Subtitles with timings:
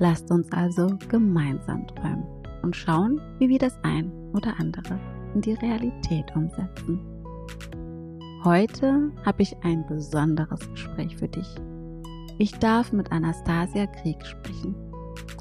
[0.00, 2.24] Lasst uns also gemeinsam träumen
[2.62, 4.98] und schauen, wie wir das ein oder andere
[5.34, 7.00] in die Realität umsetzen.
[8.44, 11.48] Heute habe ich ein besonderes Gespräch für dich.
[12.38, 14.76] Ich darf mit Anastasia Krieg sprechen.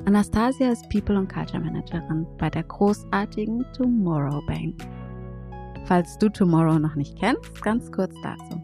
[0.05, 4.75] Anastasia ist People und Culture Managerin bei der großartigen Tomorrow Bank.
[5.85, 8.59] Falls du Tomorrow noch nicht kennst, ganz kurz dazu.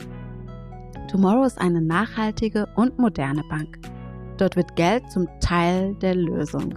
[1.08, 3.78] Tomorrow ist eine nachhaltige und moderne Bank.
[4.38, 6.74] Dort wird Geld zum Teil der Lösung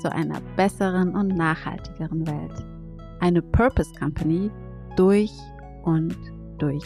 [0.00, 2.66] zu einer besseren und nachhaltigeren Welt.
[3.20, 4.50] Eine Purpose Company
[4.96, 5.32] durch
[5.84, 6.16] und
[6.58, 6.84] durch.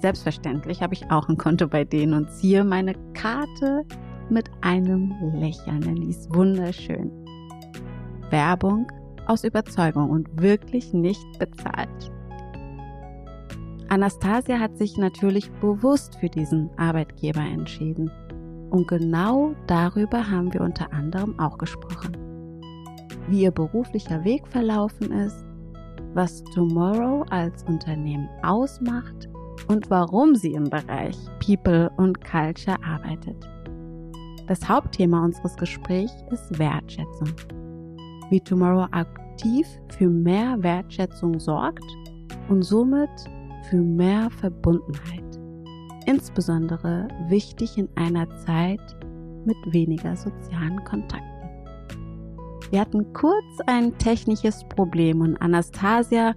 [0.00, 3.84] Selbstverständlich habe ich auch ein Konto bei denen und ziehe meine Karte
[4.28, 7.10] mit einem Lächeln, denn die ist wunderschön.
[8.30, 8.86] Werbung
[9.26, 12.12] aus Überzeugung und wirklich nicht bezahlt.
[13.88, 18.10] Anastasia hat sich natürlich bewusst für diesen Arbeitgeber entschieden.
[18.70, 22.16] Und genau darüber haben wir unter anderem auch gesprochen.
[23.28, 25.44] Wie ihr beruflicher Weg verlaufen ist,
[26.14, 29.28] was Tomorrow als Unternehmen ausmacht
[29.68, 33.36] und warum sie im Bereich People und Culture arbeitet.
[34.46, 37.28] Das Hauptthema unseres Gesprächs ist Wertschätzung.
[38.30, 41.84] Wie Tomorrow aktiv für mehr Wertschätzung sorgt
[42.48, 43.10] und somit
[43.70, 45.23] für mehr Verbundenheit.
[46.06, 48.80] Insbesondere wichtig in einer Zeit
[49.44, 51.34] mit weniger sozialen Kontakten.
[52.70, 56.34] Wir hatten kurz ein technisches Problem und Anastasia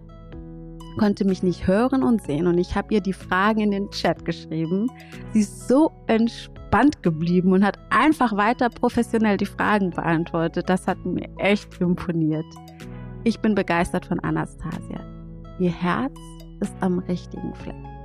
[0.97, 4.25] konnte mich nicht hören und sehen und ich habe ihr die Fragen in den Chat
[4.25, 4.88] geschrieben.
[5.33, 10.69] Sie ist so entspannt geblieben und hat einfach weiter professionell die Fragen beantwortet.
[10.69, 12.45] Das hat mir echt imponiert.
[13.23, 15.00] Ich bin begeistert von Anastasia.
[15.59, 16.17] Ihr Herz
[16.61, 17.96] ist am richtigen Fleck.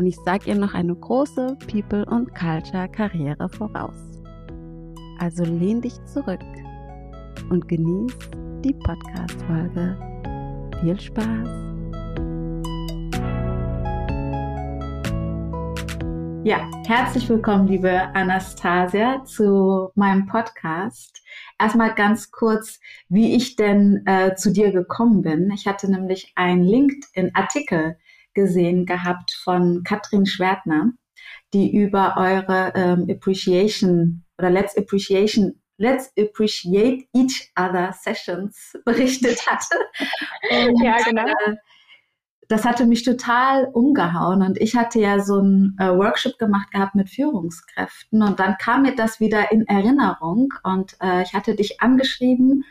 [0.00, 4.22] Und ich sage ihr noch eine große People- und Culture-Karriere voraus.
[5.18, 6.40] Also lehn dich zurück
[7.50, 8.16] und genieß
[8.64, 9.98] die Podcast-Folge.
[10.80, 11.48] Viel Spaß!
[16.44, 21.22] Ja, herzlich willkommen, liebe Anastasia, zu meinem Podcast.
[21.58, 25.50] Erstmal ganz kurz, wie ich denn äh, zu dir gekommen bin.
[25.50, 27.98] Ich hatte nämlich einen LinkedIn-Artikel
[28.34, 30.92] gesehen gehabt von Katrin Schwertner,
[31.52, 39.76] die über eure ähm, Appreciation oder Let's Appreciation Let's Appreciate Each Other Sessions berichtet hatte.
[40.50, 41.26] Und, ja, genau.
[41.26, 41.56] Äh,
[42.48, 46.96] das hatte mich total umgehauen und ich hatte ja so ein äh, Workshop gemacht gehabt
[46.96, 51.80] mit Führungskräften und dann kam mir das wieder in Erinnerung und äh, ich hatte dich
[51.80, 52.64] angeschrieben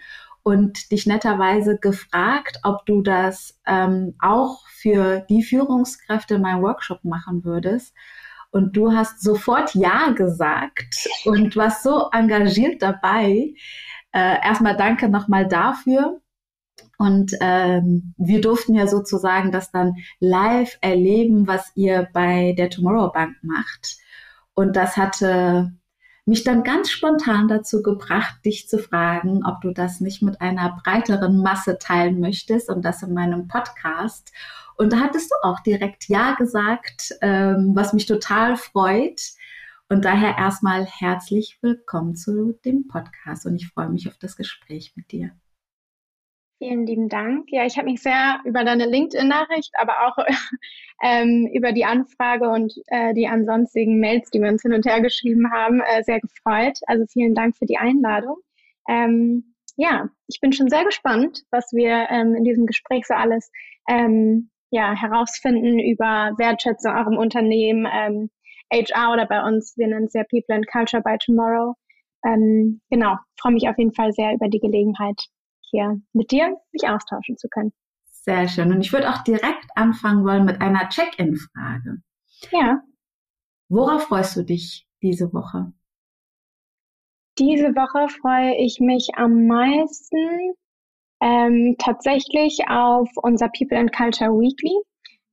[0.43, 7.03] und dich netterweise gefragt, ob du das ähm, auch für die Führungskräfte in meinem Workshop
[7.03, 7.93] machen würdest.
[8.51, 13.53] Und du hast sofort Ja gesagt und warst so engagiert dabei.
[14.11, 16.19] Äh, erstmal danke nochmal dafür.
[16.97, 23.11] Und ähm, wir durften ja sozusagen das dann live erleben, was ihr bei der Tomorrow
[23.11, 23.97] Bank macht.
[24.53, 25.71] Und das hatte
[26.29, 30.77] mich dann ganz spontan dazu gebracht, dich zu fragen, ob du das nicht mit einer
[30.83, 34.31] breiteren Masse teilen möchtest und das in meinem Podcast.
[34.77, 39.21] Und da hattest du auch direkt Ja gesagt, ähm, was mich total freut.
[39.89, 44.93] Und daher erstmal herzlich willkommen zu dem Podcast und ich freue mich auf das Gespräch
[44.95, 45.31] mit dir.
[46.59, 47.45] Vielen lieben Dank.
[47.51, 50.17] Ja, ich habe mich sehr über deine LinkedIn-Nachricht, aber auch
[51.01, 54.99] ähm, über die Anfrage und äh, die ansonsten Mails, die wir uns hin und her
[54.99, 56.77] geschrieben haben, äh, sehr gefreut.
[56.85, 58.35] Also vielen Dank für die Einladung.
[58.89, 63.49] Ähm, ja, ich bin schon sehr gespannt, was wir ähm, in diesem Gespräch so alles
[63.87, 68.29] ähm, ja, herausfinden über Wertschätzung auch im Unternehmen, ähm,
[68.71, 71.75] HR oder bei uns, wir nennen es ja People and Culture by Tomorrow.
[72.25, 75.23] Ähm, genau, freue mich auf jeden Fall sehr über die Gelegenheit,
[75.69, 77.71] hier mit dir mich austauschen zu können.
[78.05, 78.71] Sehr schön.
[78.71, 82.01] Und ich würde auch direkt anfangen wollen mit einer Check-in-Frage.
[82.51, 82.81] Ja.
[83.69, 85.73] Worauf freust du dich diese Woche?
[87.37, 90.53] Diese Woche freue ich mich am meisten
[91.21, 94.75] ähm, tatsächlich auf unser People and Culture Weekly,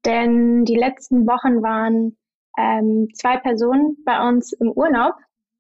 [0.05, 2.17] denn die letzten Wochen waren
[2.59, 5.15] ähm, zwei Personen bei uns im Urlaub.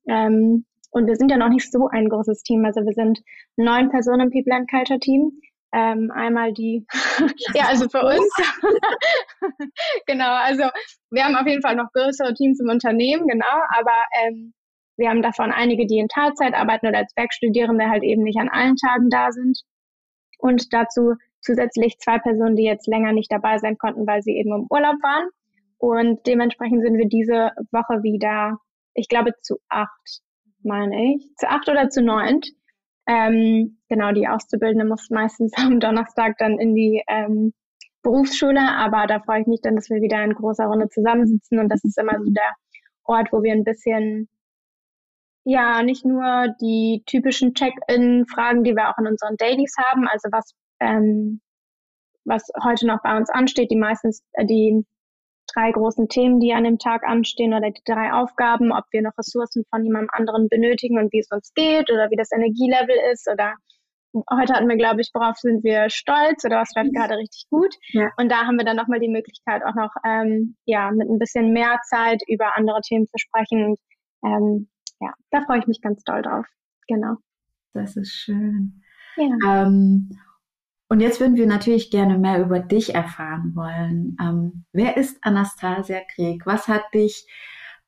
[0.08, 2.64] Ähm, und wir sind ja noch nicht so ein großes Team.
[2.64, 3.20] Also wir sind
[3.56, 5.40] neun Personen im People and Culture Team.
[5.72, 6.86] Ähm, einmal die,
[7.54, 8.30] ja, also für uns.
[10.06, 10.64] genau, also
[11.10, 13.92] wir haben auf jeden Fall noch größere Teams im Unternehmen, genau, aber
[14.22, 14.54] ähm,
[14.96, 18.48] wir haben davon einige, die in Teilzeit arbeiten oder als Werkstudierende halt eben nicht an
[18.48, 19.60] allen Tagen da sind.
[20.38, 24.52] Und dazu zusätzlich zwei Personen, die jetzt länger nicht dabei sein konnten, weil sie eben
[24.52, 25.28] im Urlaub waren.
[25.78, 28.58] Und dementsprechend sind wir diese Woche wieder,
[28.94, 30.20] ich glaube, zu acht,
[30.66, 31.34] meine ich.
[31.36, 32.46] Zu acht oder zu neunt.
[33.06, 37.54] Ähm, genau, die Auszubildende muss meistens am Donnerstag dann in die ähm,
[38.02, 41.68] Berufsschule, aber da freue ich mich dann, dass wir wieder in großer Runde zusammensitzen und
[41.68, 42.52] das ist immer so der
[43.04, 44.28] Ort, wo wir ein bisschen
[45.48, 50.52] ja, nicht nur die typischen Check-in-Fragen, die wir auch in unseren Dailies haben, also was,
[50.80, 51.40] ähm,
[52.24, 54.84] was heute noch bei uns ansteht, die meistens äh, die
[55.56, 59.16] drei großen Themen, die an dem Tag anstehen oder die drei Aufgaben, ob wir noch
[59.18, 63.28] Ressourcen von jemandem anderen benötigen und wie es uns geht oder wie das Energielevel ist
[63.30, 63.54] oder
[64.30, 67.74] heute hatten wir, glaube ich, worauf sind wir stolz oder was läuft gerade richtig gut.
[67.90, 68.10] Ja.
[68.16, 71.52] Und da haben wir dann nochmal die Möglichkeit, auch noch ähm, ja, mit ein bisschen
[71.52, 73.64] mehr Zeit über andere Themen zu sprechen.
[73.66, 73.78] Und
[74.24, 74.68] ähm,
[75.00, 76.46] ja, da freue ich mich ganz doll drauf.
[76.88, 77.16] Genau.
[77.74, 78.82] Das ist schön.
[79.16, 79.66] Ja.
[79.66, 80.10] Ähm,
[80.88, 84.16] und jetzt würden wir natürlich gerne mehr über dich erfahren wollen.
[84.20, 86.46] Ähm, wer ist Anastasia Krieg?
[86.46, 87.26] Was hat dich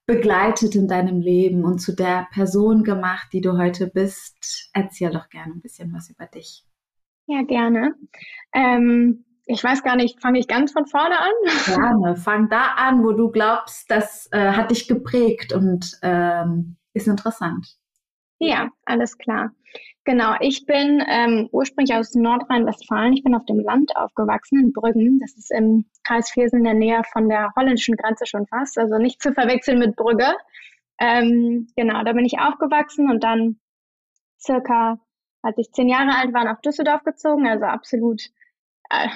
[0.06, 4.70] begleitet in deinem Leben und zu der Person gemacht, die du heute bist?
[4.72, 6.64] Erzähl doch gerne ein bisschen was über dich.
[7.26, 7.94] Ja, gerne.
[8.52, 11.32] Ähm, ich weiß gar nicht, fange ich ganz von vorne an?
[11.66, 17.06] Gerne, fang da an, wo du glaubst, das äh, hat dich geprägt und ähm, ist
[17.06, 17.76] interessant.
[18.38, 19.50] Ja, alles klar.
[20.08, 23.12] Genau, ich bin ähm, ursprünglich aus Nordrhein-Westfalen.
[23.12, 25.18] Ich bin auf dem Land aufgewachsen, in Brüggen.
[25.20, 28.78] Das ist im Kreis Viersen in der Nähe von der holländischen Grenze schon fast.
[28.78, 30.34] Also nicht zu verwechseln mit Brügge.
[30.98, 33.60] Ähm, genau, da bin ich aufgewachsen und dann
[34.40, 34.98] circa,
[35.42, 37.46] als ich zehn Jahre alt war, nach Düsseldorf gezogen.
[37.46, 38.22] Also absolut
[38.88, 39.08] äh,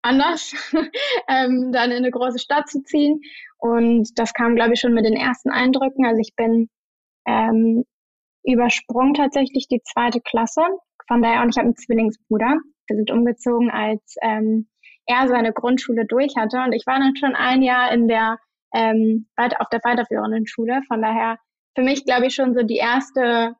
[0.00, 0.54] anders,
[1.28, 3.20] ähm, dann in eine große Stadt zu ziehen.
[3.58, 6.06] Und das kam, glaube ich, schon mit den ersten Eindrücken.
[6.06, 6.70] Also ich bin
[7.26, 7.84] ähm,
[8.44, 10.62] übersprungen tatsächlich die zweite Klasse.
[11.08, 12.56] Von daher, und ich habe einen Zwillingsbruder.
[12.86, 14.68] Wir sind umgezogen, als ähm,
[15.06, 16.58] er seine Grundschule durch hatte.
[16.58, 18.38] Und ich war dann schon ein Jahr in der
[18.74, 20.80] ähm, auf der weiterführenden Schule.
[20.88, 21.38] Von daher
[21.76, 23.54] für mich, glaube ich, schon so die erste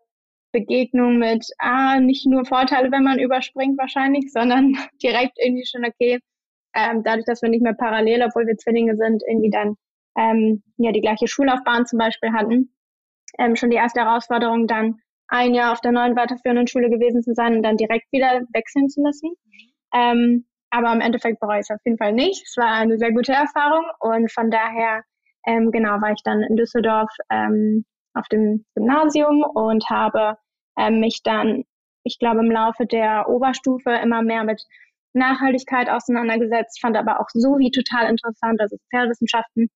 [0.53, 4.73] Begegnung mit, ah, nicht nur Vorteile, wenn man überspringt wahrscheinlich, sondern
[5.03, 6.19] direkt irgendwie schon, okay,
[6.75, 9.75] ähm, dadurch, dass wir nicht mehr parallel, obwohl wir Zwillinge sind, irgendwie dann
[10.17, 12.73] ähm, ja die gleiche Schullaufbahn zum Beispiel hatten,
[13.39, 17.35] ähm, schon die erste Herausforderung, dann ein Jahr auf der neuen weiterführenden Schule gewesen zu
[17.35, 19.31] sein und dann direkt wieder wechseln zu müssen.
[19.95, 22.43] Ähm, aber im Endeffekt bereue ich es auf jeden Fall nicht.
[22.47, 25.03] Es war eine sehr gute Erfahrung und von daher,
[25.47, 27.85] ähm, genau, war ich dann in Düsseldorf ähm,
[28.15, 30.37] auf dem Gymnasium und habe
[30.79, 31.65] ähm, mich dann,
[32.05, 34.63] ich glaube, im Laufe der Oberstufe immer mehr mit
[35.13, 39.69] Nachhaltigkeit auseinandergesetzt, fand aber auch so wie total interessant, also Sozialwissenschaften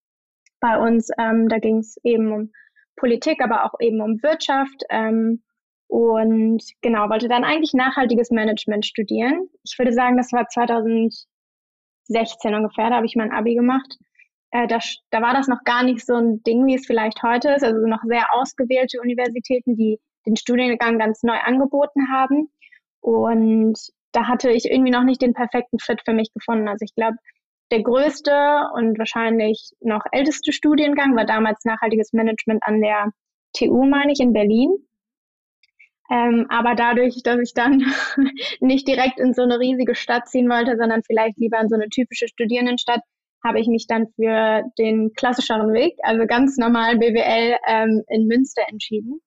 [0.61, 1.09] bei uns.
[1.19, 2.53] Ähm, da ging es eben um
[2.97, 4.83] Politik, aber auch eben um Wirtschaft.
[4.91, 5.43] Ähm,
[5.87, 9.49] und genau, wollte dann eigentlich nachhaltiges Management studieren.
[9.63, 11.27] Ich würde sagen, das war 2016
[12.55, 13.97] ungefähr, da habe ich mein Abi gemacht.
[14.51, 14.79] Äh, da,
[15.11, 17.65] da war das noch gar nicht so ein Ding, wie es vielleicht heute ist.
[17.65, 22.49] Also noch sehr ausgewählte Universitäten, die den Studiengang ganz neu angeboten haben.
[23.01, 23.79] Und
[24.13, 26.69] da hatte ich irgendwie noch nicht den perfekten Fit für mich gefunden.
[26.69, 27.17] Also ich glaube,
[27.71, 33.11] der größte und wahrscheinlich noch älteste Studiengang war damals nachhaltiges Management an der
[33.57, 34.71] TU, meine ich, in Berlin.
[36.11, 37.83] Ähm, aber dadurch, dass ich dann
[38.61, 41.89] nicht direkt in so eine riesige Stadt ziehen wollte, sondern vielleicht lieber in so eine
[41.89, 43.01] typische Studierendenstadt,
[43.43, 48.63] habe ich mich dann für den klassischeren Weg, also ganz normal BWL ähm, in Münster
[48.69, 49.21] entschieden.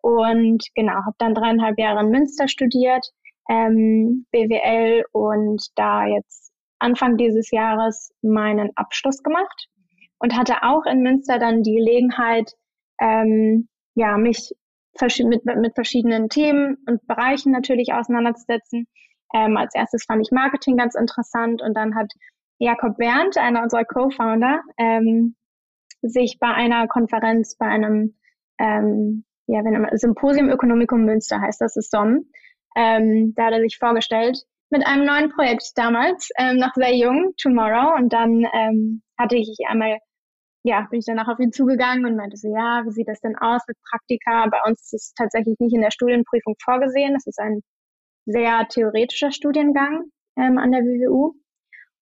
[0.00, 3.06] Und genau, habe dann dreieinhalb Jahre in Münster studiert,
[3.48, 6.43] ähm, BWL und da jetzt
[6.78, 9.68] Anfang dieses Jahres meinen Abschluss gemacht
[10.18, 12.52] und hatte auch in Münster dann die Gelegenheit,
[13.00, 14.52] ähm, ja, mich
[15.24, 18.86] mit, mit verschiedenen Themen und Bereichen natürlich auseinanderzusetzen.
[19.34, 22.12] Ähm, als erstes fand ich Marketing ganz interessant und dann hat
[22.58, 25.34] Jakob Berndt, einer unserer Co-Founder, ähm,
[26.02, 28.14] sich bei einer Konferenz, bei einem
[28.58, 29.62] ähm, ja,
[29.92, 32.30] Symposium Ökonomikum Münster heißt das, ist SOM,
[32.76, 37.34] ähm, da hat er sich vorgestellt mit einem neuen Projekt damals, ähm, noch sehr jung,
[37.40, 37.96] Tomorrow.
[37.96, 39.98] Und dann ähm, hatte ich einmal,
[40.64, 43.36] ja, bin ich danach auf ihn zugegangen und meinte so, ja, wie sieht das denn
[43.36, 44.46] aus mit Praktika?
[44.50, 47.14] Bei uns ist es tatsächlich nicht in der Studienprüfung vorgesehen.
[47.14, 47.60] Das ist ein
[48.26, 50.04] sehr theoretischer Studiengang
[50.36, 51.34] ähm, an der WWU.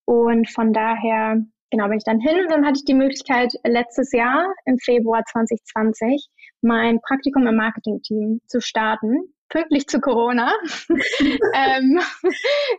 [0.05, 1.37] Und von daher,
[1.71, 5.23] genau, bin ich dann hin und dann hatte ich die Möglichkeit letztes Jahr im Februar
[5.31, 6.29] 2020
[6.61, 10.53] mein Praktikum im Marketing-Team zu starten, pünktlich zu Corona.
[11.55, 12.01] ähm,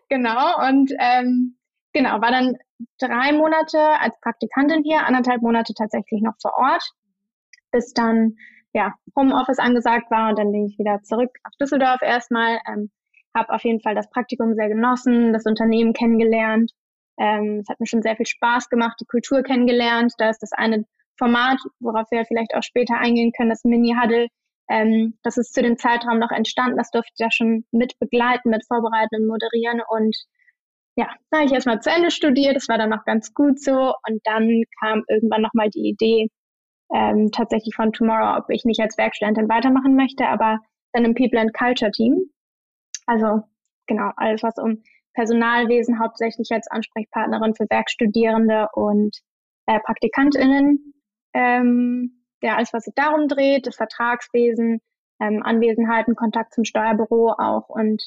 [0.09, 1.55] genau, und ähm,
[1.93, 2.57] genau, war dann
[2.99, 6.83] drei Monate als Praktikantin hier, anderthalb Monate tatsächlich noch vor Ort,
[7.71, 8.35] bis dann
[8.73, 12.59] ja Homeoffice angesagt war und dann bin ich wieder zurück auf Düsseldorf erstmal.
[12.67, 12.91] Ähm,
[13.35, 16.71] habe auf jeden Fall das Praktikum sehr genossen, das Unternehmen kennengelernt.
[17.17, 20.13] Ähm, es hat mir schon sehr viel Spaß gemacht, die Kultur kennengelernt.
[20.17, 20.85] Da ist das eine
[21.17, 24.27] Format, worauf wir vielleicht auch später eingehen können, das Mini-Huddle.
[24.69, 26.77] Ähm, das ist zu dem Zeitraum noch entstanden.
[26.77, 29.81] Das durfte ich ja schon mit begleiten, mit vorbereiten und moderieren.
[29.89, 30.15] Und
[30.95, 32.55] ja, da habe ich erstmal zu Ende studiert.
[32.55, 33.93] Das war dann noch ganz gut so.
[34.07, 36.29] Und dann kam irgendwann nochmal die Idee,
[36.93, 40.59] ähm, tatsächlich von Tomorrow, ob ich nicht als Werkstudentin weitermachen möchte, aber
[40.93, 42.29] dann im People and Culture Team.
[43.07, 43.41] Also
[43.87, 49.17] genau, alles was um Personalwesen hauptsächlich als Ansprechpartnerin für Werkstudierende und
[49.65, 50.93] äh, PraktikantInnen.
[51.33, 54.81] Ähm, ja, alles, was sich darum dreht, das Vertragswesen,
[55.21, 57.69] ähm, Anwesenheiten, Kontakt zum Steuerbüro auch.
[57.69, 58.03] Und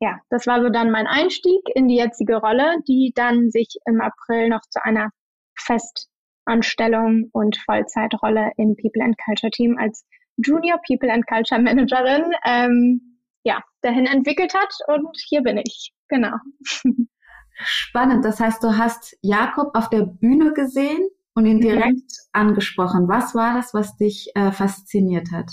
[0.00, 4.00] ja, das war so dann mein Einstieg in die jetzige Rolle, die dann sich im
[4.00, 5.10] April noch zu einer
[5.54, 10.06] Festanstellung und Vollzeitrolle im People and Culture Team als
[10.38, 14.72] Junior People and Culture Managerin ähm, ja, dahin entwickelt hat.
[14.86, 15.92] Und hier bin ich.
[16.08, 16.36] Genau.
[17.52, 18.24] Spannend.
[18.24, 21.06] Das heißt, du hast Jakob auf der Bühne gesehen
[21.38, 21.62] und ihn mhm.
[21.62, 23.08] direkt angesprochen.
[23.08, 25.50] Was war das, was dich äh, fasziniert hat?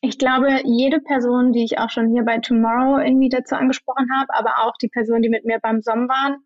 [0.00, 4.34] Ich glaube, jede Person, die ich auch schon hier bei Tomorrow irgendwie dazu angesprochen habe,
[4.34, 6.38] aber auch die Personen, die mit mir beim Somm waren,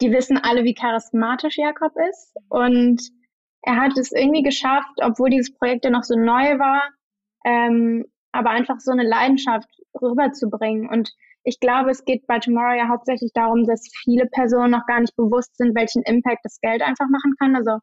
[0.00, 2.34] die wissen alle, wie charismatisch Jakob ist.
[2.48, 3.02] Und
[3.62, 6.82] er hat es irgendwie geschafft, obwohl dieses Projekt ja noch so neu war,
[7.44, 9.68] ähm, aber einfach so eine Leidenschaft
[10.00, 10.88] rüberzubringen.
[10.88, 11.12] Und
[11.44, 15.16] ich glaube, es geht bei Tomorrow ja hauptsächlich darum, dass viele Personen noch gar nicht
[15.16, 17.56] bewusst sind, welchen Impact das Geld einfach machen kann.
[17.56, 17.78] Also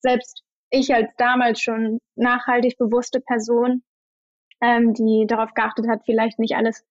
[0.00, 3.82] selbst ich als damals schon nachhaltig bewusste Person,
[4.62, 6.84] ähm, die darauf geachtet hat, vielleicht nicht alles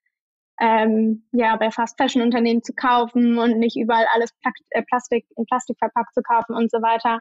[0.60, 5.26] ähm, ja bei Fast Fashion Unternehmen zu kaufen und nicht überall alles Pla äh, Plastik
[5.36, 7.20] in Plastik verpackt zu kaufen und so weiter,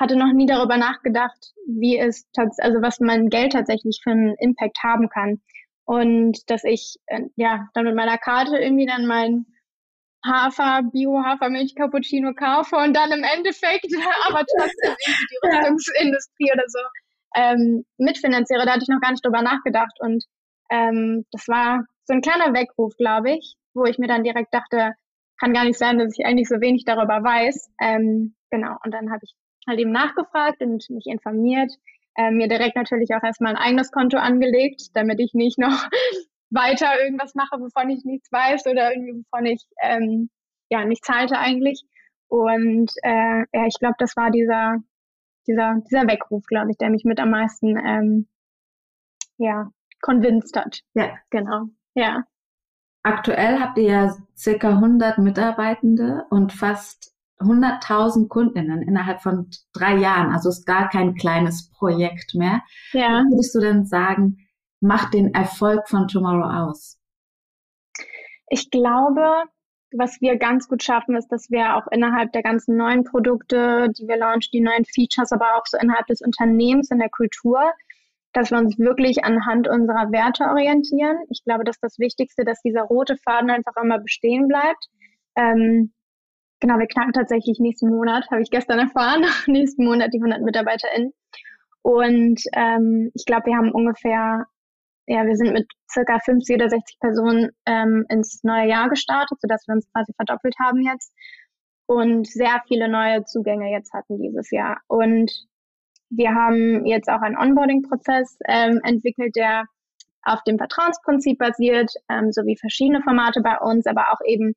[0.00, 4.78] hatte noch nie darüber nachgedacht, wie es also was mein Geld tatsächlich für einen Impact
[4.82, 5.42] haben kann
[5.88, 9.46] und dass ich äh, ja dann mit meiner Karte irgendwie dann mein
[10.22, 13.86] Hafer, Bio-Hafermilch Cappuccino kaufe und dann im Endeffekt
[14.28, 16.78] aber trotzdem irgendwie die Rüstungsindustrie oder so
[17.34, 18.66] ähm, mitfinanziere.
[18.66, 20.24] Da hatte ich noch gar nicht drüber nachgedacht und
[20.68, 24.92] ähm, das war so ein kleiner Weckruf, glaube ich, wo ich mir dann direkt dachte,
[25.40, 27.70] kann gar nicht sein, dass ich eigentlich so wenig darüber weiß.
[27.80, 29.32] Ähm, genau, und dann habe ich
[29.66, 31.72] halt eben nachgefragt und mich informiert,
[32.18, 35.88] äh, mir direkt natürlich auch erstmal ein eigenes Konto angelegt, damit ich nicht noch
[36.50, 40.28] weiter irgendwas mache, wovon ich nichts weiß oder irgendwie wovon ich ähm,
[40.68, 41.82] ja nichts halte eigentlich.
[42.26, 44.78] Und äh, ja, ich glaube, das war dieser
[45.46, 48.28] dieser dieser Weckruf, glaube ich, der mich mit am meisten ähm,
[49.38, 49.70] ja
[50.00, 50.80] convinced hat.
[50.94, 51.66] Ja, genau.
[51.94, 52.24] Ja.
[53.04, 60.32] Aktuell habt ihr ja circa 100 Mitarbeitende und fast 100.000 Kundinnen innerhalb von drei Jahren.
[60.32, 62.62] Also ist gar kein kleines Projekt mehr.
[62.92, 63.22] Ja.
[63.22, 64.38] Was würdest du denn sagen,
[64.80, 66.98] macht den Erfolg von Tomorrow aus?
[68.48, 69.44] Ich glaube,
[69.92, 74.06] was wir ganz gut schaffen, ist, dass wir auch innerhalb der ganzen neuen Produkte, die
[74.06, 77.72] wir launchen, die neuen Features, aber auch so innerhalb des Unternehmens, in der Kultur,
[78.32, 81.16] dass wir uns wirklich anhand unserer Werte orientieren.
[81.30, 84.88] Ich glaube, das ist das Wichtigste, dass dieser rote Faden einfach immer bestehen bleibt.
[85.36, 85.92] Ähm,
[86.60, 91.12] Genau, wir knacken tatsächlich nächsten Monat, habe ich gestern erfahren, nächsten Monat die 100 MitarbeiterInnen.
[91.82, 94.46] Und ähm, ich glaube, wir haben ungefähr,
[95.06, 99.66] ja, wir sind mit circa 50 oder 60 Personen ähm, ins neue Jahr gestartet, sodass
[99.68, 101.12] wir uns quasi verdoppelt haben jetzt
[101.86, 104.78] und sehr viele neue Zugänge jetzt hatten dieses Jahr.
[104.88, 105.32] Und
[106.10, 109.64] wir haben jetzt auch einen Onboarding-Prozess ähm, entwickelt, der
[110.22, 114.54] auf dem Vertrauensprinzip basiert, ähm, sowie verschiedene Formate bei uns, aber auch eben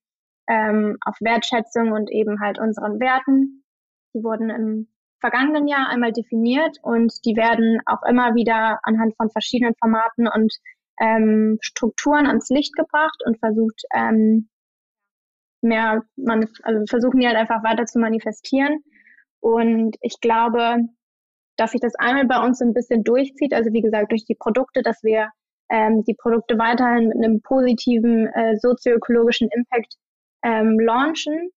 [0.48, 3.64] ähm, auf Wertschätzung und eben halt unseren Werten.
[4.14, 4.88] Die wurden im
[5.20, 10.54] vergangenen Jahr einmal definiert und die werden auch immer wieder anhand von verschiedenen Formaten und
[11.00, 14.50] ähm, Strukturen ans Licht gebracht und versucht, ähm,
[15.62, 18.84] mehr, man, also versuchen die halt einfach weiter zu manifestieren.
[19.40, 20.78] Und ich glaube,
[21.58, 24.36] dass sich das einmal bei uns so ein bisschen durchzieht, also wie gesagt, durch die
[24.36, 25.30] Produkte, dass wir
[25.70, 29.96] ähm, die Produkte weiterhin mit einem positiven äh, sozioökologischen Impact
[30.44, 31.52] ähm, launchen,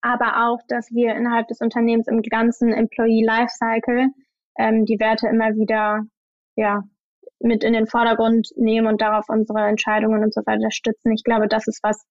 [0.00, 4.08] aber auch, dass wir innerhalb des Unternehmens im ganzen Employee Lifecycle
[4.58, 6.02] ähm, die Werte immer wieder
[6.56, 6.82] ja,
[7.40, 11.12] mit in den Vordergrund nehmen und darauf unsere Entscheidungen und so weiter stützen.
[11.12, 12.04] Ich glaube, das ist was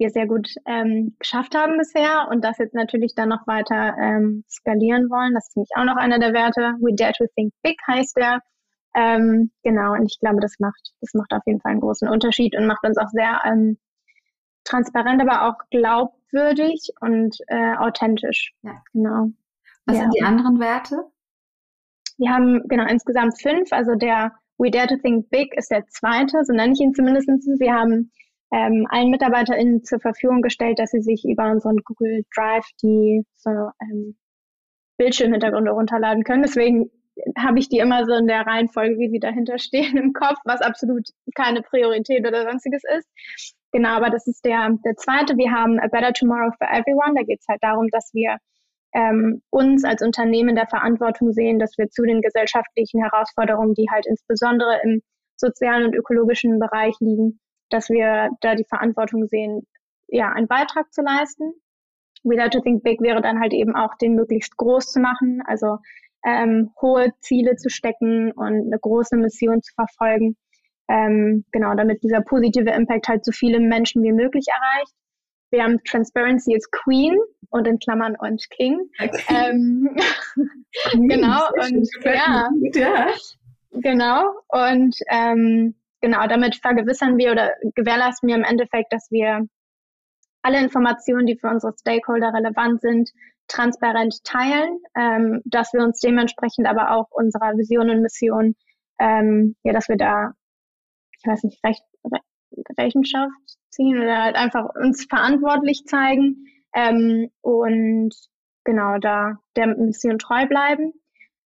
[0.00, 4.44] wir sehr gut ähm, geschafft haben bisher und das jetzt natürlich dann noch weiter ähm,
[4.48, 5.34] skalieren wollen.
[5.34, 6.74] Das ist nämlich auch noch einer der Werte.
[6.80, 8.40] We dare to think big heißt der.
[8.96, 12.56] Ähm, genau, und ich glaube, das macht, das macht auf jeden Fall einen großen Unterschied
[12.56, 13.78] und macht uns auch sehr ähm,
[14.64, 18.52] transparent, aber auch glaubwürdig und äh, authentisch.
[18.62, 18.82] Ja.
[18.92, 19.28] Genau.
[19.86, 20.02] Was ja.
[20.02, 21.04] sind die anderen Werte?
[22.18, 23.72] Wir haben genau insgesamt fünf.
[23.72, 27.28] Also der We Dare to Think Big ist der zweite, so nenne ich ihn zumindest.
[27.28, 28.12] Wir haben
[28.52, 33.70] ähm, allen MitarbeiterInnen zur Verfügung gestellt, dass sie sich über unseren Google Drive die so
[33.80, 34.16] ähm,
[34.98, 36.42] Bildschirmhintergründe runterladen können.
[36.42, 36.90] Deswegen
[37.38, 40.60] habe ich die immer so in der Reihenfolge, wie sie dahinter stehen im Kopf, was
[40.60, 43.08] absolut keine Priorität oder sonstiges ist.
[43.72, 45.36] Genau, aber das ist der, der zweite.
[45.36, 47.14] Wir haben A Better Tomorrow for Everyone.
[47.14, 48.36] Da geht es halt darum, dass wir
[48.92, 54.06] ähm, uns als Unternehmen der Verantwortung sehen, dass wir zu den gesellschaftlichen Herausforderungen, die halt
[54.06, 55.02] insbesondere im
[55.36, 59.66] sozialen und ökologischen Bereich liegen, dass wir da die Verantwortung sehen,
[60.08, 61.52] ja, einen Beitrag zu leisten.
[62.24, 65.42] We Dare to Think Big wäre dann halt eben auch, den möglichst groß zu machen,
[65.46, 65.78] also
[66.26, 70.36] ähm, hohe Ziele zu stecken und eine große Mission zu verfolgen.
[70.90, 74.92] Ähm, genau, damit dieser positive Impact halt so viele Menschen wie möglich erreicht.
[75.52, 77.16] Wir haben Transparency is Queen
[77.50, 78.80] und in Klammern und King.
[79.00, 79.22] Okay.
[79.28, 79.96] Ähm,
[80.92, 83.06] genau, und ja, ja,
[83.72, 84.24] genau.
[84.48, 89.46] Und ähm, genau, damit vergewissern wir oder gewährleisten wir im Endeffekt, dass wir
[90.42, 93.10] alle Informationen, die für unsere Stakeholder relevant sind,
[93.48, 98.54] transparent teilen, ähm, dass wir uns dementsprechend aber auch unserer Vision und Mission,
[98.98, 100.32] ähm, ja, dass wir da,
[101.20, 101.82] ich weiß nicht, recht,
[102.78, 103.32] Rechenschaft
[103.70, 108.14] ziehen oder halt einfach uns verantwortlich zeigen ähm, und
[108.64, 110.92] genau da der Mission treu bleiben.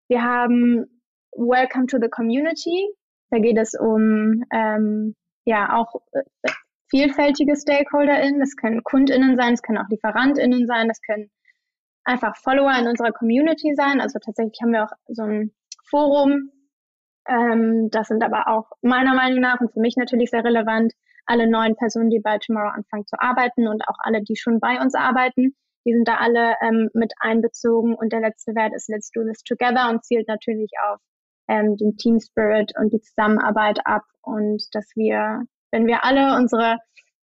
[0.07, 1.01] Wir haben
[1.33, 2.89] Welcome to the Community.
[3.29, 6.51] Da geht es um ähm, ja auch äh,
[6.89, 8.39] vielfältige StakeholderInnen.
[8.39, 11.31] Das können KundInnen sein, das können auch LieferantInnen sein, das können
[12.03, 14.01] einfach Follower in unserer Community sein.
[14.01, 15.53] Also tatsächlich haben wir auch so ein
[15.89, 16.51] Forum.
[17.27, 20.93] Ähm, das sind aber auch meiner Meinung nach und für mich natürlich sehr relevant
[21.25, 24.79] alle neuen Personen, die bei Tomorrow anfangen zu arbeiten und auch alle, die schon bei
[24.81, 25.55] uns arbeiten.
[25.85, 29.43] Die sind da alle ähm, mit einbezogen und der letzte Wert ist Let's Do This
[29.43, 30.99] Together und zielt natürlich auf
[31.47, 36.77] ähm, den Team Spirit und die Zusammenarbeit ab und dass wir, wenn wir alle unsere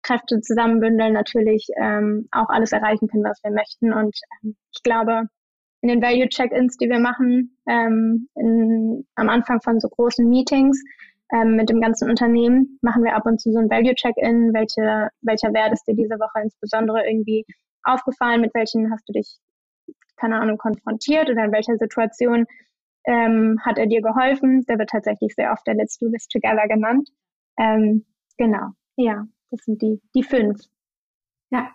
[0.03, 3.91] Kräfte zusammenbündeln, natürlich ähm, auch alles erreichen können, was wir möchten.
[3.91, 5.23] Und ähm, ich glaube,
[5.85, 10.83] in den Value Check-ins, die wir machen, ähm, in, am Anfang von so großen Meetings,
[11.31, 14.51] ähm, mit dem ganzen Unternehmen machen wir ab und zu so ein Value-Check-In.
[14.53, 17.45] Welche, welcher Wert ist dir diese Woche insbesondere irgendwie
[17.83, 18.41] aufgefallen?
[18.41, 19.37] Mit welchen hast du dich,
[20.17, 22.45] keine Ahnung, konfrontiert oder in welcher Situation
[23.05, 24.65] ähm, hat er dir geholfen?
[24.67, 27.09] Der wird tatsächlich sehr oft der Let's Do This Together genannt.
[27.59, 28.05] Ähm,
[28.39, 30.59] genau, ja, das sind die, die fünf.
[31.51, 31.69] Ja.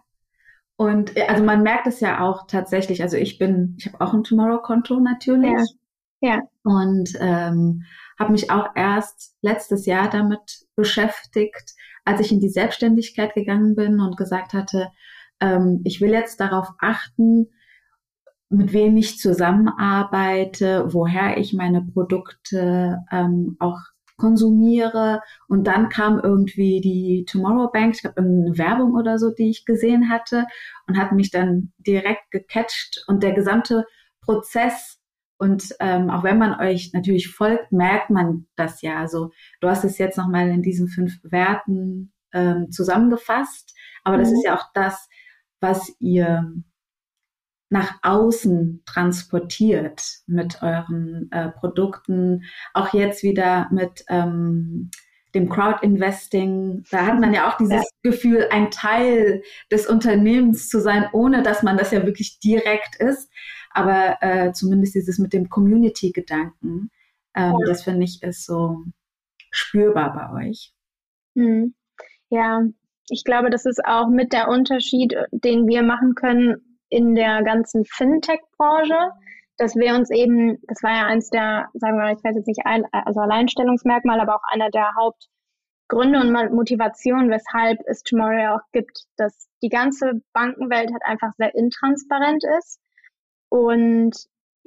[0.80, 4.14] Und äh, also man merkt es ja auch tatsächlich, also ich bin, ich habe auch
[4.14, 5.76] ein Tomorrow-Konto natürlich.
[6.22, 6.36] Ja.
[6.36, 6.42] ja.
[6.64, 7.82] Und ähm,
[8.18, 11.74] habe mich auch erst letztes Jahr damit beschäftigt,
[12.06, 14.88] als ich in die Selbstständigkeit gegangen bin und gesagt hatte,
[15.38, 17.50] ähm, ich will jetzt darauf achten,
[18.48, 23.80] mit wem ich zusammenarbeite, woher ich meine Produkte ähm, auch
[24.20, 25.22] konsumiere.
[25.48, 29.64] Und dann kam irgendwie die Tomorrow Bank, ich glaube, eine Werbung oder so, die ich
[29.64, 30.46] gesehen hatte
[30.87, 33.04] und hat mich dann direkt gecatcht.
[33.09, 33.85] Und der gesamte
[34.20, 34.98] Prozess
[35.38, 38.98] und ähm, auch wenn man euch natürlich folgt, merkt man das ja.
[38.98, 39.30] Also
[39.62, 44.20] du hast es jetzt nochmal in diesen fünf Werten ähm, zusammengefasst, aber mhm.
[44.20, 45.09] das ist ja auch das,
[45.61, 46.52] was ihr
[47.70, 52.44] nach außen transportiert mit euren äh, Produkten.
[52.74, 54.90] Auch jetzt wieder mit ähm,
[55.35, 56.85] dem Crowd-Investing.
[56.90, 57.83] Da hat man ja auch dieses ja.
[58.02, 63.30] Gefühl, ein Teil des Unternehmens zu sein, ohne dass man das ja wirklich direkt ist
[63.70, 66.90] aber äh, zumindest dieses mit dem Community-Gedanken,
[67.35, 67.66] ähm, ja.
[67.66, 68.85] das finde ich ist so
[69.50, 70.72] spürbar bei euch.
[71.37, 71.74] Hm.
[72.28, 72.62] Ja,
[73.09, 77.85] ich glaube, das ist auch mit der Unterschied, den wir machen können in der ganzen
[77.85, 79.12] Fintech-Branche,
[79.57, 82.48] dass wir uns eben, das war ja eins der, sagen wir mal, ich weiß jetzt
[82.48, 88.72] nicht, ein, also Alleinstellungsmerkmal, aber auch einer der Hauptgründe und Motivationen, weshalb es Tomorrow auch
[88.72, 92.81] gibt, dass die ganze Bankenwelt halt einfach sehr intransparent ist.
[93.50, 94.16] Und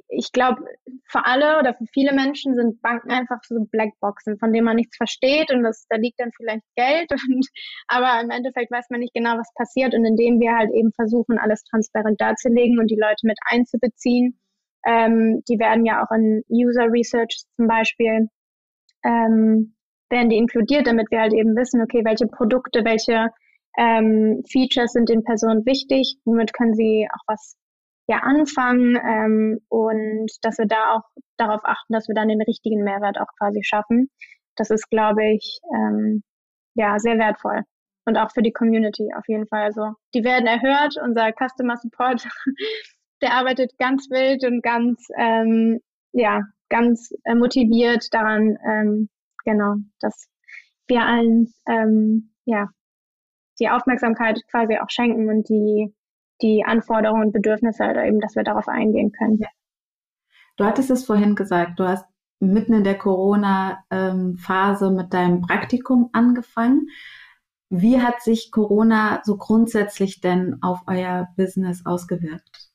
[0.08, 0.64] ich glaube,
[1.06, 4.96] für alle oder für viele Menschen sind Banken einfach so Blackboxen, von denen man nichts
[4.96, 7.46] versteht und das, da liegt dann vielleicht Geld und,
[7.88, 11.38] aber im Endeffekt weiß man nicht genau, was passiert und indem wir halt eben versuchen,
[11.38, 14.38] alles transparent darzulegen und die Leute mit einzubeziehen,
[14.86, 18.28] ähm, die werden ja auch in User Research zum Beispiel,
[19.04, 19.74] ähm,
[20.10, 23.30] werden die inkludiert, damit wir halt eben wissen, okay, welche Produkte, welche
[23.78, 27.56] ähm, Features sind den Personen wichtig, womit können sie auch was
[28.06, 31.02] ja anfangen ähm, und dass wir da auch
[31.36, 34.10] darauf achten, dass wir dann den richtigen Mehrwert auch quasi schaffen.
[34.56, 36.22] Das ist, glaube ich, ähm,
[36.74, 37.62] ja sehr wertvoll
[38.06, 39.64] und auch für die Community auf jeden Fall.
[39.64, 40.96] Also die werden erhört.
[41.02, 42.26] Unser Customer Support,
[43.22, 45.80] der arbeitet ganz wild und ganz ähm,
[46.12, 49.08] ja ganz äh, motiviert daran, ähm,
[49.44, 50.28] genau, dass
[50.86, 52.68] wir allen ähm, ja
[53.60, 55.94] die Aufmerksamkeit quasi auch schenken und die
[56.42, 59.40] die Anforderungen und Bedürfnisse oder eben, dass wir darauf eingehen können.
[60.56, 62.06] Du hattest es vorhin gesagt, du hast
[62.40, 66.88] mitten in der Corona-Phase mit deinem Praktikum angefangen.
[67.70, 72.70] Wie hat sich Corona so grundsätzlich denn auf euer Business ausgewirkt?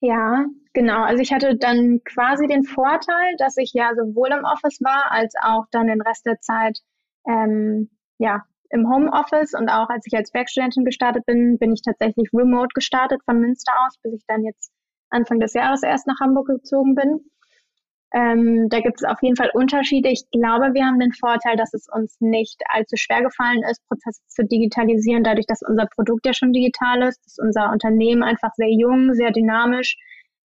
[0.00, 1.02] Ja, genau.
[1.02, 5.34] Also ich hatte dann quasi den Vorteil, dass ich ja sowohl im Office war, als
[5.42, 6.78] auch dann den Rest der Zeit
[7.26, 12.28] ähm, ja, im Homeoffice und auch als ich als Werkstudentin gestartet bin, bin ich tatsächlich
[12.32, 14.72] remote gestartet von Münster aus, bis ich dann jetzt
[15.10, 17.20] Anfang des Jahres erst nach Hamburg gezogen bin.
[18.12, 20.08] Ähm, da gibt es auf jeden Fall Unterschiede.
[20.08, 24.20] Ich glaube, wir haben den Vorteil, dass es uns nicht allzu schwer gefallen ist, Prozesse
[24.26, 28.70] zu digitalisieren, dadurch, dass unser Produkt ja schon digital ist, dass unser Unternehmen einfach sehr
[28.70, 29.96] jung, sehr dynamisch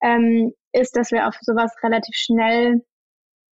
[0.02, 2.84] ähm, ist, dass wir auf sowas relativ schnell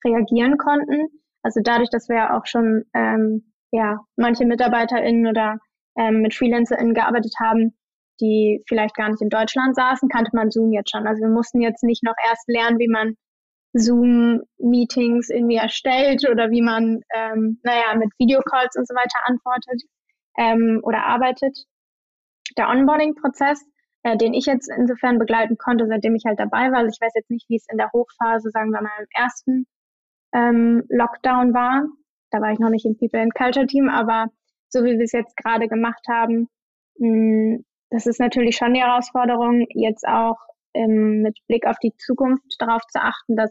[0.05, 1.09] reagieren konnten.
[1.43, 5.59] Also dadurch, dass wir auch schon ähm, ja, manche MitarbeiterInnen oder
[5.97, 7.77] ähm, mit FreelancerInnen gearbeitet haben,
[8.21, 11.07] die vielleicht gar nicht in Deutschland saßen, kannte man Zoom jetzt schon.
[11.07, 13.15] Also wir mussten jetzt nicht noch erst lernen, wie man
[13.75, 19.83] Zoom-Meetings irgendwie erstellt oder wie man, ähm, naja, mit Videocalls und so weiter antwortet
[20.39, 21.57] ähm, oder arbeitet.
[22.57, 23.63] Der Onboarding-Prozess,
[24.05, 27.13] äh, den ich jetzt insofern begleiten konnte, seitdem ich halt dabei war, also ich weiß
[27.15, 29.67] jetzt nicht, wie es in der Hochphase, sagen wir mal, im ersten
[30.33, 31.85] ähm, Lockdown war,
[32.31, 34.27] da war ich noch nicht im People and Culture Team, aber
[34.69, 36.49] so wie wir es jetzt gerade gemacht haben,
[36.99, 40.37] mh, mm, das ist natürlich schon die Herausforderung, jetzt auch
[40.75, 43.51] ähm, mit Blick auf die Zukunft darauf zu achten, dass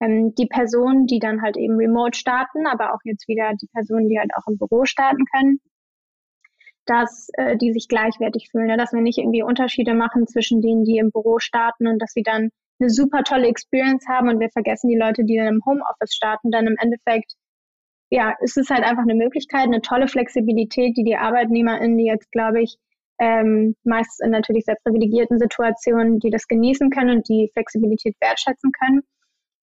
[0.00, 4.08] ähm, die Personen, die dann halt eben remote starten, aber auch jetzt wieder die Personen,
[4.08, 5.60] die halt auch im Büro starten können,
[6.86, 8.76] dass äh, die sich gleichwertig fühlen, ne?
[8.76, 12.22] dass wir nicht irgendwie Unterschiede machen zwischen denen, die im Büro starten und dass sie
[12.22, 16.14] dann eine super tolle Experience haben und wir vergessen die Leute, die dann im Homeoffice
[16.14, 17.34] starten, dann im Endeffekt
[18.10, 22.30] ja, es ist halt einfach eine Möglichkeit, eine tolle Flexibilität, die die ArbeitnehmerInnen, die jetzt,
[22.32, 22.76] glaube ich,
[23.20, 28.72] ähm, meist in natürlich sehr privilegierten Situationen, die das genießen können und die Flexibilität wertschätzen
[28.72, 29.02] können,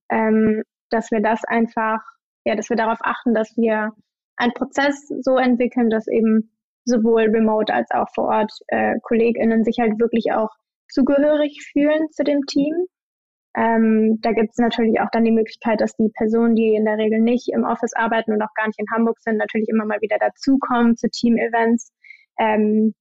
[0.09, 1.99] ähm, dass wir das einfach,
[2.45, 3.91] ja, dass wir darauf achten, dass wir
[4.37, 6.51] einen Prozess so entwickeln, dass eben
[6.85, 10.49] sowohl remote als auch vor Ort äh, KollegInnen sich halt wirklich auch
[10.87, 12.73] zugehörig fühlen zu dem Team
[13.57, 16.99] ähm, da gibt es natürlich auch dann die Möglichkeit, dass die Personen, die in der
[16.99, 19.99] Regel nicht im Office arbeiten und auch gar nicht in Hamburg sind, natürlich immer mal
[20.01, 21.91] wieder dazukommen zu Team-Events.
[22.37, 22.93] Ähm,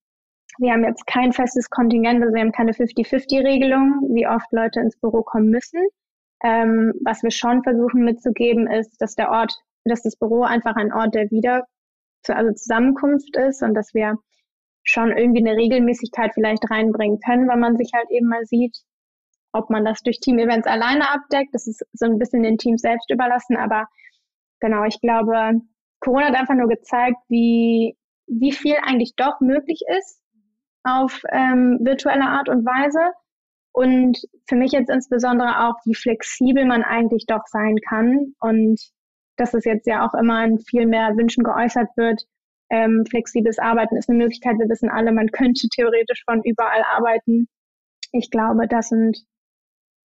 [0.58, 4.98] wir haben jetzt kein festes Kontingent, also wir haben keine 50-50-Regelung, wie oft Leute ins
[4.98, 5.80] Büro kommen müssen.
[6.42, 9.52] Ähm, was wir schon versuchen mitzugeben, ist, dass der Ort,
[9.84, 11.64] dass das Büro einfach ein Ort der Wieder,
[12.28, 14.16] also Zusammenkunft ist und dass wir
[14.84, 18.74] schon irgendwie eine Regelmäßigkeit vielleicht reinbringen können, weil man sich halt eben mal sieht.
[19.56, 23.10] Ob man das durch Team-Events alleine abdeckt, das ist so ein bisschen den Teams selbst
[23.10, 23.56] überlassen.
[23.56, 23.86] Aber
[24.60, 25.60] genau, ich glaube,
[26.00, 30.20] Corona hat einfach nur gezeigt, wie, wie viel eigentlich doch möglich ist
[30.84, 33.12] auf ähm, virtuelle Art und Weise.
[33.72, 38.34] Und für mich jetzt insbesondere auch, wie flexibel man eigentlich doch sein kann.
[38.40, 38.80] Und
[39.36, 42.22] dass es jetzt ja auch immer in viel mehr Wünschen geäußert wird.
[42.70, 44.58] Ähm, flexibles Arbeiten ist eine Möglichkeit.
[44.58, 47.48] Wir wissen alle, man könnte theoretisch von überall arbeiten.
[48.12, 49.18] Ich glaube, das sind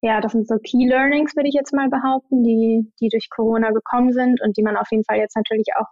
[0.01, 3.71] ja, das sind so Key Learnings, würde ich jetzt mal behaupten, die, die durch Corona
[3.71, 5.87] gekommen sind und die man auf jeden Fall jetzt natürlich auch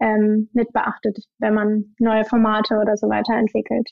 [0.00, 3.90] ähm, mit beachtet, wenn man neue Formate oder so weiter entwickelt.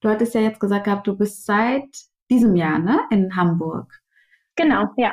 [0.00, 1.88] Du hattest ja jetzt gesagt gehabt, du bist seit
[2.30, 4.00] diesem Jahr, ne, in Hamburg.
[4.56, 5.12] Genau, ja.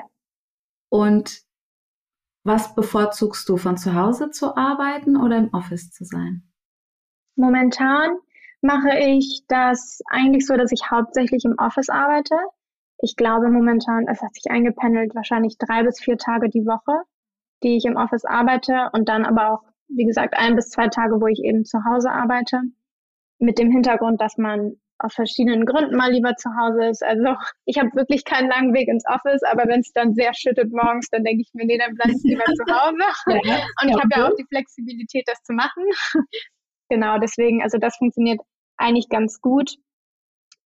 [0.89, 1.41] Und
[2.43, 6.43] was bevorzugst du, von zu Hause zu arbeiten oder im Office zu sein?
[7.35, 8.17] Momentan
[8.61, 12.35] mache ich das eigentlich so, dass ich hauptsächlich im Office arbeite
[12.99, 17.03] ich glaube momentan, es hat sich eingependelt, wahrscheinlich drei bis vier Tage die Woche,
[17.63, 21.21] die ich im Office arbeite und dann aber auch, wie gesagt, ein bis zwei Tage,
[21.21, 22.61] wo ich eben zu Hause arbeite.
[23.39, 27.03] Mit dem Hintergrund, dass man aus verschiedenen Gründen mal lieber zu Hause ist.
[27.03, 30.71] Also ich habe wirklich keinen langen Weg ins Office, aber wenn es dann sehr schüttet
[30.71, 32.97] morgens, dann denke ich mir, nee, dann bleibe ich lieber zu Hause.
[33.47, 35.83] Ja, und ich habe ja auch die Flexibilität, das zu machen.
[36.89, 38.39] genau, deswegen, also das funktioniert
[38.77, 39.75] eigentlich ganz gut.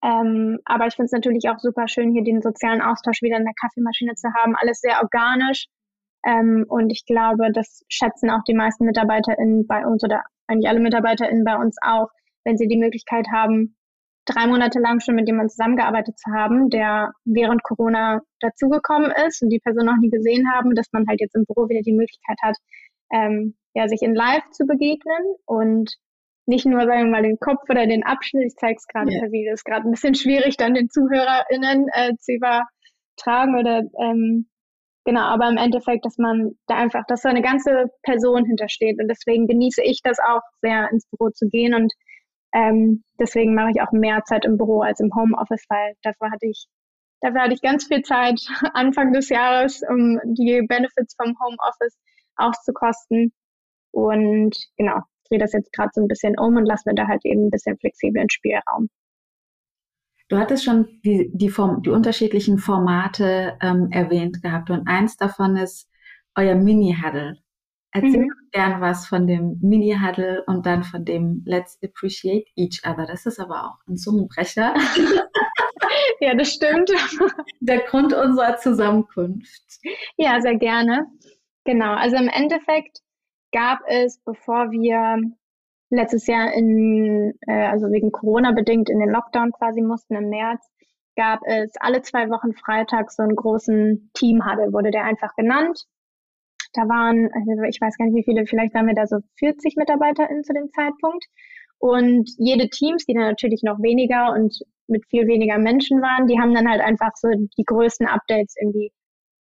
[0.02, 3.44] Ähm, aber ich finde es natürlich auch super schön, hier den sozialen Austausch wieder in
[3.44, 4.56] der Kaffeemaschine zu haben.
[4.56, 5.66] Alles sehr organisch.
[6.24, 10.80] Ähm, und ich glaube, das schätzen auch die meisten MitarbeiterInnen bei uns oder eigentlich alle
[10.80, 12.08] MitarbeiterInnen bei uns auch,
[12.44, 13.76] wenn sie die Möglichkeit haben,
[14.26, 19.50] drei Monate lang schon mit jemandem zusammengearbeitet zu haben, der während Corona dazugekommen ist und
[19.50, 22.38] die Person noch nie gesehen haben, dass man halt jetzt im Büro wieder die Möglichkeit
[22.42, 22.56] hat,
[23.12, 25.94] ähm, ja, sich in Live zu begegnen und
[26.46, 29.20] nicht nur, sagen wir mal, den Kopf oder den Abschnitt, ich zeige es gerade ja.
[29.20, 34.48] per Video, ist gerade ein bisschen schwierig, dann den ZuhörerInnen äh, zu übertragen oder ähm,
[35.04, 39.08] genau, aber im Endeffekt, dass man da einfach, dass da eine ganze Person hintersteht und
[39.08, 41.92] deswegen genieße ich das auch sehr, ins Büro zu gehen und
[42.52, 46.46] ähm, deswegen mache ich auch mehr Zeit im Büro als im Homeoffice, weil dafür hatte
[46.46, 46.66] ich
[47.20, 48.40] Dafür hatte ich ganz viel Zeit
[48.74, 51.98] Anfang des Jahres, um die Benefits vom Homeoffice
[52.36, 53.32] auszukosten.
[53.92, 55.00] Und genau,
[55.30, 57.50] drehe das jetzt gerade so ein bisschen um und lasse mir da halt eben ein
[57.50, 58.88] bisschen flexiblen Spielraum.
[60.28, 65.56] Du hattest schon die, die, Form, die unterschiedlichen Formate ähm, erwähnt gehabt und eins davon
[65.56, 65.88] ist
[66.36, 67.38] euer Mini-Huddle.
[67.92, 68.32] Erzähl mhm.
[68.52, 73.06] gern was von dem Mini-Huddle und dann von dem Let's Appreciate Each Other.
[73.06, 74.74] Das ist aber auch ein Zungenbrecher.
[76.20, 76.92] ja, das stimmt.
[77.58, 79.80] Der Grund unserer Zusammenkunft.
[80.16, 81.06] Ja, sehr gerne.
[81.64, 83.00] Genau, also im Endeffekt
[83.52, 85.18] gab es, bevor wir
[85.90, 90.70] letztes Jahr in, äh, also wegen Corona bedingt in den Lockdown quasi mussten im März,
[91.16, 95.84] gab es alle zwei Wochen Freitag so einen großen Teamhuddle, wurde der einfach genannt.
[96.72, 99.76] Da waren, also ich weiß gar nicht wie viele, vielleicht waren wir da so 40
[99.76, 101.26] MitarbeiterInnen zu dem Zeitpunkt.
[101.78, 104.54] Und jede Teams, die dann natürlich noch weniger und
[104.86, 108.92] mit viel weniger Menschen waren, die haben dann halt einfach so die größten Updates irgendwie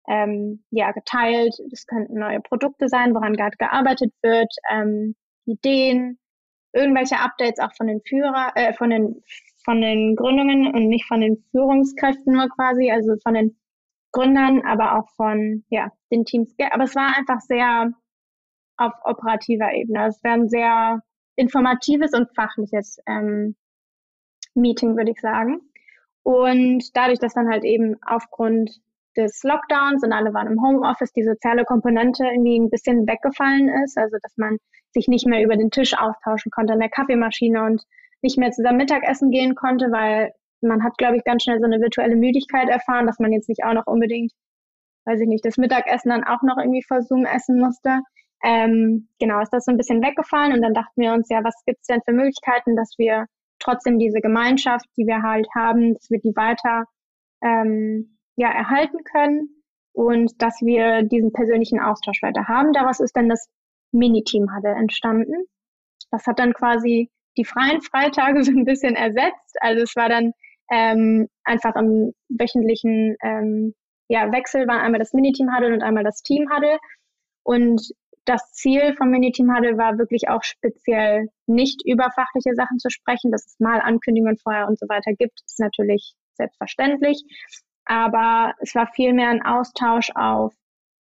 [0.10, 1.56] ähm, ja, geteilt.
[1.70, 6.20] Das könnten neue Produkte sein, woran gerade gearbeitet wird, ähm, Ideen,
[6.74, 9.24] irgendwelche Updates auch von den Führer, äh, von den
[9.66, 13.58] von den Gründungen und nicht von den Führungskräften nur quasi, also von den
[14.12, 16.56] Gründern, aber auch von ja, den Teams.
[16.72, 17.92] Aber es war einfach sehr
[18.78, 20.08] auf operativer Ebene.
[20.08, 21.02] Es wäre ein sehr
[21.36, 23.56] informatives und fachliches ähm,
[24.56, 25.62] Meeting, würde ich sagen.
[26.24, 28.72] Und dadurch, dass dann halt eben aufgrund
[29.18, 33.98] des Lockdowns und alle waren im Homeoffice, die soziale Komponente irgendwie ein bisschen weggefallen ist.
[33.98, 34.58] Also, dass man
[34.92, 37.84] sich nicht mehr über den Tisch austauschen konnte an der Kaffeemaschine und
[38.22, 41.80] nicht mehr zusammen Mittagessen gehen konnte, weil man hat, glaube ich, ganz schnell so eine
[41.80, 44.34] virtuelle Müdigkeit erfahren, dass man jetzt nicht auch noch unbedingt,
[45.06, 48.02] weiß ich nicht, das Mittagessen dann auch noch irgendwie vor Zoom essen musste.
[48.44, 51.56] Ähm, genau, ist das so ein bisschen weggefallen und dann dachten wir uns, ja, was
[51.66, 53.26] gibt's denn für Möglichkeiten, dass wir
[53.60, 56.86] trotzdem diese Gemeinschaft, die wir halt haben, dass wir die weiter
[57.42, 59.50] ähm, ja, erhalten können
[59.92, 62.72] und dass wir diesen persönlichen Austausch weiter haben.
[62.72, 63.50] Daraus ist dann das
[63.92, 65.44] Mini-Team-Huddle entstanden.
[66.10, 69.58] Das hat dann quasi die freien Freitage so ein bisschen ersetzt.
[69.60, 70.32] Also es war dann
[70.72, 73.74] ähm, einfach im wöchentlichen ähm,
[74.08, 76.78] ja, Wechsel war einmal das Mini-Team-Huddle und einmal das Team-Huddle.
[77.44, 77.82] Und
[78.24, 83.32] das Ziel vom Mini-Team Huddle war wirklich auch speziell nicht über fachliche Sachen zu sprechen,
[83.32, 87.24] dass es mal Ankündigungen vorher und so weiter gibt, ist natürlich selbstverständlich
[87.90, 90.54] aber es war vielmehr ein Austausch auf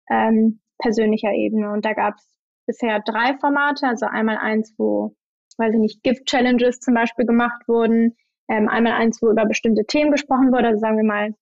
[0.10, 1.72] ähm, persönlicher Ebene.
[1.74, 2.28] Und da gab es
[2.66, 5.14] bisher drei Formate, also einmal eins, wo,
[5.58, 8.16] weiß ich nicht, Gift-Challenges zum Beispiel gemacht wurden,
[8.48, 11.36] ähm, einmal eins, wo über bestimmte Themen gesprochen wurde, also sagen wir mal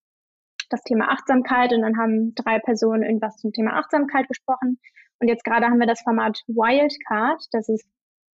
[0.72, 4.80] das Thema Achtsamkeit und dann haben drei Personen irgendwas zum Thema Achtsamkeit gesprochen.
[5.20, 7.88] Und jetzt gerade haben wir das Format Wildcard, das ist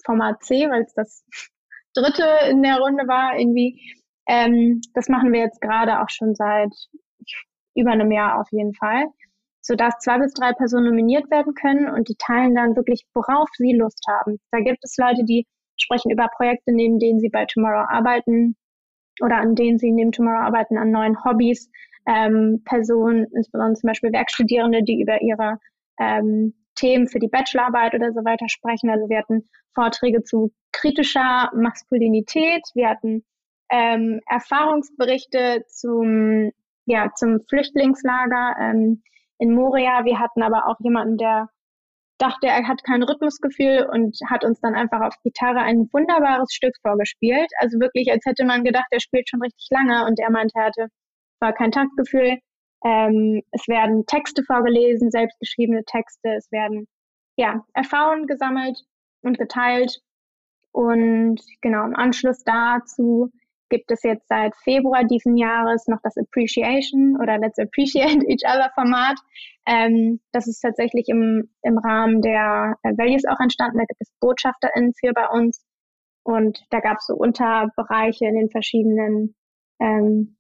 [0.05, 1.25] Format C, weil es das
[1.95, 3.81] dritte in der Runde war irgendwie.
[4.31, 6.73] Ähm, das machen wir jetzt gerade auch schon seit
[7.75, 9.07] über einem Jahr auf jeden Fall,
[9.61, 13.73] sodass zwei bis drei Personen nominiert werden können und die teilen dann wirklich, worauf sie
[13.73, 14.39] Lust haben.
[14.53, 18.55] Da gibt es Leute, die sprechen über Projekte, neben denen sie bei Tomorrow arbeiten
[19.21, 21.69] oder an denen sie neben Tomorrow arbeiten, an neuen Hobbys.
[22.07, 25.59] Ähm, Personen, insbesondere zum Beispiel Werkstudierende, die über ihre
[25.99, 28.91] ähm, Themen für die Bachelorarbeit oder so weiter sprechen.
[28.91, 33.25] Also wir hatten Vorträge zu kritischer Maskulinität, wir hatten
[33.71, 36.51] ähm, Erfahrungsberichte zum,
[36.87, 39.03] ja, zum Flüchtlingslager ähm,
[39.39, 40.05] in Moria.
[40.05, 41.49] Wir hatten aber auch jemanden, der
[42.19, 46.75] dachte, er hat kein Rhythmusgefühl und hat uns dann einfach auf Gitarre ein wunderbares Stück
[46.83, 47.49] vorgespielt.
[47.59, 50.67] Also wirklich, als hätte man gedacht, er spielt schon richtig lange und er meinte, er
[50.67, 50.89] hatte
[51.41, 52.39] war kein Taktgefühl.
[52.85, 56.31] Ähm, es werden Texte vorgelesen, selbstgeschriebene Texte.
[56.37, 56.87] Es werden
[57.37, 58.79] ja Erfahrungen gesammelt
[59.23, 60.01] und geteilt.
[60.73, 63.31] Und genau im Anschluss dazu
[63.71, 68.71] gibt es jetzt seit Februar diesen Jahres noch das Appreciation oder Let's Appreciate Each Other
[68.75, 69.19] Format.
[69.67, 73.79] Ähm, das ist tatsächlich im, im Rahmen der äh, Values auch entstanden.
[73.79, 75.65] Da gibt es BotschafterInnen für bei uns.
[76.23, 79.35] Und da gab es so Unterbereiche in den verschiedenen,
[79.81, 80.37] ähm,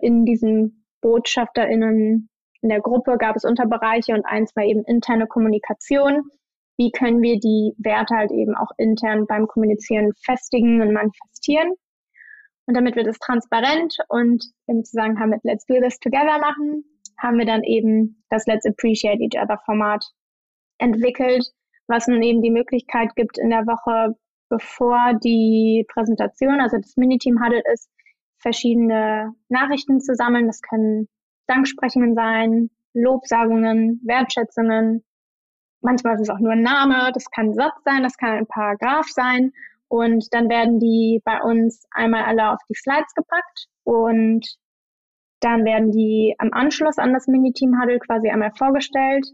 [0.00, 2.28] in diesen BotschafterInnen
[2.62, 6.22] in der Gruppe gab es Unterbereiche und eins war eben interne Kommunikation.
[6.78, 11.72] Wie können wir die Werte halt eben auch intern beim Kommunizieren festigen und manifestieren?
[12.66, 16.84] Und damit wir das transparent und im Zusammenhang mit Let's Do This Together machen,
[17.18, 20.04] haben wir dann eben das Let's Appreciate Each Other Format
[20.78, 21.46] entwickelt,
[21.86, 24.16] was nun eben die Möglichkeit gibt, in der Woche,
[24.48, 27.90] bevor die Präsentation, also das Miniteam Huddle ist,
[28.38, 30.46] verschiedene Nachrichten zu sammeln.
[30.46, 31.08] Das können
[31.46, 35.04] Danksprechungen sein, Lobsagungen, Wertschätzungen.
[35.80, 38.46] Manchmal ist es auch nur ein Name, das kann ein Satz sein, das kann ein
[38.46, 39.52] Paragraph sein.
[39.92, 44.42] Und dann werden die bei uns einmal alle auf die Slides gepackt und
[45.40, 49.26] dann werden die am Anschluss an das Mini-Team-Huddle quasi einmal vorgestellt.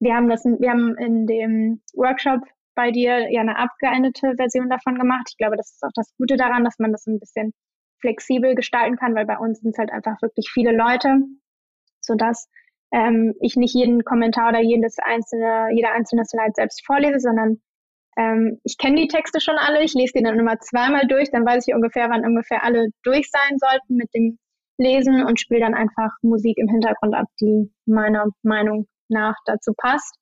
[0.00, 2.42] Wir haben das, wir haben in dem Workshop
[2.74, 5.26] bei dir ja eine abgeendete Version davon gemacht.
[5.30, 7.54] Ich glaube, das ist auch das Gute daran, dass man das ein bisschen
[8.02, 11.16] flexibel gestalten kann, weil bei uns sind es halt einfach wirklich viele Leute,
[12.02, 12.50] sodass
[12.92, 17.62] ähm, ich nicht jeden Kommentar oder jedes einzelne, jeder einzelne Slide selbst vorlese, sondern
[18.16, 21.44] ähm, ich kenne die Texte schon alle, ich lese die dann immer zweimal durch, dann
[21.44, 24.38] weiß ich ungefähr, wann ungefähr alle durch sein sollten mit dem
[24.78, 30.16] Lesen und spiele dann einfach Musik im Hintergrund ab, die meiner Meinung nach dazu passt.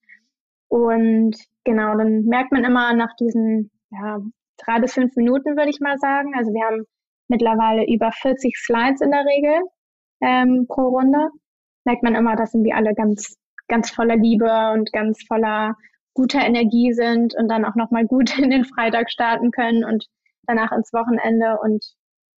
[0.68, 4.20] Und genau, dann merkt man immer nach diesen ja,
[4.64, 6.32] drei bis fünf Minuten, würde ich mal sagen.
[6.36, 6.84] Also wir haben
[7.28, 9.60] mittlerweile über 40 Slides in der Regel
[10.20, 11.28] ähm, pro Runde.
[11.84, 13.36] Merkt man immer, dass irgendwie alle ganz,
[13.68, 15.76] ganz voller Liebe und ganz voller
[16.14, 20.06] guter Energie sind und dann auch nochmal gut in den Freitag starten können und
[20.46, 21.58] danach ins Wochenende.
[21.62, 21.84] Und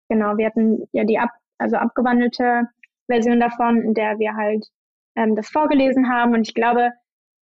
[0.08, 2.68] genau, wir hatten ja die ab, also abgewandelte
[3.06, 4.66] Version davon, in der wir halt
[5.16, 6.34] ähm, das vorgelesen haben.
[6.34, 6.90] Und ich glaube,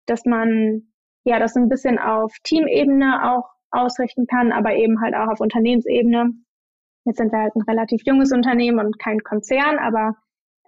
[0.07, 0.93] dass man
[1.25, 6.33] ja das ein bisschen auf Teamebene auch ausrichten kann, aber eben halt auch auf Unternehmensebene.
[7.05, 10.17] Jetzt sind wir halt ein relativ junges Unternehmen und kein Konzern, aber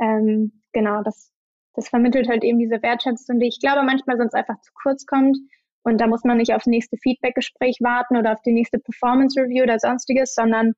[0.01, 1.31] ähm, genau, das,
[1.75, 5.37] das vermittelt halt eben diese Wertschätzung, die ich glaube manchmal sonst einfach zu kurz kommt.
[5.83, 9.65] Und da muss man nicht aufs nächste Feedbackgespräch warten oder auf die nächste Performance Review
[9.65, 10.73] oder sonstiges, sondern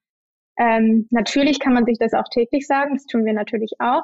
[0.59, 4.02] ähm, natürlich kann man sich das auch täglich sagen, das tun wir natürlich auch.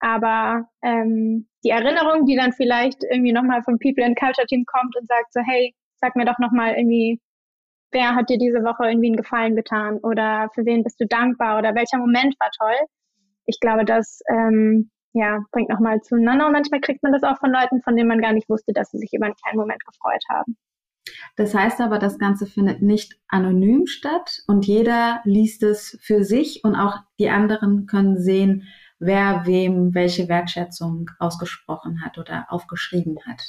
[0.00, 4.96] Aber ähm, die Erinnerung, die dann vielleicht irgendwie nochmal vom People and Culture Team kommt
[4.96, 7.20] und sagt so, hey, sag mir doch nochmal irgendwie,
[7.92, 11.58] wer hat dir diese Woche irgendwie einen Gefallen getan oder für wen bist du dankbar
[11.58, 12.86] oder welcher Moment war toll.
[13.46, 17.50] Ich glaube, das ähm, ja, bringt nochmal zueinander und manchmal kriegt man das auch von
[17.50, 20.22] Leuten, von denen man gar nicht wusste, dass sie sich über einen kleinen Moment gefreut
[20.28, 20.56] haben.
[21.36, 26.62] Das heißt aber, das Ganze findet nicht anonym statt und jeder liest es für sich
[26.64, 28.64] und auch die anderen können sehen,
[28.98, 33.42] wer wem welche Wertschätzung ausgesprochen hat oder aufgeschrieben hat.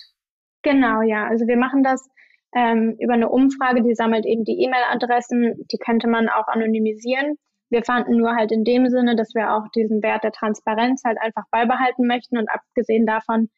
[0.61, 1.27] Genau, ja.
[1.27, 2.07] Also wir machen das
[2.55, 7.37] ähm, über eine Umfrage, die sammelt eben die E-Mail-Adressen, die könnte man auch anonymisieren.
[7.69, 11.17] Wir fanden nur halt in dem Sinne, dass wir auch diesen Wert der Transparenz halt
[11.19, 13.49] einfach beibehalten möchten und abgesehen davon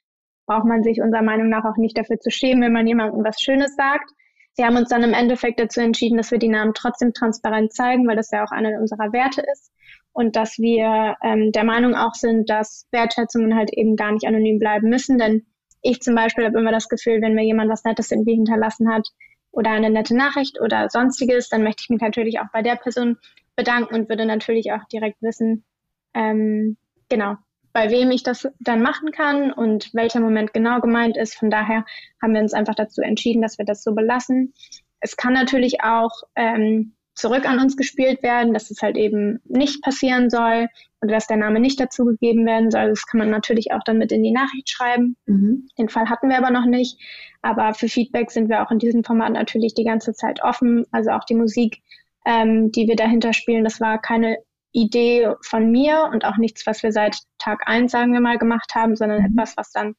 [0.46, 3.41] braucht man sich unserer Meinung nach auch nicht dafür zu schämen, wenn man jemandem was
[3.41, 4.10] Schönes sagt.
[4.56, 8.08] Wir haben uns dann im Endeffekt dazu entschieden, dass wir die Namen trotzdem transparent zeigen,
[8.08, 9.72] weil das ja auch einer unserer Werte ist
[10.13, 14.58] und dass wir ähm, der Meinung auch sind, dass Wertschätzungen halt eben gar nicht anonym
[14.58, 15.20] bleiben müssen.
[15.20, 15.46] Denn
[15.84, 19.08] ich zum Beispiel habe immer das Gefühl, wenn mir jemand was Nettes irgendwie hinterlassen hat
[19.52, 23.17] oder eine nette Nachricht oder sonstiges, dann möchte ich mich natürlich auch bei der Person
[23.58, 25.65] bedanken und würde natürlich auch direkt wissen,
[26.13, 26.78] ähm,
[27.10, 27.36] genau,
[27.74, 31.36] bei wem ich das dann machen kann und welcher Moment genau gemeint ist.
[31.36, 31.86] Von daher
[32.22, 34.54] haben wir uns einfach dazu entschieden, dass wir das so belassen.
[35.00, 39.84] Es kann natürlich auch ähm, zurück an uns gespielt werden, dass es halt eben nicht
[39.84, 40.70] passieren soll
[41.02, 42.89] oder dass der Name nicht dazugegeben werden soll.
[42.89, 45.15] Das kann man natürlich auch dann mit in die Nachricht schreiben.
[45.26, 45.67] Mhm.
[45.78, 47.00] Den Fall hatten wir aber noch nicht.
[47.41, 50.86] Aber für Feedback sind wir auch in diesem Format natürlich die ganze Zeit offen.
[50.91, 51.82] Also auch die Musik,
[52.28, 54.38] ähm, die wir dahinter spielen, das war keine
[54.72, 58.76] Idee von mir und auch nichts, was wir seit Tag eins, sagen wir mal, gemacht
[58.76, 59.28] haben, sondern mhm.
[59.32, 59.96] etwas, was dann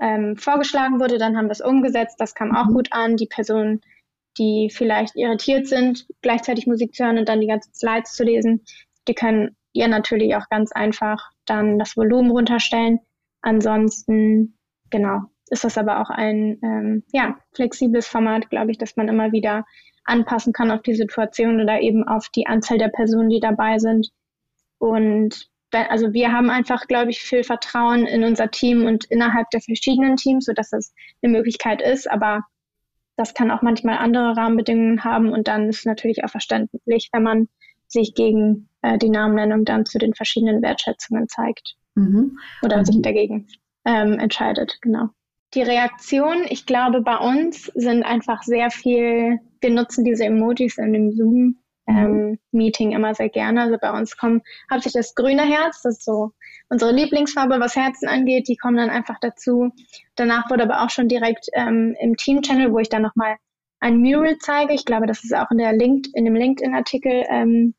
[0.00, 1.18] ähm, vorgeschlagen wurde.
[1.18, 2.16] Dann haben wir es umgesetzt.
[2.18, 2.74] Das kam auch mhm.
[2.74, 3.16] gut an.
[3.16, 3.80] Die Person
[4.38, 8.64] die vielleicht irritiert sind, gleichzeitig Musik zu hören und dann die ganzen Slides zu lesen,
[9.08, 13.00] die können ihr natürlich auch ganz einfach dann das Volumen runterstellen.
[13.42, 14.58] Ansonsten,
[14.90, 19.32] genau, ist das aber auch ein ähm, ja, flexibles Format, glaube ich, dass man immer
[19.32, 19.64] wieder
[20.04, 24.10] anpassen kann auf die Situation oder eben auf die Anzahl der Personen, die dabei sind.
[24.78, 29.60] Und also wir haben einfach, glaube ich, viel Vertrauen in unser Team und innerhalb der
[29.60, 30.92] verschiedenen Teams, sodass das
[31.22, 32.10] eine Möglichkeit ist.
[32.10, 32.42] Aber
[33.16, 37.22] das kann auch manchmal andere Rahmenbedingungen haben und dann ist es natürlich auch verständlich, wenn
[37.22, 37.48] man
[37.86, 42.38] sich gegen äh, die Namennennung dann zu den verschiedenen Wertschätzungen zeigt mhm.
[42.62, 43.48] oder sich dagegen
[43.84, 45.10] ähm, entscheidet, genau.
[45.54, 50.92] Die Reaktionen, ich glaube, bei uns sind einfach sehr viel, wir nutzen diese Emojis in
[50.92, 51.96] dem Zoom Mhm.
[51.96, 53.62] ähm, Meeting immer sehr gerne.
[53.62, 56.32] Also bei uns kommen hauptsächlich das grüne Herz, das ist so
[56.68, 59.70] unsere Lieblingsfarbe, was Herzen angeht, die kommen dann einfach dazu.
[60.14, 63.36] Danach wurde aber auch schon direkt ähm, im Team-Channel, wo ich dann nochmal
[63.80, 64.74] ein Mural zeige.
[64.74, 67.74] Ich glaube, das ist auch in der Linked, in dem LinkedIn-Artikel ähm,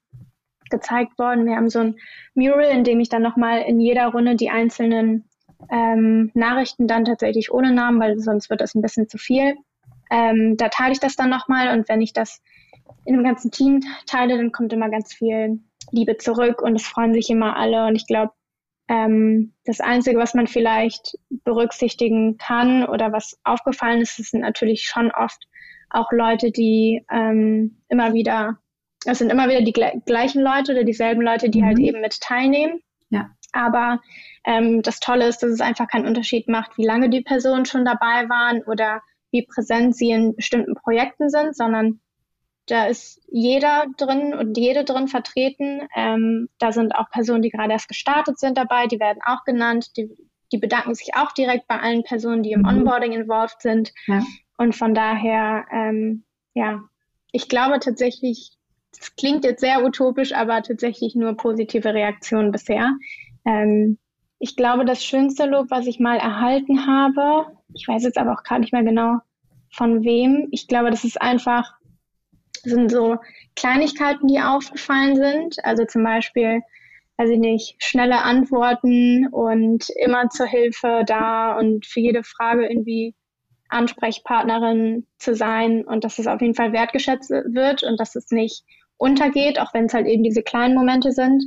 [0.69, 1.45] gezeigt worden.
[1.45, 1.95] Wir haben so ein
[2.35, 5.29] Mural, in dem ich dann nochmal in jeder Runde die einzelnen
[5.71, 9.55] ähm, Nachrichten dann tatsächlich ohne Namen, weil sonst wird das ein bisschen zu viel.
[10.11, 12.41] Ähm, da teile ich das dann nochmal und wenn ich das
[13.05, 15.59] in dem ganzen Team teile, dann kommt immer ganz viel
[15.91, 17.87] Liebe zurück und es freuen sich immer alle.
[17.87, 18.33] Und ich glaube,
[18.87, 24.83] ähm, das Einzige, was man vielleicht berücksichtigen kann oder was aufgefallen ist, das sind natürlich
[24.83, 25.47] schon oft
[25.89, 28.59] auch Leute, die ähm, immer wieder,
[29.05, 29.73] es sind immer wieder die
[30.05, 31.83] gleichen Leute oder dieselben Leute, die halt mhm.
[31.83, 32.81] halt eben mit teilnehmen.
[33.09, 33.29] Ja.
[33.53, 34.01] Aber
[34.45, 37.85] ähm, das Tolle ist, dass es einfach keinen Unterschied macht, wie lange die Personen schon
[37.85, 39.01] dabei waren oder
[39.31, 41.99] wie präsent sie in bestimmten Projekten sind, sondern
[42.67, 45.81] da ist jeder drin und jede drin vertreten.
[45.95, 49.97] Ähm, da sind auch Personen, die gerade erst gestartet sind dabei, die werden auch genannt.
[49.97, 50.09] Die,
[50.51, 52.67] die bedanken sich auch direkt bei allen Personen, die im mhm.
[52.67, 53.93] Onboarding involviert sind.
[54.07, 54.21] Ja.
[54.57, 56.23] Und von daher, ähm,
[56.53, 56.83] ja,
[57.31, 58.51] ich glaube tatsächlich,
[58.97, 62.93] das klingt jetzt sehr utopisch, aber tatsächlich nur positive Reaktionen bisher.
[63.45, 63.97] Ähm,
[64.39, 68.43] ich glaube, das schönste Lob, was ich mal erhalten habe, ich weiß jetzt aber auch
[68.43, 69.19] gar nicht mehr genau
[69.71, 70.47] von wem.
[70.51, 71.73] Ich glaube, das ist einfach,
[72.63, 73.17] sind so
[73.55, 75.55] Kleinigkeiten, die aufgefallen sind.
[75.63, 76.61] Also zum Beispiel,
[77.17, 83.15] weiß ich nicht, schnelle Antworten und immer zur Hilfe da und für jede Frage irgendwie
[83.69, 88.63] Ansprechpartnerin zu sein und dass es auf jeden Fall wertgeschätzt wird und dass es nicht
[88.97, 91.43] untergeht, auch wenn es halt eben diese kleinen Momente sind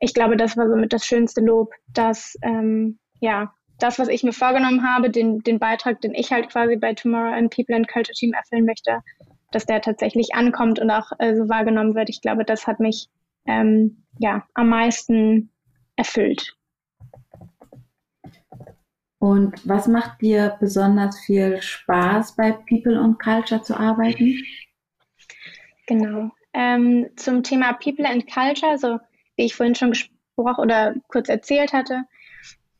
[0.00, 4.32] ich glaube, das war somit das schönste Lob, dass ähm, ja das, was ich mir
[4.32, 8.14] vorgenommen habe, den, den Beitrag, den ich halt quasi bei Tomorrow and People and Culture
[8.14, 9.02] Team erfüllen möchte,
[9.52, 12.08] dass der tatsächlich ankommt und auch äh, so wahrgenommen wird.
[12.08, 13.08] Ich glaube, das hat mich
[13.46, 15.50] ähm, ja am meisten
[15.96, 16.54] erfüllt.
[19.20, 24.38] Und was macht dir besonders viel Spaß bei People and Culture zu arbeiten?
[25.86, 26.30] Genau.
[26.52, 28.98] Ähm, zum Thema People and Culture, so
[29.38, 32.02] wie ich vorhin schon gesprochen oder kurz erzählt hatte,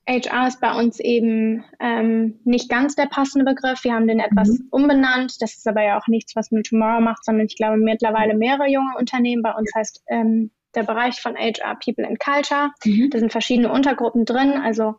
[0.09, 3.85] HR ist bei uns eben ähm, nicht ganz der passende Begriff.
[3.85, 4.69] Wir haben den etwas mhm.
[4.71, 5.41] umbenannt.
[5.43, 8.69] Das ist aber ja auch nichts, was man Tomorrow macht, sondern ich glaube mittlerweile mehrere
[8.69, 9.43] junge Unternehmen.
[9.43, 12.71] Bei uns heißt ähm, der Bereich von HR People and Culture.
[12.85, 13.11] Mhm.
[13.11, 14.95] Da sind verschiedene Untergruppen drin, also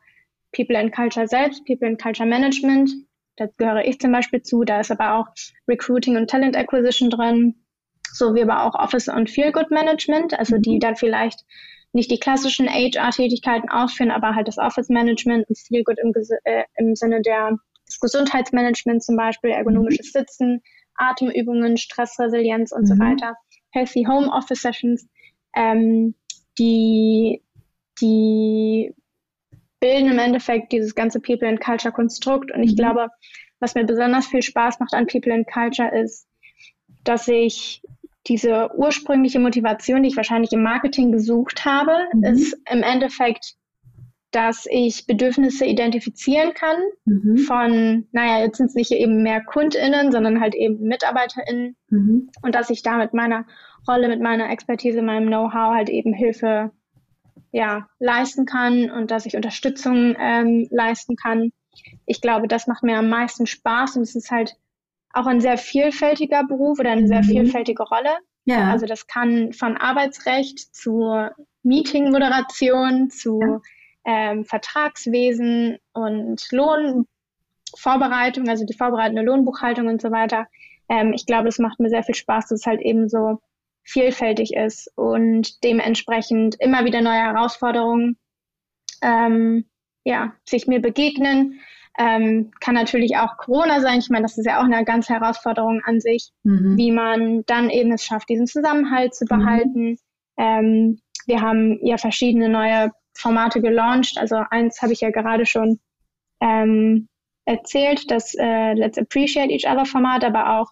[0.51, 2.91] People and Culture selbst, People and Culture Management.
[3.35, 4.63] Da gehöre ich zum Beispiel zu.
[4.63, 5.27] Da ist aber auch
[5.67, 7.55] Recruiting und Talent Acquisition drin
[8.13, 11.45] so wie aber auch Office und Feel Good Management, also die dann vielleicht
[11.91, 16.63] nicht die klassischen HR-Tätigkeiten ausführen, aber halt das Office Management und Feel Good im, äh,
[16.75, 17.57] im Sinne der,
[17.87, 20.19] des Gesundheitsmanagements zum Beispiel, ergonomisches mhm.
[20.19, 20.61] Sitzen,
[20.95, 22.87] Atemübungen, Stressresilienz und mhm.
[22.87, 23.35] so weiter,
[23.71, 25.07] Healthy Home Office Sessions,
[25.55, 26.15] ähm,
[26.59, 27.43] die,
[28.01, 28.93] die
[29.79, 32.77] bilden im Endeffekt dieses ganze People and Culture Konstrukt und ich mhm.
[32.77, 33.07] glaube,
[33.59, 36.27] was mir besonders viel Spaß macht an People and Culture ist,
[37.03, 37.81] dass ich
[38.29, 42.23] diese ursprüngliche Motivation, die ich wahrscheinlich im Marketing gesucht habe, mhm.
[42.23, 43.55] ist im Endeffekt,
[44.31, 47.37] dass ich Bedürfnisse identifizieren kann mhm.
[47.39, 52.29] von, naja, jetzt sind es nicht eben mehr KundInnen, sondern halt eben MitarbeiterInnen mhm.
[52.43, 53.45] und dass ich da mit meiner
[53.87, 56.71] Rolle, mit meiner Expertise, meinem Know-how halt eben Hilfe
[57.51, 61.51] ja, leisten kann und dass ich Unterstützung ähm, leisten kann.
[62.05, 64.55] Ich glaube, das macht mir am meisten Spaß und es ist halt
[65.13, 67.27] auch ein sehr vielfältiger Beruf oder eine sehr mhm.
[67.27, 68.17] vielfältige Rolle.
[68.45, 68.71] Ja.
[68.71, 71.29] Also das kann von Arbeitsrecht zu
[71.63, 73.61] Meetingmoderation zu ja.
[74.05, 80.47] ähm, Vertragswesen und Lohnvorbereitung, also die vorbereitende Lohnbuchhaltung und so weiter.
[80.87, 83.39] Ähm, ich glaube, es macht mir sehr viel Spaß, dass es halt eben so
[83.83, 88.17] vielfältig ist und dementsprechend immer wieder neue Herausforderungen
[89.01, 89.65] ähm,
[90.03, 91.59] ja, sich mir begegnen
[91.99, 93.99] ähm, kann natürlich auch Corona sein.
[93.99, 96.77] Ich meine, das ist ja auch eine ganz Herausforderung an sich, mhm.
[96.77, 99.27] wie man dann eben es schafft, diesen Zusammenhalt zu mhm.
[99.27, 99.89] behalten.
[99.89, 99.97] Mhm.
[100.37, 104.17] Ähm, wir haben ja verschiedene neue Formate gelauncht.
[104.17, 105.79] Also eins habe ich ja gerade schon
[106.39, 107.09] ähm,
[107.43, 110.71] erzählt, das äh, Let's Appreciate Each Other Format, aber auch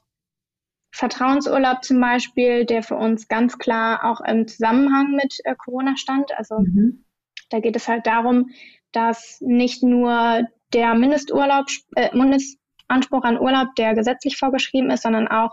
[0.94, 6.32] Vertrauensurlaub zum Beispiel, der für uns ganz klar auch im Zusammenhang mit äh, Corona stand.
[6.38, 7.04] Also mhm.
[7.50, 8.50] da geht es halt darum,
[8.94, 11.66] dass nicht nur der Mindesturlaub,
[11.96, 15.52] äh, Mindestanspruch an Urlaub, der gesetzlich vorgeschrieben ist, sondern auch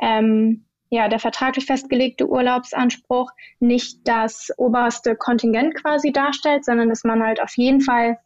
[0.00, 7.22] ähm, ja, der vertraglich festgelegte Urlaubsanspruch nicht das oberste Kontingent quasi darstellt, sondern dass man
[7.22, 8.18] halt auf jeden Fall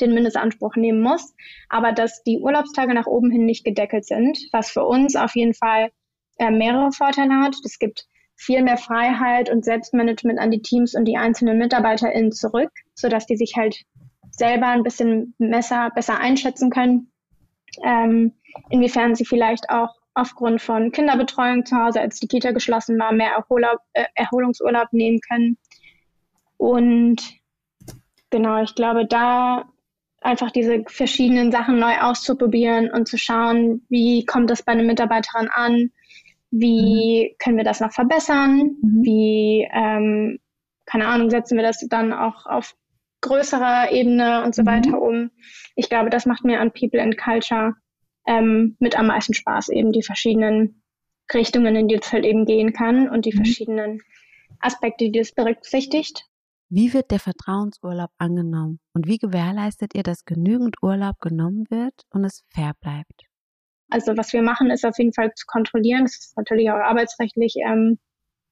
[0.00, 1.34] den Mindestanspruch nehmen muss,
[1.68, 5.54] aber dass die Urlaubstage nach oben hin nicht gedeckelt sind, was für uns auf jeden
[5.54, 5.90] Fall
[6.38, 7.56] äh, mehrere Vorteile hat.
[7.64, 12.70] Es gibt viel mehr Freiheit und Selbstmanagement an die Teams und die einzelnen MitarbeiterInnen zurück,
[12.94, 13.84] sodass die sich halt
[14.36, 17.10] selber ein bisschen besser, besser einschätzen können,
[17.84, 18.32] ähm,
[18.70, 23.32] inwiefern sie vielleicht auch aufgrund von Kinderbetreuung zu Hause, als die Kita geschlossen war, mehr
[23.32, 25.58] Erholab, äh, Erholungsurlaub nehmen können.
[26.56, 27.22] Und
[28.30, 29.64] genau, ich glaube, da
[30.22, 35.48] einfach diese verschiedenen Sachen neu auszuprobieren und zu schauen, wie kommt das bei einer Mitarbeiterin
[35.52, 35.90] an,
[36.50, 37.36] wie mhm.
[37.38, 39.02] können wir das noch verbessern, mhm.
[39.02, 40.38] wie, ähm,
[40.86, 42.74] keine Ahnung, setzen wir das dann auch auf
[43.26, 44.66] größerer Ebene und so mhm.
[44.66, 45.30] weiter um.
[45.74, 47.74] Ich glaube, das macht mir an People and Culture
[48.26, 50.82] ähm, mit am meisten Spaß, eben die verschiedenen
[51.32, 53.38] Richtungen, in die es halt eben gehen kann und die mhm.
[53.38, 54.02] verschiedenen
[54.60, 56.24] Aspekte, die es berücksichtigt.
[56.68, 62.24] Wie wird der Vertrauensurlaub angenommen und wie gewährleistet ihr, dass genügend Urlaub genommen wird und
[62.24, 63.22] es fair bleibt?
[63.88, 66.02] Also was wir machen, ist auf jeden Fall zu kontrollieren.
[66.02, 67.98] Das ist natürlich auch arbeitsrechtlich ähm,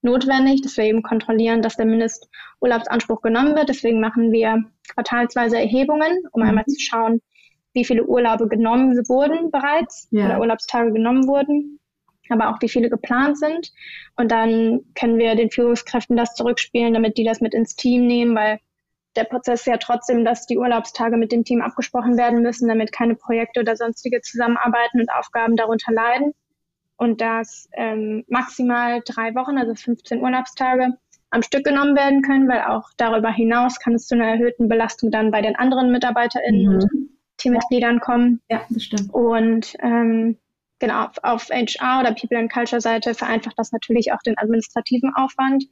[0.04, 3.68] notwendig, dass wir eben kontrollieren, dass der Mindesturlaubsanspruch genommen wird.
[3.68, 6.48] Deswegen machen wir quartalsweise Erhebungen, um mhm.
[6.48, 7.20] einmal zu schauen,
[7.72, 10.26] wie viele Urlaube genommen wurden bereits ja.
[10.26, 11.80] oder Urlaubstage genommen wurden,
[12.28, 13.72] aber auch wie viele geplant sind.
[14.16, 18.36] Und dann können wir den Führungskräften das zurückspielen, damit die das mit ins Team nehmen,
[18.36, 18.60] weil
[19.16, 22.92] der Prozess ist ja trotzdem, dass die Urlaubstage mit dem Team abgesprochen werden müssen, damit
[22.92, 26.32] keine Projekte oder sonstige Zusammenarbeiten und Aufgaben darunter leiden.
[26.96, 30.96] Und dass ähm, maximal drei Wochen, also 15 Urlaubstage,
[31.30, 35.10] am Stück genommen werden können, weil auch darüber hinaus kann es zu einer erhöhten Belastung
[35.10, 36.74] dann bei den anderen MitarbeiterInnen mhm.
[36.74, 36.90] und
[37.38, 38.40] Teammitgliedern kommen.
[38.48, 39.12] Ja, das stimmt.
[39.12, 40.38] Und ähm,
[40.78, 45.12] genau, auf, auf HR oder People and Culture Seite vereinfacht das natürlich auch den administrativen
[45.16, 45.64] Aufwand.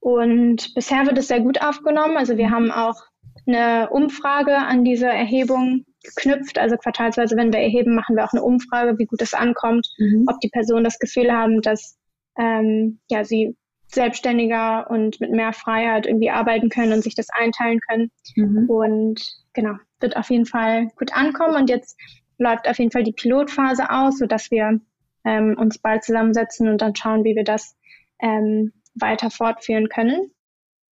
[0.00, 2.16] Und bisher wird es sehr gut aufgenommen.
[2.16, 3.02] Also wir haben auch
[3.46, 6.58] eine Umfrage an diese Erhebung geknüpft.
[6.58, 10.24] Also quartalsweise, wenn wir erheben, machen wir auch eine Umfrage, wie gut es ankommt, mhm.
[10.28, 11.98] ob die Personen das Gefühl haben, dass
[12.38, 13.56] ähm, ja, sie
[13.88, 18.10] selbstständiger und mit mehr Freiheit irgendwie arbeiten können und sich das einteilen können.
[18.34, 18.68] Mhm.
[18.68, 21.56] Und genau, wird auf jeden Fall gut ankommen.
[21.56, 21.98] Und jetzt
[22.38, 24.80] läuft auf jeden Fall die Pilotphase aus, sodass wir
[25.24, 27.76] ähm, uns bald zusammensetzen und dann schauen, wie wir das
[28.20, 30.30] ähm, weiter fortführen können.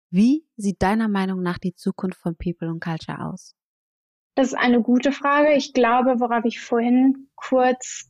[0.09, 3.55] Wie sieht deiner Meinung nach die Zukunft von People und Culture aus?
[4.36, 5.54] Das ist eine gute Frage.
[5.54, 8.10] Ich glaube, worauf ich vorhin kurz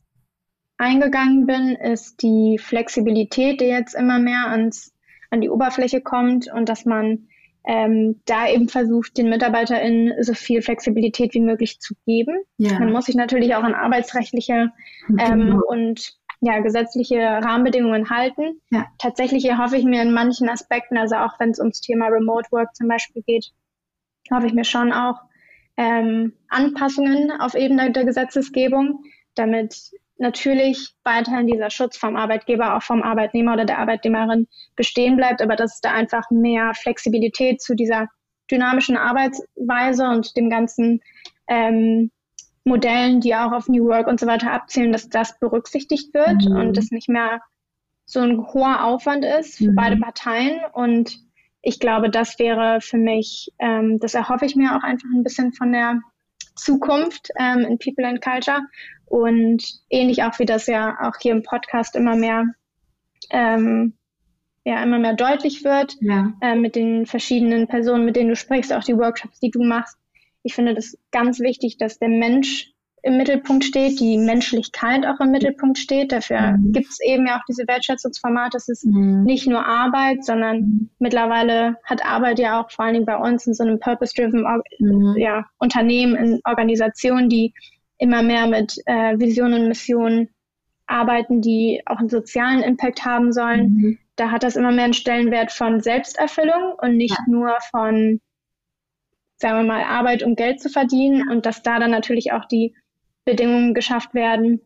[0.78, 4.92] eingegangen bin, ist die Flexibilität, die jetzt immer mehr ans,
[5.30, 7.28] an die Oberfläche kommt und dass man
[7.64, 12.42] ähm, da eben versucht, den MitarbeiterInnen so viel Flexibilität wie möglich zu geben.
[12.56, 12.78] Ja.
[12.78, 14.72] Man muss sich natürlich auch an arbeitsrechtliche
[15.18, 15.60] ähm, genau.
[15.68, 18.60] und ja, gesetzliche Rahmenbedingungen halten.
[18.70, 18.86] Ja.
[18.98, 22.74] Tatsächlich erhoffe ich mir in manchen Aspekten, also auch wenn es ums Thema Remote Work
[22.74, 23.52] zum Beispiel geht,
[24.32, 25.20] hoffe ich mir schon auch
[25.82, 29.02] ähm, Anpassungen auf Ebene der Gesetzesgebung,
[29.34, 35.42] damit natürlich weiterhin dieser Schutz vom Arbeitgeber, auch vom Arbeitnehmer oder der Arbeitnehmerin bestehen bleibt,
[35.42, 38.08] aber dass es da einfach mehr Flexibilität zu dieser
[38.48, 41.00] dynamischen Arbeitsweise und dem ganzen
[41.48, 42.12] ähm,
[42.64, 46.56] Modellen, die auch auf New Work und so weiter abzielen, dass das berücksichtigt wird mhm.
[46.56, 47.40] und das nicht mehr
[48.04, 49.74] so ein hoher Aufwand ist für mhm.
[49.74, 50.60] beide Parteien.
[50.72, 51.18] Und
[51.62, 55.52] ich glaube, das wäre für mich, ähm, das erhoffe ich mir auch einfach ein bisschen
[55.52, 56.00] von der
[56.56, 58.60] Zukunft ähm, in People and Culture.
[59.06, 62.46] Und ähnlich auch wie das ja auch hier im Podcast immer mehr,
[63.30, 63.94] ähm,
[64.64, 66.32] ja, immer mehr deutlich wird, ja.
[66.40, 69.96] äh, mit den verschiedenen Personen, mit denen du sprichst, auch die Workshops, die du machst.
[70.42, 72.72] Ich finde das ganz wichtig, dass der Mensch
[73.02, 76.12] im Mittelpunkt steht, die Menschlichkeit auch im Mittelpunkt steht.
[76.12, 76.72] Dafür mhm.
[76.72, 78.56] gibt es eben ja auch diese Wertschätzungsformate.
[78.56, 79.24] Es ist mhm.
[79.24, 80.90] nicht nur Arbeit, sondern mhm.
[81.00, 84.46] mittlerweile hat Arbeit ja auch vor allen Dingen bei uns in so einem Purpose-Driven
[84.78, 85.16] mhm.
[85.16, 87.52] ja, Unternehmen, in Organisationen, die
[87.98, 90.28] immer mehr mit äh, Visionen und Missionen
[90.86, 93.62] arbeiten, die auch einen sozialen Impact haben sollen.
[93.62, 93.98] Mhm.
[94.14, 97.24] Da hat das immer mehr einen Stellenwert von Selbsterfüllung und nicht ja.
[97.26, 98.20] nur von,
[99.38, 102.76] sagen wir mal, Arbeit, um Geld zu verdienen und dass da dann natürlich auch die
[103.24, 104.60] Bedingungen geschafft werden,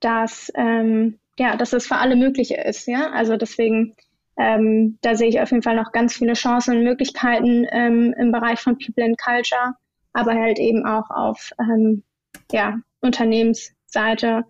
[0.00, 2.86] dass, ähm, ja, dass das für alle möglich ist.
[2.86, 3.10] Ja?
[3.10, 3.94] Also deswegen,
[4.36, 8.32] ähm, da sehe ich auf jeden Fall noch ganz viele Chancen und Möglichkeiten ähm, im
[8.32, 9.74] Bereich von People and Culture,
[10.12, 12.02] aber halt eben auch auf ähm,
[12.52, 14.44] ja, Unternehmensseite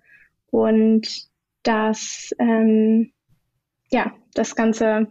[0.50, 1.28] und
[1.62, 3.12] das, ähm,
[3.90, 5.08] ja, das ganze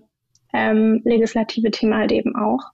[0.53, 2.72] ähm, legislative Thema halt eben auch.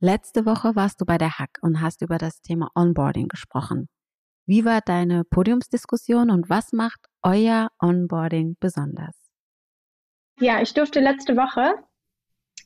[0.00, 3.88] Letzte Woche warst du bei der Hack und hast über das Thema Onboarding gesprochen.
[4.46, 9.16] Wie war deine Podiumsdiskussion und was macht euer Onboarding besonders?
[10.40, 11.74] Ja, ich durfte letzte Woche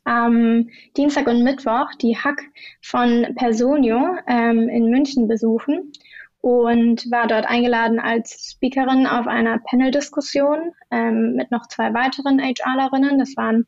[0.04, 2.40] am Dienstag und Mittwoch die Hack
[2.80, 5.92] von Personio ähm, in München besuchen
[6.40, 13.18] und war dort eingeladen als Speakerin auf einer Panel-Diskussion ähm, mit noch zwei weiteren HRlerinnen.
[13.18, 13.66] Das waren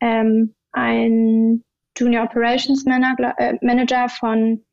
[0.00, 1.62] ähm, ein
[1.96, 4.64] Junior Operations Manager, äh, Manager von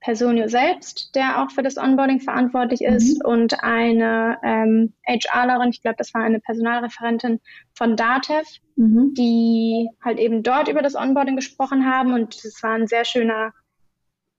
[0.00, 3.30] Personio selbst, der auch für das Onboarding verantwortlich ist, mhm.
[3.30, 7.40] und eine ähm, HRlerin, ich glaube, das war eine Personalreferentin
[7.74, 8.46] von Datev,
[8.76, 9.12] mhm.
[9.14, 12.14] die halt eben dort über das Onboarding gesprochen haben.
[12.14, 13.52] Und es war ein sehr schöner,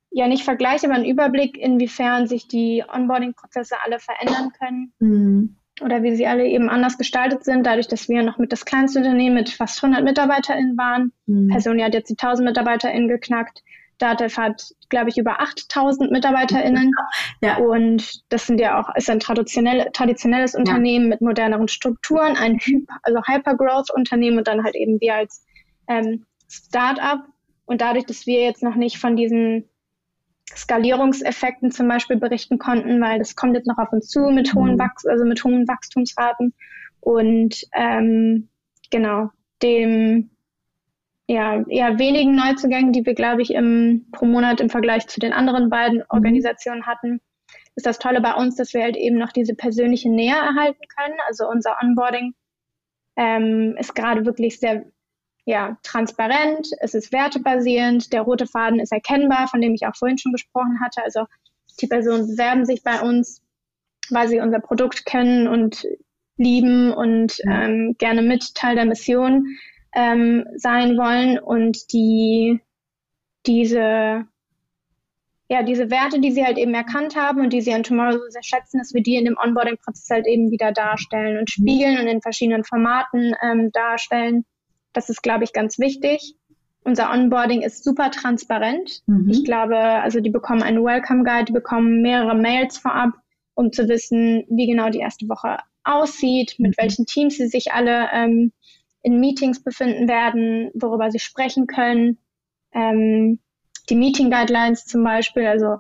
[0.10, 4.94] ja nicht Vergleich, aber ein Überblick, inwiefern sich die Onboarding-Prozesse alle verändern können.
[5.00, 5.58] Mhm.
[5.82, 9.00] Oder wie sie alle eben anders gestaltet sind, dadurch, dass wir noch mit das kleinste
[9.00, 11.12] Unternehmen mit fast 100 MitarbeiterInnen waren.
[11.28, 11.50] Mhm.
[11.50, 13.64] Personio hat jetzt die 1000 MitarbeiterInnen geknackt
[14.02, 16.92] Datev hat, glaube ich, über 8000 MitarbeiterInnen.
[17.42, 17.58] Ja.
[17.58, 21.10] Und das sind ja auch, ist ein traditionell, traditionelles Unternehmen ja.
[21.10, 22.60] mit moderneren Strukturen, ein
[23.04, 25.46] also Hypergrowth-Unternehmen und dann halt eben wir als
[25.88, 27.22] ähm, Startup.
[27.66, 29.70] Und dadurch, dass wir jetzt noch nicht von diesen
[30.56, 34.74] Skalierungseffekten zum Beispiel berichten konnten, weil das kommt jetzt noch auf uns zu mit hohen,
[34.74, 34.80] mhm.
[34.80, 36.54] Wachs also mit hohen Wachstumsraten.
[37.00, 38.50] Und ähm,
[38.90, 39.30] genau,
[39.64, 40.32] dem
[41.32, 45.32] ja, eher wenigen Neuzugängen, die wir, glaube ich, im, pro Monat im Vergleich zu den
[45.32, 46.06] anderen beiden mhm.
[46.10, 47.22] Organisationen hatten,
[47.76, 51.16] ist das Tolle bei uns, dass wir halt eben noch diese persönliche Nähe erhalten können.
[51.28, 52.34] Also unser Onboarding
[53.16, 54.84] ähm, ist gerade wirklich sehr
[55.46, 60.18] ja, transparent, es ist wertebasierend, der rote Faden ist erkennbar, von dem ich auch vorhin
[60.18, 61.02] schon gesprochen hatte.
[61.02, 61.26] Also
[61.80, 63.42] die Personen bewerben sich bei uns,
[64.10, 65.88] weil sie unser Produkt kennen und
[66.36, 69.46] lieben und ähm, gerne mit Teil der Mission
[69.94, 72.60] ähm, sein wollen und die
[73.46, 74.26] diese
[75.52, 78.30] ja, diese Werte, die sie halt eben erkannt haben und die sie an Tomorrow so
[78.30, 82.08] sehr schätzen, dass wir die in dem Onboarding-Prozess halt eben wieder darstellen und spiegeln und
[82.08, 84.46] in verschiedenen Formaten ähm, darstellen.
[84.94, 86.36] Das ist, glaube ich, ganz wichtig.
[86.86, 89.02] Unser Onboarding ist super transparent.
[89.08, 89.30] Mhm.
[89.30, 93.10] Ich glaube, also die bekommen einen Welcome Guide, die bekommen mehrere Mails vorab,
[93.54, 96.82] um zu wissen, wie genau die erste Woche aussieht, mit mhm.
[96.82, 98.54] welchen Teams sie sich alle ähm,
[99.04, 102.18] in Meetings befinden werden, worüber sie sprechen können.
[102.74, 103.40] Ähm,
[103.90, 105.80] die Meeting Guidelines zum Beispiel, also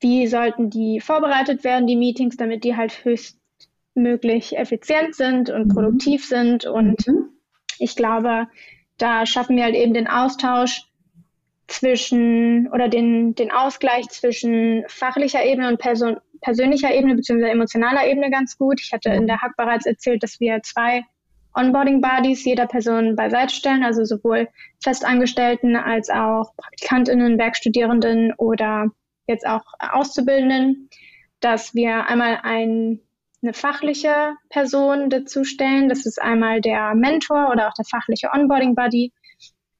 [0.00, 5.74] wie sollten die vorbereitet werden, die Meetings, damit die halt höchstmöglich effizient sind und mhm.
[5.74, 6.66] produktiv sind.
[6.66, 7.30] Und mhm.
[7.78, 8.48] ich glaube,
[8.96, 10.84] da schaffen wir halt eben den Austausch
[11.66, 17.50] zwischen oder den, den Ausgleich zwischen fachlicher Ebene und Person, persönlicher Ebene bzw.
[17.50, 18.80] emotionaler Ebene ganz gut.
[18.80, 21.04] Ich hatte in der Hack bereits erzählt, dass wir zwei
[21.54, 24.48] Onboarding-Buddies jeder Person beiseite stellen, also sowohl
[24.82, 28.86] Festangestellten als auch Praktikantinnen, Werkstudierenden oder
[29.26, 30.88] jetzt auch Auszubildenden,
[31.40, 33.00] dass wir einmal ein,
[33.42, 35.88] eine fachliche Person dazu stellen.
[35.88, 39.12] Das ist einmal der Mentor oder auch der fachliche Onboarding-Buddy,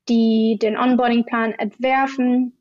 [0.08, 2.58] die den Onboarding-Plan entwerfen,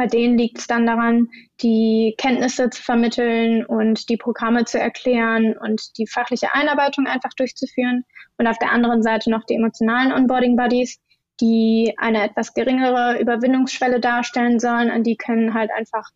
[0.00, 1.28] bei denen liegt es dann daran,
[1.60, 8.06] die Kenntnisse zu vermitteln und die Programme zu erklären und die fachliche Einarbeitung einfach durchzuführen.
[8.40, 10.98] Und auf der anderen Seite noch die emotionalen Onboarding-Buddies,
[11.42, 14.90] die eine etwas geringere Überwindungsschwelle darstellen sollen.
[14.90, 16.08] An die können halt einfach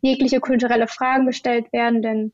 [0.00, 2.32] jegliche kulturelle Fragen gestellt werden, denn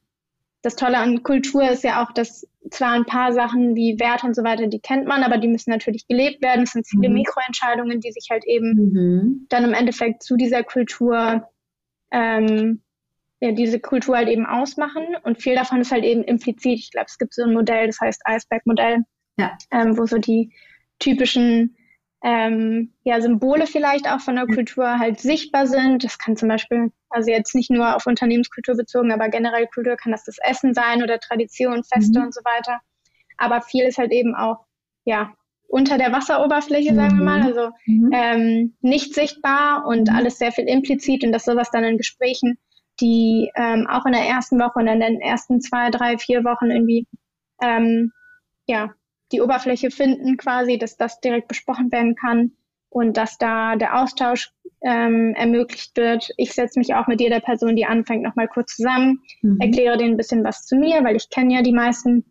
[0.60, 4.36] das Tolle an Kultur ist ja auch, dass zwar ein paar Sachen wie Werte und
[4.36, 6.64] so weiter, die kennt man, aber die müssen natürlich gelebt werden.
[6.64, 7.14] Es sind viele mhm.
[7.14, 9.46] Mikroentscheidungen, die sich halt eben mhm.
[9.48, 11.48] dann im Endeffekt zu dieser Kultur,
[12.10, 12.82] ähm,
[13.40, 15.16] ja, diese Kultur halt eben ausmachen.
[15.22, 16.80] Und viel davon ist halt eben implizit.
[16.80, 19.04] Ich glaube, es gibt so ein Modell, das heißt Eisberg-Modell,
[19.38, 19.56] ja.
[19.70, 20.52] ähm, wo so die
[20.98, 21.76] typischen
[22.22, 26.02] ähm, ja, Symbole vielleicht auch von der Kultur halt sichtbar sind.
[26.02, 30.12] Das kann zum Beispiel, also jetzt nicht nur auf Unternehmenskultur bezogen, aber generell Kultur kann
[30.12, 32.26] das das Essen sein oder Tradition, Feste mhm.
[32.26, 32.80] und so weiter.
[33.36, 34.64] Aber viel ist halt eben auch,
[35.04, 35.32] ja,
[35.68, 37.46] unter der Wasseroberfläche, sagen wir mal, mhm.
[37.46, 38.10] also mhm.
[38.12, 40.16] ähm, nicht sichtbar und mhm.
[40.16, 42.58] alles sehr viel implizit und dass sowas dann in Gesprächen,
[43.00, 46.70] die ähm, auch in der ersten Woche und in den ersten zwei, drei, vier Wochen
[46.70, 47.06] irgendwie
[47.62, 48.12] ähm,
[48.66, 48.90] ja,
[49.32, 52.52] die Oberfläche finden quasi, dass das direkt besprochen werden kann
[52.90, 54.50] und dass da der Austausch
[54.82, 56.30] ähm, ermöglicht wird.
[56.36, 59.58] Ich setze mich auch mit jeder Person, die anfängt, nochmal kurz zusammen, mhm.
[59.60, 62.24] erkläre denen ein bisschen was zu mir, weil ich kenne ja die meisten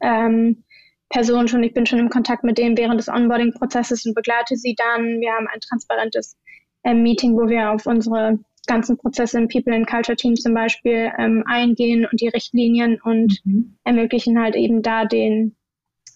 [0.00, 0.64] ähm,
[1.08, 1.62] Personen schon.
[1.62, 5.20] Ich bin schon im Kontakt mit denen während des Onboarding-Prozesses und begleite sie dann.
[5.20, 6.36] Wir haben ein transparentes
[6.82, 11.10] äh, Meeting, wo wir auf unsere ganzen Prozesse im People and Culture Team zum Beispiel
[11.18, 13.78] ähm, eingehen und die Richtlinien und mhm.
[13.84, 15.56] ermöglichen halt eben da den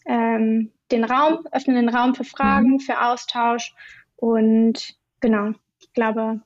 [0.07, 2.81] ähm, den Raum, öffnen den Raum für Fragen, mhm.
[2.81, 3.75] für Austausch
[4.17, 6.41] und genau, ich glaube,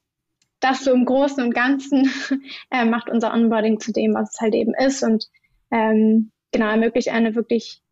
[0.60, 2.10] das so im Großen und Ganzen
[2.70, 5.28] äh, macht unser Onboarding zu dem, was es halt eben ist und
[5.70, 7.82] ähm, genau ermöglicht eine wirklich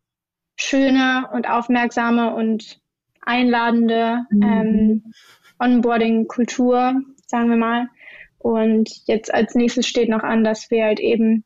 [0.55, 2.79] schöne und aufmerksame und
[3.21, 4.43] einladende mhm.
[4.43, 5.13] ähm,
[5.59, 7.89] Onboarding-Kultur, sagen wir mal.
[8.37, 11.43] Und jetzt als nächstes steht noch an, dass wir halt eben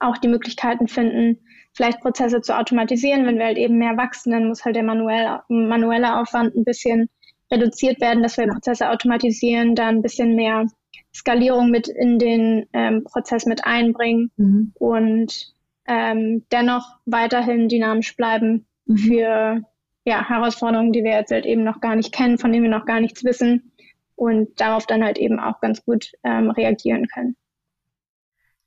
[0.00, 1.38] auch die Möglichkeiten finden,
[1.74, 3.26] vielleicht Prozesse zu automatisieren.
[3.26, 7.08] Wenn wir halt eben mehr wachsen, dann muss halt der manuelle, manuelle Aufwand ein bisschen
[7.50, 10.66] reduziert werden, dass wir Prozesse automatisieren, dann ein bisschen mehr
[11.14, 14.72] Skalierung mit in den ähm, Prozess mit einbringen mhm.
[14.74, 15.52] und
[15.86, 18.96] ähm, dennoch weiterhin dynamisch bleiben mhm.
[18.96, 19.62] für
[20.04, 22.86] ja, Herausforderungen, die wir jetzt halt eben noch gar nicht kennen, von denen wir noch
[22.86, 23.72] gar nichts wissen
[24.16, 27.36] und darauf dann halt eben auch ganz gut ähm, reagieren können.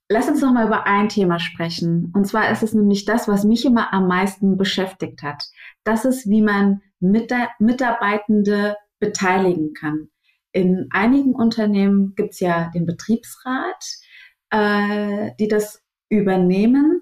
[0.07, 2.11] Lass uns noch mal über ein Thema sprechen.
[2.13, 5.43] Und zwar ist es nämlich das, was mich immer am meisten beschäftigt hat.
[5.83, 10.09] Das ist, wie man Mitarbeitende beteiligen kann.
[10.51, 13.83] In einigen Unternehmen gibt es ja den Betriebsrat,
[14.51, 17.01] äh, die das übernehmen.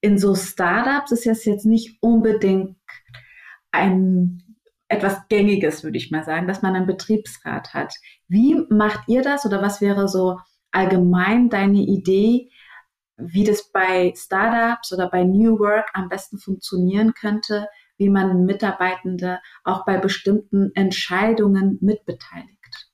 [0.00, 2.76] In so Startups ist es jetzt nicht unbedingt
[3.72, 4.42] ein
[4.88, 7.92] etwas Gängiges, würde ich mal sagen, dass man einen Betriebsrat hat.
[8.28, 10.38] Wie macht ihr das oder was wäre so
[10.76, 12.50] allgemein deine Idee,
[13.16, 19.40] wie das bei Startups oder bei New Work am besten funktionieren könnte, wie man Mitarbeitende
[19.64, 22.90] auch bei bestimmten Entscheidungen mitbeteiligt?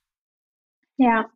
[0.95, 1.29] Ja,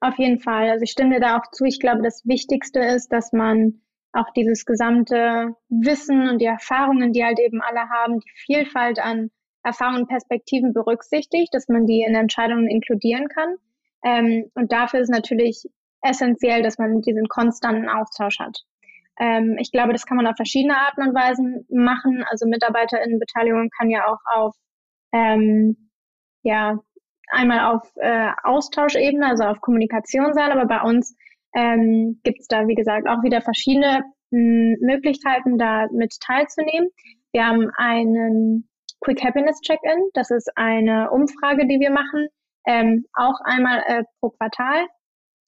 [0.00, 0.68] auf jeden Fall.
[0.68, 1.64] Also ich stimme dir da auch zu.
[1.64, 3.80] Ich glaube, das Wichtigste ist, dass man
[4.12, 9.30] auch dieses gesamte Wissen und die Erfahrungen, die halt eben alle haben, die Vielfalt an
[9.62, 13.56] Erfahrungen und Perspektiven berücksichtigt, dass man die in Entscheidungen inkludieren kann.
[14.04, 15.64] Ähm, und dafür ist natürlich
[16.04, 18.60] essentiell, dass man diesen konstanten Austausch hat.
[19.18, 22.24] Ähm, ich glaube, das kann man auf verschiedene Arten und Weisen machen.
[22.28, 24.54] Also Mitarbeiterinnenbeteiligung kann ja auch auf
[25.12, 25.90] ähm,
[26.42, 26.78] ja
[27.30, 31.16] einmal auf äh, Austauschebene, also auf Kommunikation sein, aber bei uns
[31.54, 36.90] ähm, gibt es da, wie gesagt, auch wieder verschiedene m, hm, Möglichkeiten, da mit teilzunehmen.
[37.32, 38.68] Wir haben einen
[39.00, 40.10] Quick Happiness Check-in.
[40.14, 42.28] Das ist eine Umfrage, die wir machen,
[42.66, 44.86] ähm, auch einmal äh, pro Quartal,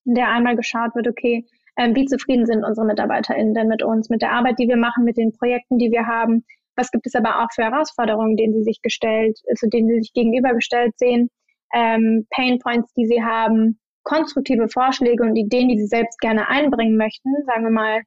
[0.07, 1.47] in der einmal geschaut wird, okay,
[1.77, 5.05] ähm, wie zufrieden sind unsere MitarbeiterInnen denn mit uns, mit der Arbeit, die wir machen,
[5.05, 6.45] mit den Projekten, die wir haben.
[6.77, 10.13] Was gibt es aber auch für Herausforderungen, denen sie sich gestellt, zu denen sie sich
[10.13, 11.31] gegenübergestellt sehen,
[11.75, 16.97] ähm, Pain Points, die sie haben, konstruktive Vorschläge und Ideen, die sie selbst gerne einbringen
[16.97, 17.31] möchten.
[17.47, 18.03] Sagen wir mal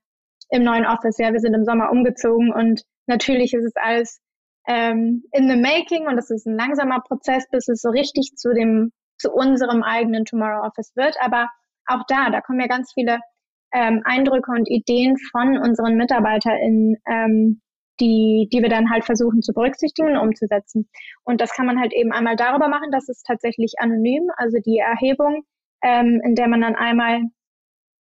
[0.50, 4.20] im neuen Office, ja, wir sind im Sommer umgezogen und natürlich ist es alles
[4.68, 8.54] ähm, in the making und es ist ein langsamer Prozess, bis es so richtig zu
[8.54, 11.16] dem, zu unserem eigenen Tomorrow Office wird.
[11.22, 11.50] Aber
[11.90, 13.20] auch da, da kommen ja ganz viele
[13.74, 17.62] ähm, Eindrücke und Ideen von unseren MitarbeiterInnen, ähm,
[18.00, 20.90] die, die wir dann halt versuchen zu berücksichtigen und umzusetzen.
[21.24, 24.78] Und das kann man halt eben einmal darüber machen, dass es tatsächlich anonym, also die
[24.78, 25.44] Erhebung,
[25.84, 27.22] ähm, in der man dann einmal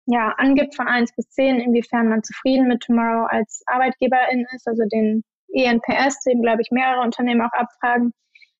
[0.08, 4.84] ja, angibt von eins bis zehn, inwiefern man zufrieden mit Tomorrow als Arbeitgeberin ist, also
[4.92, 5.24] den
[5.54, 8.14] ENPS, den, glaube ich, mehrere Unternehmen auch abfragen.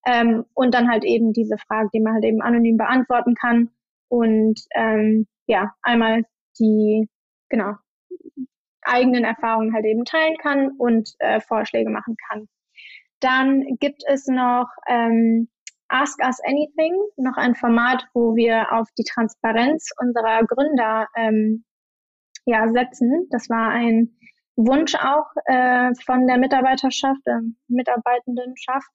[0.06, 3.70] Ähm, und dann halt eben diese Frage, die man halt eben anonym beantworten kann.
[4.10, 6.24] Und ähm, ja, einmal
[6.60, 7.10] die,
[7.50, 7.74] genau,
[8.84, 12.48] eigenen Erfahrungen halt eben teilen kann und äh, Vorschläge machen kann.
[13.20, 15.50] Dann gibt es noch ähm,
[15.90, 21.64] Ask Us Anything, noch ein Format, wo wir auf die Transparenz unserer Gründer ähm,
[22.46, 23.28] ja, setzen.
[23.32, 24.18] Das war ein
[24.56, 28.90] Wunsch auch äh, von der Mitarbeiterschaft, äh, Mitarbeitendenschaft,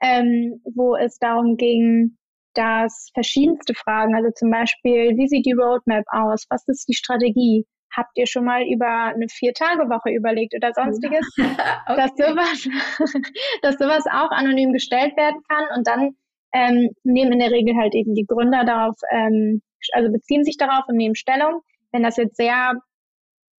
[0.00, 2.16] ähm, wo es darum ging,
[2.58, 6.44] dass verschiedenste Fragen, also zum Beispiel, wie sieht die Roadmap aus?
[6.50, 7.64] Was ist die Strategie?
[7.96, 11.24] Habt ihr schon mal über eine Vier-Tage-Woche überlegt oder sonstiges?
[11.38, 11.54] okay.
[11.86, 12.68] dass, sowas,
[13.62, 16.16] dass sowas auch anonym gestellt werden kann und dann
[16.52, 20.82] ähm, nehmen in der Regel halt eben die Gründer darauf, ähm, also beziehen sich darauf
[20.88, 21.60] und nehmen Stellung.
[21.92, 22.72] Wenn das jetzt sehr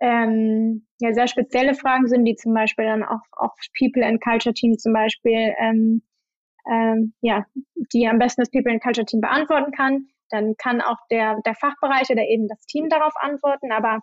[0.01, 4.53] ähm, ja sehr spezielle Fragen sind, die zum Beispiel dann auch auch People and Culture
[4.53, 6.01] Team zum Beispiel ähm,
[6.70, 7.45] ähm, ja
[7.93, 11.55] die am besten das People and Culture Team beantworten kann, dann kann auch der der
[11.55, 13.72] Fachbereich oder eben das Team darauf antworten.
[13.72, 13.99] Aber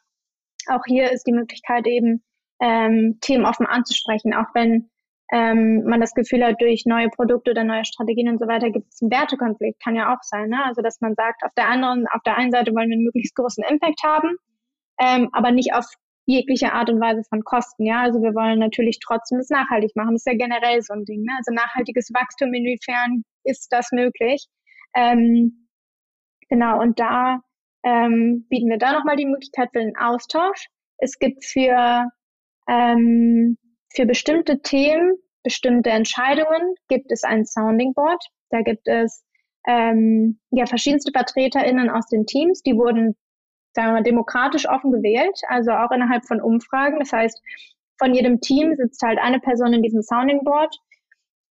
[0.68, 2.24] auch hier ist die Möglichkeit eben
[2.60, 4.90] ähm, Themen offen anzusprechen, auch wenn
[5.32, 8.86] ähm, man das Gefühl hat, durch neue Produkte oder neue Strategien und so weiter gibt
[8.92, 10.48] es einen Wertekonflikt, kann ja auch sein.
[10.48, 10.64] Ne?
[10.64, 13.34] Also dass man sagt, auf der anderen, auf der einen Seite wollen wir einen möglichst
[13.34, 14.36] großen Impact haben,
[15.00, 15.84] ähm, aber nicht auf
[16.26, 17.86] jegliche Art und Weise von Kosten.
[17.86, 20.12] Ja, also wir wollen natürlich trotzdem das nachhaltig machen.
[20.12, 21.22] Das ist ja generell so ein Ding.
[21.22, 21.32] Ne?
[21.38, 24.46] Also nachhaltiges Wachstum, inwiefern ist das möglich?
[24.94, 25.68] Ähm,
[26.48, 27.40] genau, und da
[27.84, 30.66] ähm, bieten wir da nochmal die Möglichkeit für den Austausch.
[30.98, 32.10] Es gibt für,
[32.68, 33.56] ähm,
[33.94, 35.14] für bestimmte Themen,
[35.44, 38.22] bestimmte Entscheidungen, gibt es ein Sounding Board.
[38.50, 39.24] Da gibt es
[39.68, 43.16] ähm, ja verschiedenste VertreterInnen aus den Teams, die wurden
[43.76, 46.98] sagen wir mal, demokratisch offen gewählt, also auch innerhalb von Umfragen.
[46.98, 47.40] Das heißt,
[47.98, 50.74] von jedem Team sitzt halt eine Person in diesem Sounding Board.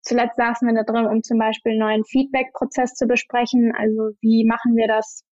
[0.01, 3.73] Zuletzt saßen wir da drin, um zum Beispiel einen neuen Feedback-Prozess zu besprechen.
[3.75, 5.23] Also wie machen wir das,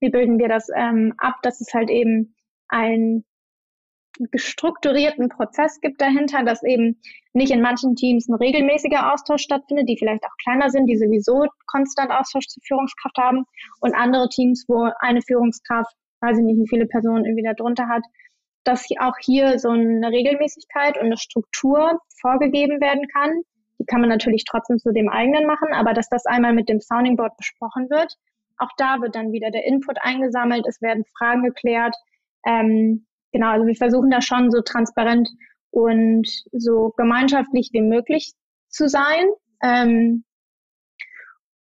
[0.00, 2.34] wie bilden wir das ähm, ab, dass es halt eben
[2.68, 3.24] ein
[4.30, 7.00] gestrukturierten Prozess gibt dahinter, dass eben
[7.32, 11.46] nicht in manchen Teams ein regelmäßiger Austausch stattfindet, die vielleicht auch kleiner sind, die sowieso
[11.66, 13.44] konstant Austausch zur Führungskraft haben
[13.80, 17.88] und andere Teams, wo eine Führungskraft, weiß ich nicht, wie viele Personen irgendwie da drunter
[17.88, 18.02] hat,
[18.64, 23.42] dass auch hier so eine Regelmäßigkeit und eine Struktur vorgegeben werden kann.
[23.78, 26.80] Die kann man natürlich trotzdem zu dem eigenen machen, aber dass das einmal mit dem
[26.80, 28.16] Sounding Board besprochen wird.
[28.56, 31.94] Auch da wird dann wieder der Input eingesammelt, es werden Fragen geklärt.
[32.46, 35.28] Ähm, genau, also wir versuchen da schon so transparent
[35.70, 38.32] und so gemeinschaftlich wie möglich
[38.68, 39.26] zu sein.
[39.62, 40.24] Ähm,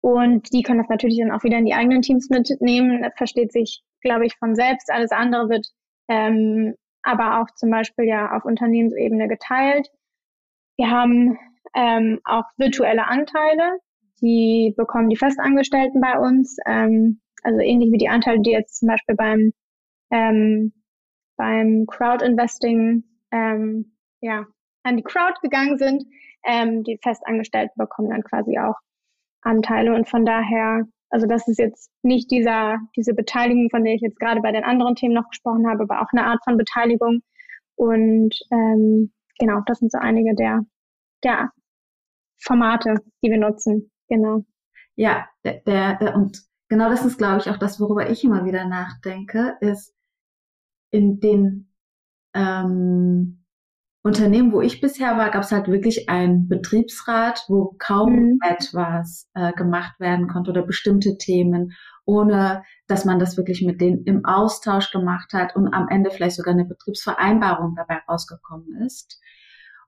[0.03, 3.03] und die können das natürlich dann auch wieder in die eigenen Teams mitnehmen.
[3.03, 4.91] Das versteht sich, glaube ich, von selbst.
[4.91, 5.65] Alles andere wird
[6.09, 9.87] ähm, aber auch zum Beispiel ja auf Unternehmensebene geteilt.
[10.75, 11.39] Wir haben
[11.73, 13.79] ähm, auch virtuelle Anteile,
[14.21, 18.89] die bekommen die Festangestellten bei uns, ähm, also ähnlich wie die Anteile, die jetzt zum
[18.89, 19.53] Beispiel beim
[20.11, 20.73] ähm,
[21.37, 24.45] beim Crowd-Investing ähm, ja,
[24.83, 26.03] an die Crowd gegangen sind.
[26.45, 28.75] Ähm, die Festangestellten bekommen dann quasi auch
[29.43, 34.01] Anteile und von daher, also das ist jetzt nicht dieser, diese Beteiligung, von der ich
[34.01, 37.21] jetzt gerade bei den anderen Themen noch gesprochen habe, aber auch eine Art von Beteiligung.
[37.75, 40.61] Und ähm, genau, das sind so einige der,
[41.23, 41.51] der
[42.41, 43.91] Formate, die wir nutzen.
[44.09, 44.45] Genau.
[44.95, 48.45] Ja, der, der, der und genau das ist, glaube ich, auch das, worüber ich immer
[48.45, 49.95] wieder nachdenke, ist,
[50.91, 51.73] in den
[52.35, 53.42] ähm,
[54.05, 58.39] Unternehmen, wo ich bisher war, gab es halt wirklich einen Betriebsrat, wo kaum mhm.
[58.45, 61.71] etwas äh, gemacht werden konnte oder bestimmte Themen,
[62.05, 66.35] ohne dass man das wirklich mit denen im Austausch gemacht hat und am Ende vielleicht
[66.35, 69.21] sogar eine Betriebsvereinbarung dabei rausgekommen ist.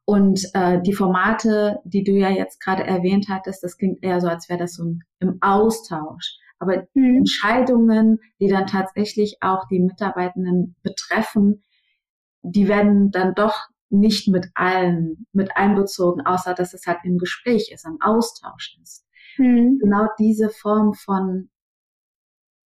[0.06, 4.30] Und äh, die Formate, die du ja jetzt gerade erwähnt hattest, das klingt eher so,
[4.30, 6.38] als wäre das so ein, im Austausch.
[6.58, 7.18] Aber mhm.
[7.18, 11.64] Entscheidungen, die dann tatsächlich auch die Mitarbeitenden betreffen,
[12.44, 17.72] die werden dann doch nicht mit allen mit einbezogen, außer dass es halt im Gespräch
[17.72, 19.06] ist, im Austausch ist.
[19.38, 19.80] Mhm.
[19.80, 21.50] Genau diese Form von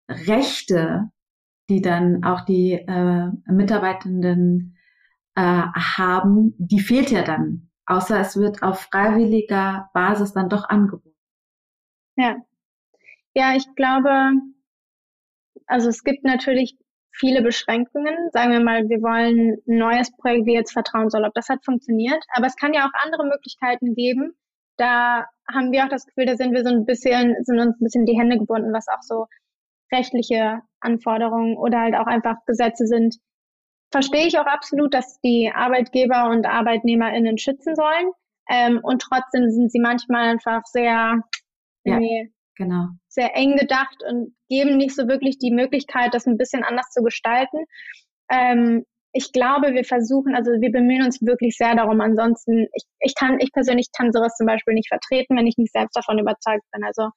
[0.09, 1.09] Rechte,
[1.70, 4.78] die dann auch die äh, Mitarbeitenden
[5.36, 11.16] äh, haben, die fehlt ja dann, außer es wird auf freiwilliger Basis dann doch angeboten.
[12.18, 12.36] Ja,
[13.34, 14.34] ja, ich glaube,
[15.66, 16.78] also es gibt natürlich
[17.12, 18.16] viele Beschränkungen.
[18.32, 21.64] Sagen wir mal, wir wollen ein neues Projekt wie jetzt Vertrauen soll, ob das hat
[21.64, 22.24] funktioniert.
[22.34, 24.34] Aber es kann ja auch andere Möglichkeiten geben.
[24.78, 27.84] Da haben wir auch das Gefühl, da sind wir so ein bisschen, sind uns ein
[27.84, 29.28] bisschen die Hände gebunden, was auch so
[29.91, 33.18] rechtliche Anforderungen oder halt auch einfach Gesetze sind.
[33.91, 38.12] Verstehe ich auch absolut, dass die Arbeitgeber und ArbeitnehmerInnen schützen sollen.
[38.49, 41.22] Ähm, und trotzdem sind sie manchmal einfach sehr
[41.84, 41.99] ja.
[42.57, 42.89] Genau.
[43.07, 47.02] Sehr eng gedacht und geben nicht so wirklich die Möglichkeit, das ein bisschen anders zu
[47.02, 47.64] gestalten.
[48.30, 52.02] Ähm, ich glaube, wir versuchen, also wir bemühen uns wirklich sehr darum.
[52.02, 55.72] Ansonsten, ich, ich kann, ich persönlich kann sowas zum Beispiel nicht vertreten, wenn ich nicht
[55.72, 56.84] selbst davon überzeugt bin.
[56.84, 57.10] Also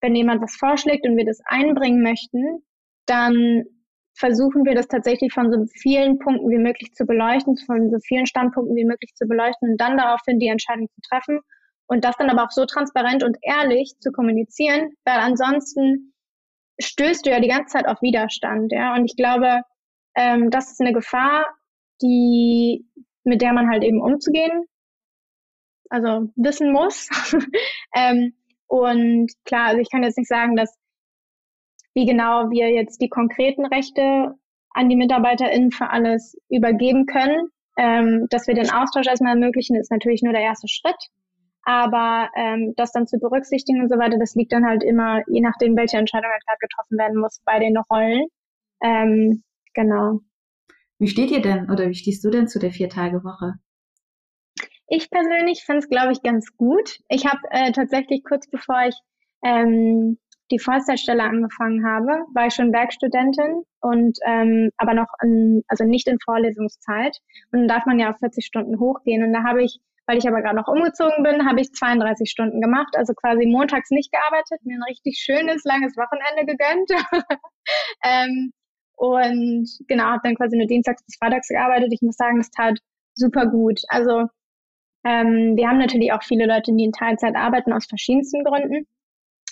[0.00, 2.62] wenn jemand was vorschlägt und wir das einbringen möchten,
[3.06, 3.64] dann
[4.16, 8.26] versuchen wir das tatsächlich von so vielen Punkten wie möglich zu beleuchten, von so vielen
[8.26, 11.40] Standpunkten wie möglich zu beleuchten und dann daraufhin die Entscheidung zu treffen
[11.86, 16.13] und das dann aber auch so transparent und ehrlich zu kommunizieren, weil ansonsten
[16.80, 18.94] stößt du ja die ganze Zeit auf Widerstand, ja.
[18.94, 19.62] Und ich glaube,
[20.16, 21.46] ähm, das ist eine Gefahr,
[22.02, 22.86] die,
[23.24, 24.64] mit der man halt eben umzugehen,
[25.90, 27.08] also wissen muss.
[27.96, 28.34] ähm,
[28.66, 30.76] und klar, also ich kann jetzt nicht sagen, dass
[31.94, 34.34] wie genau wir jetzt die konkreten Rechte
[34.70, 37.48] an die MitarbeiterInnen für alles übergeben können.
[37.76, 41.10] Ähm, dass wir den Austausch erstmal ermöglichen, ist natürlich nur der erste Schritt.
[41.64, 45.40] Aber ähm, das dann zu berücksichtigen und so weiter, das liegt dann halt immer, je
[45.40, 48.26] nachdem, welche Entscheidung halt gerade getroffen werden muss, bei den Rollen.
[48.82, 49.42] Ähm,
[49.72, 50.20] genau.
[50.98, 53.54] Wie steht ihr denn oder wie stehst du denn zu der Vier-Tage-Woche?
[54.88, 56.98] Ich persönlich finde es, glaube ich, ganz gut.
[57.08, 58.94] Ich habe äh, tatsächlich kurz bevor ich
[59.42, 60.18] ähm,
[60.50, 66.06] die Vollzeitstelle angefangen habe, war ich schon Werkstudentin und ähm, aber noch in, also nicht
[66.06, 67.16] in Vorlesungszeit.
[67.50, 69.24] Und dann darf man ja auf 40 Stunden hochgehen.
[69.24, 72.60] Und da habe ich weil ich aber gerade noch umgezogen bin, habe ich 32 Stunden
[72.60, 76.90] gemacht, also quasi montags nicht gearbeitet, mir ein richtig schönes, langes Wochenende gegönnt.
[78.04, 78.52] ähm,
[78.96, 81.88] und genau, habe dann quasi nur dienstags bis freitags gearbeitet.
[81.92, 82.78] Ich muss sagen, das tat
[83.14, 83.80] super gut.
[83.88, 84.28] Also
[85.04, 88.86] ähm, wir haben natürlich auch viele Leute, die in Teilzeit arbeiten, aus verschiedensten Gründen.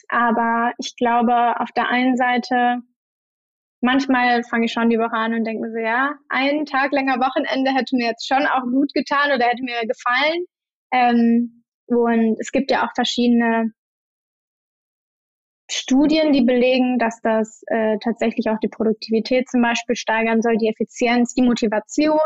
[0.08, 2.82] Aber ich glaube, auf der einen Seite
[3.82, 7.16] manchmal fange ich schon die Woche an und denke mir so, ja, einen Tag länger
[7.16, 10.44] Wochenende hätte mir jetzt schon auch gut getan oder hätte mir gefallen.
[10.92, 13.72] Ähm, und es gibt ja auch verschiedene
[15.70, 20.68] Studien, die belegen, dass das äh, tatsächlich auch die Produktivität zum Beispiel steigern soll, die
[20.68, 22.18] Effizienz, die Motivation.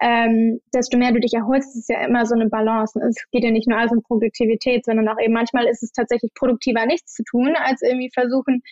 [0.00, 2.98] ähm, desto mehr du dich erholst, ist ja immer so eine Balance.
[3.08, 6.32] Es geht ja nicht nur alles um Produktivität, sondern auch eben manchmal ist es tatsächlich
[6.34, 8.62] produktiver, nichts zu tun, als irgendwie versuchen,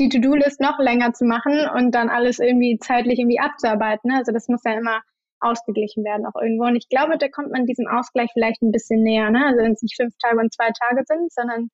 [0.00, 4.10] die To-Do-List noch länger zu machen und dann alles irgendwie zeitlich irgendwie abzuarbeiten.
[4.10, 4.18] Ne?
[4.18, 5.00] Also das muss ja immer
[5.40, 6.64] ausgeglichen werden auch irgendwo.
[6.64, 9.30] Und ich glaube, da kommt man diesem Ausgleich vielleicht ein bisschen näher.
[9.30, 9.44] Ne?
[9.46, 11.70] Also wenn es nicht fünf Tage und zwei Tage sind, sondern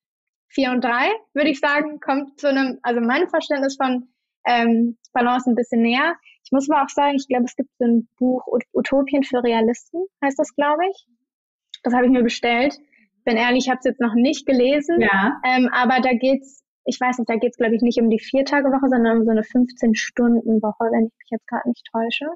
[0.49, 4.09] vier und drei, würde ich sagen, kommt zu einem, also mein Verständnis von
[4.47, 6.15] ähm, Balance ein bisschen näher.
[6.45, 10.05] Ich muss aber auch sagen, ich glaube, es gibt so ein Buch Utopien für Realisten,
[10.23, 11.07] heißt das, glaube ich.
[11.83, 12.77] Das habe ich mir bestellt.
[13.25, 15.01] Bin ehrlich, ich habe es jetzt noch nicht gelesen.
[15.01, 15.41] Ja.
[15.45, 18.89] Ähm, aber da geht's, ich weiß nicht, da geht's, glaube ich, nicht um die Vier-Tage-Woche,
[18.89, 22.27] sondern um so eine 15-Stunden-Woche, wenn ich mich jetzt gerade nicht täusche.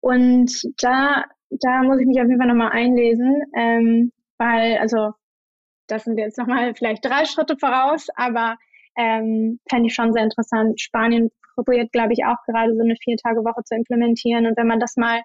[0.00, 0.50] Und
[0.82, 5.12] da, da muss ich mich auf jeden Fall nochmal einlesen, ähm, weil, also,
[5.88, 8.56] das sind jetzt nochmal vielleicht drei Schritte voraus, aber
[8.96, 10.80] ähm, fände ich schon sehr interessant.
[10.80, 14.46] Spanien probiert, glaube ich, auch gerade so eine Vier-Tage-Woche zu implementieren.
[14.46, 15.22] Und wenn man das mal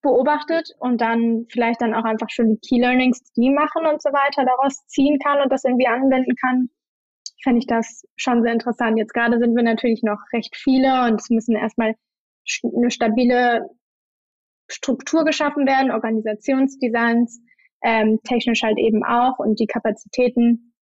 [0.00, 4.10] beobachtet und dann vielleicht dann auch einfach schon die Key Learnings, die machen und so
[4.10, 6.70] weiter, daraus ziehen kann und das irgendwie anwenden kann,
[7.42, 8.98] fände ich das schon sehr interessant.
[8.98, 11.94] Jetzt gerade sind wir natürlich noch recht viele und es müssen erstmal
[12.76, 13.68] eine stabile
[14.68, 17.40] Struktur geschaffen werden, Organisationsdesigns,
[17.82, 20.74] ähm, technisch halt eben auch und die Kapazitäten,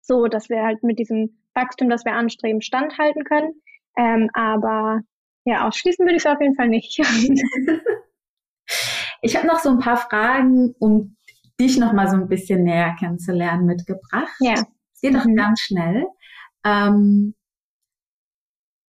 [0.00, 3.54] so dass wir halt mit diesem Wachstum, das wir anstreben, standhalten können.
[3.96, 5.00] Ähm, aber
[5.44, 6.98] ja, ausschließen würde ich es auf jeden Fall nicht.
[9.22, 11.16] ich habe noch so ein paar Fragen, um
[11.60, 14.34] dich noch mal so ein bisschen näher kennenzulernen, mitgebracht.
[14.40, 14.64] Ja.
[15.04, 15.36] Geht doch mhm.
[15.36, 16.06] ganz schnell.
[16.64, 17.34] Ähm,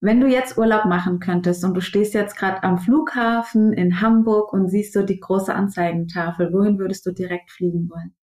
[0.00, 4.52] wenn du jetzt Urlaub machen könntest und du stehst jetzt gerade am Flughafen in Hamburg
[4.52, 8.14] und siehst so die große Anzeigentafel, wohin würdest du direkt fliegen wollen?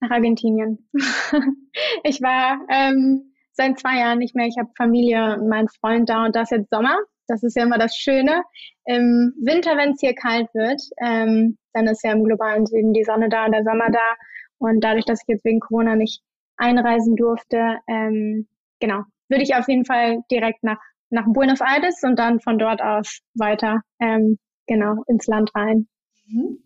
[0.00, 0.88] Nach Argentinien.
[2.04, 4.46] ich war ähm, seit zwei Jahren nicht mehr.
[4.46, 6.96] Ich habe Familie und meinen Freund da und da ist jetzt Sommer.
[7.26, 8.44] Das ist ja immer das Schöne.
[8.86, 13.04] Im Winter, wenn es hier kalt wird, ähm, dann ist ja im globalen Süden die
[13.04, 14.14] Sonne da, der Sommer da.
[14.56, 16.22] Und dadurch, dass ich jetzt wegen Corona nicht
[16.58, 18.48] einreisen durfte, ähm,
[18.80, 20.78] genau, würde ich auf jeden Fall direkt nach,
[21.10, 25.88] nach Buenos Aires und dann von dort aus weiter, ähm, genau, ins Land rein.
[26.26, 26.62] Mhm.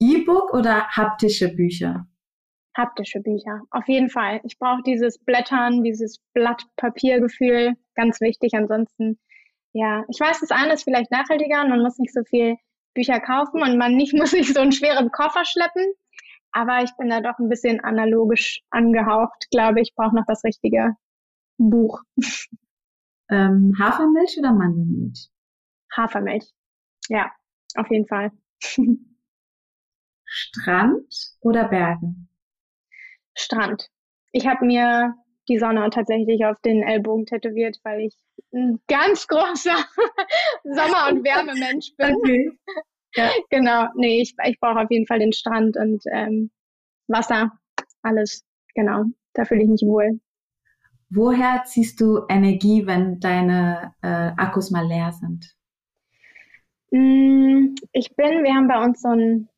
[0.00, 2.06] E-Book oder haptische Bücher?
[2.76, 4.40] Haptische Bücher, auf jeden Fall.
[4.44, 8.54] Ich brauche dieses Blättern, dieses Blattpapiergefühl, ganz wichtig.
[8.54, 9.20] Ansonsten,
[9.72, 12.56] ja, ich weiß, das eine ist vielleicht nachhaltiger und man muss nicht so viel
[12.94, 15.84] Bücher kaufen und man nicht muss sich so einen schweren Koffer schleppen.
[16.56, 20.96] Aber ich bin da doch ein bisschen analogisch angehaucht, glaube ich, brauche noch das richtige
[21.58, 22.00] Buch.
[23.28, 25.30] Ähm, Hafermilch oder Mandelmilch?
[25.96, 26.44] Hafermilch.
[27.08, 27.32] Ja,
[27.76, 28.30] auf jeden Fall.
[30.24, 32.14] Strand oder Berge?
[33.34, 33.90] Strand.
[34.30, 35.14] Ich habe mir
[35.48, 38.16] die Sonne tatsächlich auf den Ellbogen tätowiert, weil ich
[38.52, 39.74] ein ganz großer
[40.62, 42.14] Sommer- und Wärmemensch bin.
[42.14, 42.52] Okay.
[43.14, 43.30] Ja.
[43.50, 43.88] Genau.
[43.94, 46.50] Nee, ich, ich brauche auf jeden Fall den Strand und ähm,
[47.06, 47.52] Wasser.
[48.02, 48.44] Alles.
[48.74, 49.04] Genau.
[49.34, 50.20] Da fühle ich mich wohl.
[51.10, 55.54] Woher ziehst du Energie, wenn deine äh, Akkus mal leer sind?
[56.90, 59.48] Mm, ich bin, wir haben bei uns so einen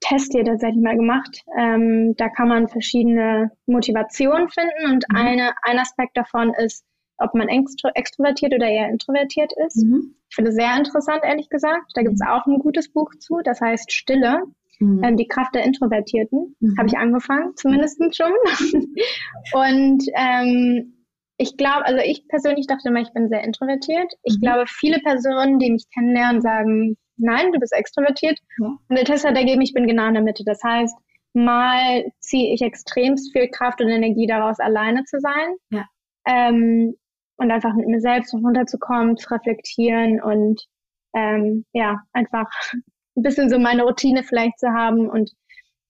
[0.00, 1.42] Test hier tatsächlich mal gemacht.
[1.58, 5.16] Ähm, da kann man verschiedene Motivationen finden und mhm.
[5.16, 6.84] eine, ein Aspekt davon ist,
[7.20, 9.84] ob man extro extrovertiert oder eher introvertiert ist.
[9.84, 10.14] Mhm.
[10.28, 11.92] Ich finde es sehr interessant, ehrlich gesagt.
[11.94, 14.42] Da gibt es auch ein gutes Buch zu, das heißt Stille.
[14.80, 15.04] Mhm.
[15.04, 16.74] Ähm, die Kraft der Introvertierten mhm.
[16.78, 18.32] habe ich angefangen, zumindest schon.
[19.52, 20.94] und ähm,
[21.36, 24.12] ich glaube, also ich persönlich dachte immer, ich bin sehr introvertiert.
[24.22, 24.40] Ich mhm.
[24.40, 28.38] glaube, viele Personen, die mich kennenlernen, sagen, nein, du bist extrovertiert.
[28.58, 28.66] Ja.
[28.66, 30.44] Und der Test hat ergeben, ich bin genau in der Mitte.
[30.44, 30.96] Das heißt,
[31.32, 35.54] mal ziehe ich extremst viel Kraft und Energie daraus, alleine zu sein.
[35.70, 35.86] Ja.
[36.26, 36.94] Ähm,
[37.40, 40.62] und einfach mit mir selbst runterzukommen, zu reflektieren und
[41.14, 42.50] ähm, ja, einfach
[43.16, 45.30] ein bisschen so meine Routine vielleicht zu haben und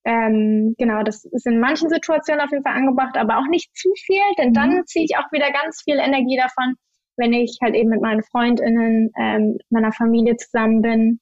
[0.05, 3.91] ähm, genau, das ist in manchen Situationen auf jeden Fall angebracht, aber auch nicht zu
[4.07, 4.87] viel, denn dann mhm.
[4.87, 6.77] ziehe ich auch wieder ganz viel Energie davon,
[7.17, 11.21] wenn ich halt eben mit meinen FreundInnen, ähm, meiner Familie zusammen bin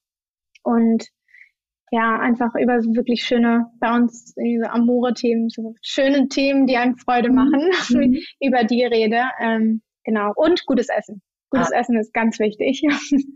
[0.62, 1.08] und
[1.90, 6.96] ja, einfach über so wirklich schöne, bei uns diese Amore-Themen, so schöne Themen, die einem
[6.96, 7.34] Freude mhm.
[7.34, 8.18] machen, mhm.
[8.40, 9.22] über die rede.
[9.40, 10.32] Ähm, genau.
[10.34, 11.22] Und gutes Essen.
[11.50, 11.80] Gutes ah.
[11.80, 12.82] Essen ist ganz wichtig.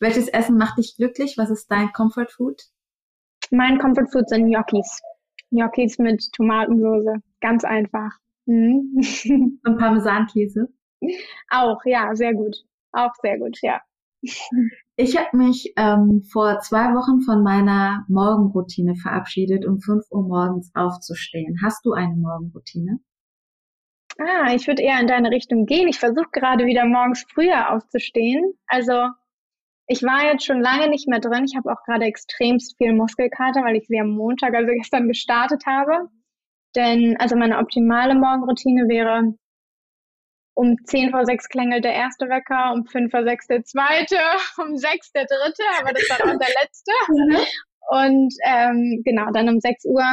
[0.00, 1.36] Welches Essen macht dich glücklich?
[1.36, 2.60] Was ist dein Comfort Food?
[3.50, 5.00] Mein Comfort Food sind Gnocchis.
[5.50, 7.16] Gnocchis mit Tomatensoße.
[7.40, 8.10] Ganz einfach.
[8.46, 8.98] Mhm.
[9.64, 10.68] Und Parmesankäse?
[11.50, 12.56] Auch, ja, sehr gut.
[12.92, 13.80] Auch sehr gut, ja.
[14.96, 20.70] Ich habe mich ähm, vor zwei Wochen von meiner Morgenroutine verabschiedet, um 5 Uhr morgens
[20.74, 21.58] aufzustehen.
[21.62, 23.00] Hast du eine Morgenroutine?
[24.24, 25.88] Ah, ich würde eher in deine Richtung gehen.
[25.88, 28.54] Ich versuche gerade wieder morgens früher aufzustehen.
[28.66, 29.08] Also
[29.88, 31.44] ich war jetzt schon lange nicht mehr drin.
[31.44, 35.64] Ich habe auch gerade extremst viel Muskelkater, weil ich sie am Montag, also gestern gestartet
[35.66, 36.08] habe.
[36.76, 39.34] Denn, also meine optimale Morgenroutine wäre,
[40.54, 44.16] um 10 vor 6 klingelt der erste Wecker, um 5 vor 6 der zweite,
[44.62, 46.92] um 6 der dritte, aber das war auch der letzte.
[47.90, 50.04] Und ähm, genau, dann um 6 Uhr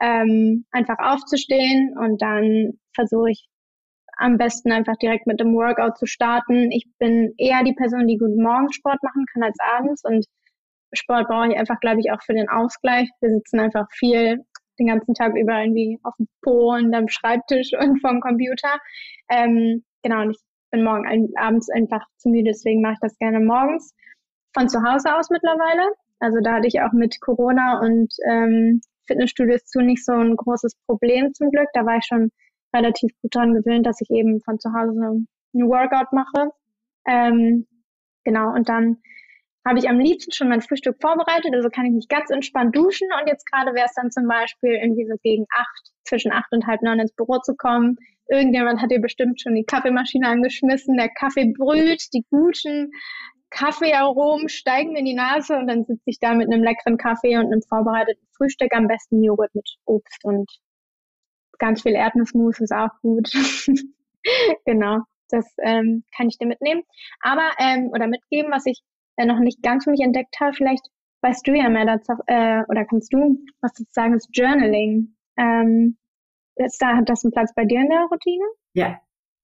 [0.00, 3.46] ähm, einfach aufzustehen und dann versuche ich
[4.18, 6.72] am besten einfach direkt mit dem Workout zu starten.
[6.72, 10.26] Ich bin eher die Person, die gut morgens Sport machen kann als abends und
[10.92, 13.08] Sport brauche ich einfach, glaube ich, auch für den Ausgleich.
[13.20, 14.44] Wir sitzen einfach viel
[14.78, 18.78] den ganzen Tag über irgendwie auf dem Po und am Schreibtisch und vom Computer.
[19.30, 20.38] Ähm, genau, und ich
[20.70, 23.94] bin morgen ein, abends einfach zu müde, deswegen mache ich das gerne morgens
[24.54, 25.88] von zu Hause aus mittlerweile.
[26.18, 30.74] Also da hatte ich auch mit Corona und ähm, Fitnessstudios zu nicht so ein großes
[30.86, 31.68] Problem zum Glück.
[31.74, 32.30] Da war ich schon
[32.76, 36.50] relativ gut daran gewöhnt, dass ich eben von zu Hause ein Workout mache.
[37.06, 37.66] Ähm,
[38.24, 38.98] genau, und dann
[39.66, 43.08] habe ich am liebsten schon mein Frühstück vorbereitet, also kann ich mich ganz entspannt duschen
[43.20, 46.66] und jetzt gerade wäre es dann zum Beispiel irgendwie so gegen acht, zwischen acht und
[46.66, 47.96] halb neun ins Büro zu kommen.
[48.28, 52.92] Irgendjemand hat dir bestimmt schon die Kaffeemaschine angeschmissen, der Kaffee brüht, die guten
[53.50, 57.36] Kaffeearomen steigen mir in die Nase und dann sitze ich da mit einem leckeren Kaffee
[57.36, 60.50] und einem vorbereiteten Frühstück, am besten Joghurt mit Obst und
[61.58, 63.30] ganz viel Erdnussmus ist auch gut.
[64.64, 65.00] genau,
[65.30, 66.82] das ähm, kann ich dir mitnehmen.
[67.20, 68.82] Aber, ähm, oder mitgeben, was ich
[69.16, 70.86] äh, noch nicht ganz für mich entdeckt habe, vielleicht
[71.22, 75.14] weißt du ja mehr dazu, äh, oder kannst du was dazu sagen, ist Journaling.
[75.36, 75.96] Ähm,
[76.56, 78.44] ist da, hat das einen Platz bei dir in der Routine?
[78.72, 78.98] Ja,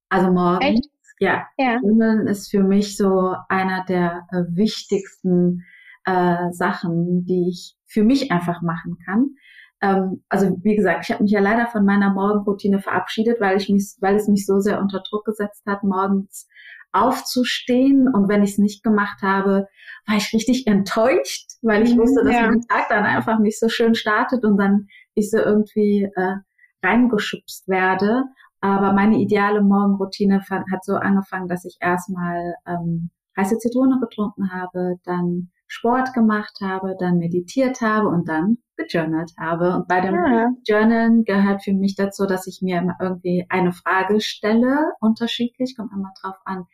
[0.08, 0.62] also morgen.
[0.62, 0.86] Echt?
[1.18, 1.78] Ja, ja.
[1.82, 5.64] Journalen ist für mich so einer der äh, wichtigsten
[6.04, 9.36] äh, Sachen, die ich für mich einfach machen kann.
[9.82, 13.68] Ähm, also wie gesagt, ich habe mich ja leider von meiner Morgenroutine verabschiedet, weil ich
[13.68, 16.48] mich, weil es mich so sehr unter Druck gesetzt hat, morgens
[16.92, 18.08] aufzustehen.
[18.12, 19.66] Und wenn ich es nicht gemacht habe,
[20.06, 22.48] war ich richtig enttäuscht, weil ich wusste, dass ja.
[22.48, 26.34] mein Tag dann einfach nicht so schön startet und dann ich so irgendwie äh,
[26.82, 28.24] reingeschubst werde.
[28.60, 34.96] Aber meine ideale Morgenroutine hat so angefangen, dass ich erstmal ähm, heiße Zitrone getrunken habe,
[35.04, 38.58] dann Sport gemacht habe, dann meditiert habe und dann
[38.88, 39.74] gejournalt habe.
[39.74, 40.50] Und bei dem ja.
[40.64, 45.92] Journalen gehört für mich dazu, dass ich mir immer irgendwie eine Frage stelle, unterschiedlich, kommt
[45.92, 46.66] immer drauf an,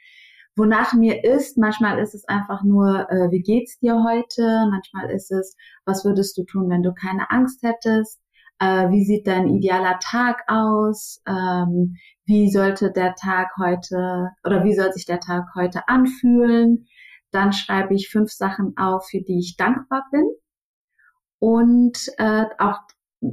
[0.56, 1.58] wonach mir ist.
[1.58, 4.66] Manchmal ist es einfach nur, äh, wie geht's dir heute?
[4.70, 8.20] Manchmal ist es, was würdest du tun, wenn du keine Angst hättest?
[8.58, 11.22] Äh, wie sieht dein idealer Tag aus?
[11.26, 11.96] Ähm,
[12.26, 16.86] wie sollte der Tag heute oder wie soll sich der Tag heute anfühlen?
[17.30, 20.24] Dann schreibe ich fünf Sachen auf, für die ich dankbar bin
[21.38, 22.80] und äh, auch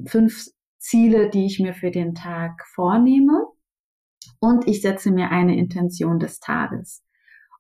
[0.08, 0.48] fünf
[0.78, 3.48] Ziele, die ich mir für den Tag vornehme.
[4.40, 7.04] Und ich setze mir eine Intention des Tages.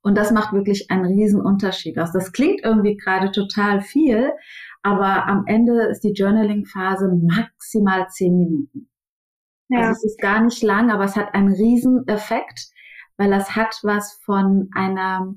[0.02, 2.12] Und das macht wirklich einen riesen Unterschied aus.
[2.12, 4.32] Das klingt irgendwie gerade total viel,
[4.84, 8.90] aber am Ende ist die Journaling-Phase maximal zehn Minuten.
[9.70, 9.80] Ja.
[9.80, 12.70] Also es ist gar nicht lang, aber es hat einen riesen Effekt,
[13.18, 15.34] weil das hat was von einer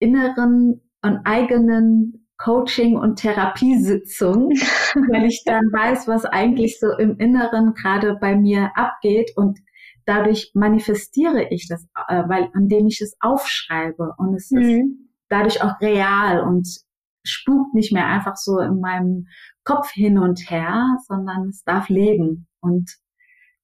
[0.00, 4.50] inneren und eigenen Coaching- und Therapiesitzung,
[5.10, 9.32] weil ich dann weiß, was eigentlich so im Inneren gerade bei mir abgeht.
[9.36, 9.58] Und
[10.04, 14.14] dadurch manifestiere ich das, äh, weil indem ich es aufschreibe.
[14.18, 14.60] Und es mhm.
[14.60, 14.82] ist
[15.28, 16.68] dadurch auch real und
[17.24, 19.26] spukt nicht mehr einfach so in meinem
[19.64, 22.46] Kopf hin und her, sondern es darf leben.
[22.60, 22.96] Und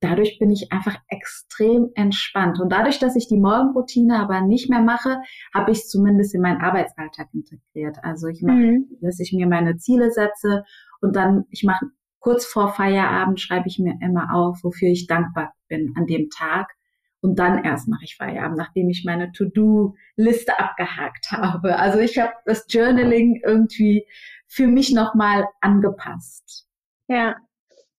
[0.02, 2.60] dadurch bin ich einfach extrem entspannt.
[2.60, 5.20] Und dadurch, dass ich die Morgenroutine aber nicht mehr mache,
[5.54, 7.98] habe ich es zumindest in meinen Arbeitsalltag integriert.
[8.02, 8.98] Also ich mache, mhm.
[9.00, 10.64] dass ich mir meine Ziele setze
[11.00, 11.86] und dann, ich mache
[12.18, 16.70] kurz vor Feierabend, schreibe ich mir immer auf, wofür ich dankbar bin an dem Tag.
[17.20, 21.78] Und dann erst mache ich Feierabend, nachdem ich meine To-Do-Liste abgehakt habe.
[21.78, 24.06] Also ich habe das Journaling irgendwie
[24.48, 26.66] für mich nochmal angepasst.
[27.06, 27.36] Ja,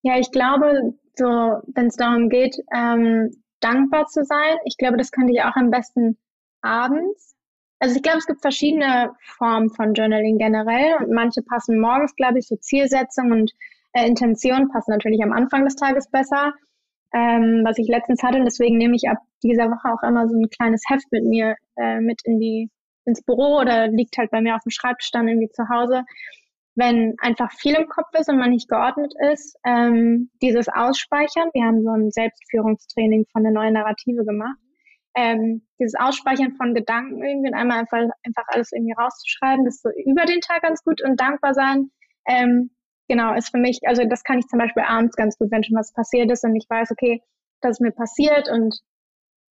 [0.02, 4.58] ja, ich glaube, so, wenn es darum geht, ähm, dankbar zu sein.
[4.66, 6.18] Ich glaube, das könnte ich auch am besten
[6.62, 7.36] abends.
[7.80, 12.40] Also ich glaube, es gibt verschiedene Formen von Journaling generell und manche passen morgens, glaube
[12.40, 13.52] ich, so Zielsetzung und
[13.94, 16.54] äh, Intention passen natürlich am Anfang des Tages besser.
[17.14, 20.50] Ähm, was ich letztens hatte, deswegen nehme ich ab dieser Woche auch immer so ein
[20.50, 22.72] kleines Heft mit mir äh, mit in die
[23.06, 26.04] ins Büro oder liegt halt bei mir auf dem Schreibtisch dann irgendwie zu Hause
[26.76, 31.64] wenn einfach viel im Kopf ist und man nicht geordnet ist, ähm, dieses Ausspeichern, wir
[31.64, 34.58] haben so ein Selbstführungstraining von der neuen Narrative gemacht,
[35.16, 39.90] ähm, dieses Ausspeichern von Gedanken irgendwie und einmal einfach, einfach alles irgendwie rauszuschreiben, das so
[40.06, 41.92] über den Tag ganz gut und dankbar sein,
[42.28, 42.72] ähm,
[43.08, 45.78] genau, ist für mich, also das kann ich zum Beispiel abends ganz gut, wenn schon
[45.78, 47.22] was passiert ist und ich weiß, okay,
[47.62, 48.76] das ist mir passiert und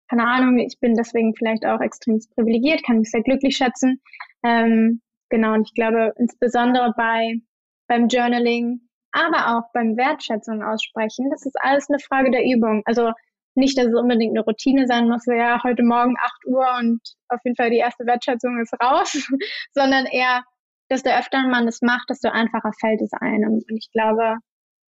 [0.09, 4.01] keine Ahnung, ich bin deswegen vielleicht auch extrem privilegiert, kann mich sehr glücklich schätzen.
[4.43, 5.01] Ähm,
[5.31, 7.41] genau, und ich glaube insbesondere bei
[7.87, 8.79] beim Journaling,
[9.11, 12.83] aber auch beim Wertschätzung aussprechen, das ist alles eine Frage der Übung.
[12.85, 13.11] Also
[13.55, 17.39] nicht, dass es unbedingt eine Routine sein muss, ja, heute Morgen 8 Uhr und auf
[17.43, 19.11] jeden Fall die erste Wertschätzung ist raus,
[19.73, 20.43] sondern eher,
[20.89, 23.55] desto öfter man das macht, desto einfacher fällt es einem.
[23.55, 24.37] Und ich glaube,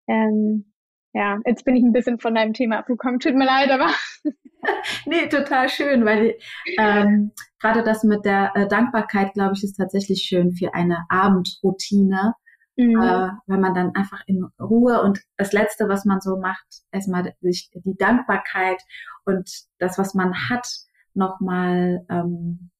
[0.07, 0.72] ähm,
[1.13, 3.19] ja, jetzt bin ich ein bisschen von deinem Thema abgekommen.
[3.19, 3.89] Tut mir leid, aber.
[5.05, 6.37] nee, total schön, weil
[6.77, 12.33] ähm, gerade das mit der äh, Dankbarkeit, glaube ich, ist tatsächlich schön für eine Abendroutine,
[12.75, 12.99] mhm.
[12.99, 17.35] äh, weil man dann einfach in Ruhe und das Letzte, was man so macht, erstmal
[17.41, 18.81] sich die Dankbarkeit
[19.25, 20.67] und das, was man hat,
[21.13, 22.71] nochmal ähm,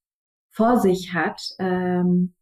[0.49, 2.33] vor sich hat, ähm,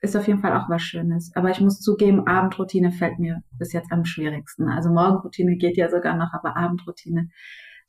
[0.00, 1.30] ist auf jeden Fall auch was Schönes.
[1.34, 4.68] Aber ich muss zugeben, Abendroutine fällt mir bis jetzt am schwierigsten.
[4.68, 7.28] Also Morgenroutine geht ja sogar noch, aber Abendroutine,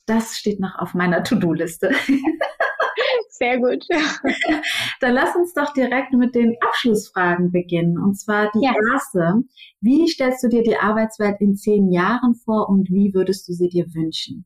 [0.06, 1.92] das steht noch auf meiner To-Do-Liste.
[3.30, 3.86] Sehr gut.
[5.00, 7.98] Dann lass uns doch direkt mit den Abschlussfragen beginnen.
[7.98, 8.74] Und zwar die ja.
[8.94, 9.42] erste.
[9.80, 13.70] Wie stellst du dir die Arbeitswelt in zehn Jahren vor und wie würdest du sie
[13.70, 14.46] dir wünschen?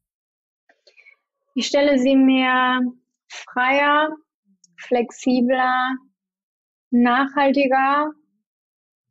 [1.56, 2.82] Ich stelle sie mir
[3.28, 4.10] freier,
[4.78, 5.98] flexibler,
[7.02, 8.12] nachhaltiger,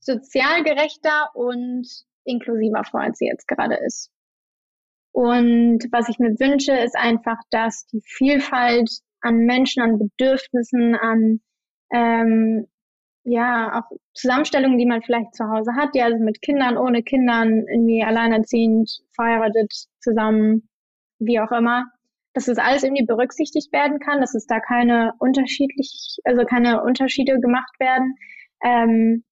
[0.00, 1.86] sozial gerechter und
[2.24, 4.10] inklusiver vor, als sie jetzt gerade ist.
[5.12, 8.90] Und was ich mir wünsche, ist einfach, dass die Vielfalt
[9.20, 11.40] an Menschen, an Bedürfnissen, an
[11.92, 12.66] ähm,
[13.24, 17.64] ja auch Zusammenstellungen, die man vielleicht zu Hause hat, die also mit Kindern, ohne Kindern,
[17.68, 20.68] irgendwie alleinerziehend, verheiratet, zusammen,
[21.18, 21.86] wie auch immer,
[22.34, 27.40] dass das alles irgendwie berücksichtigt werden kann, dass es da keine unterschiedlich, also keine Unterschiede
[27.40, 28.16] gemacht werden.
[28.62, 29.24] Ähm,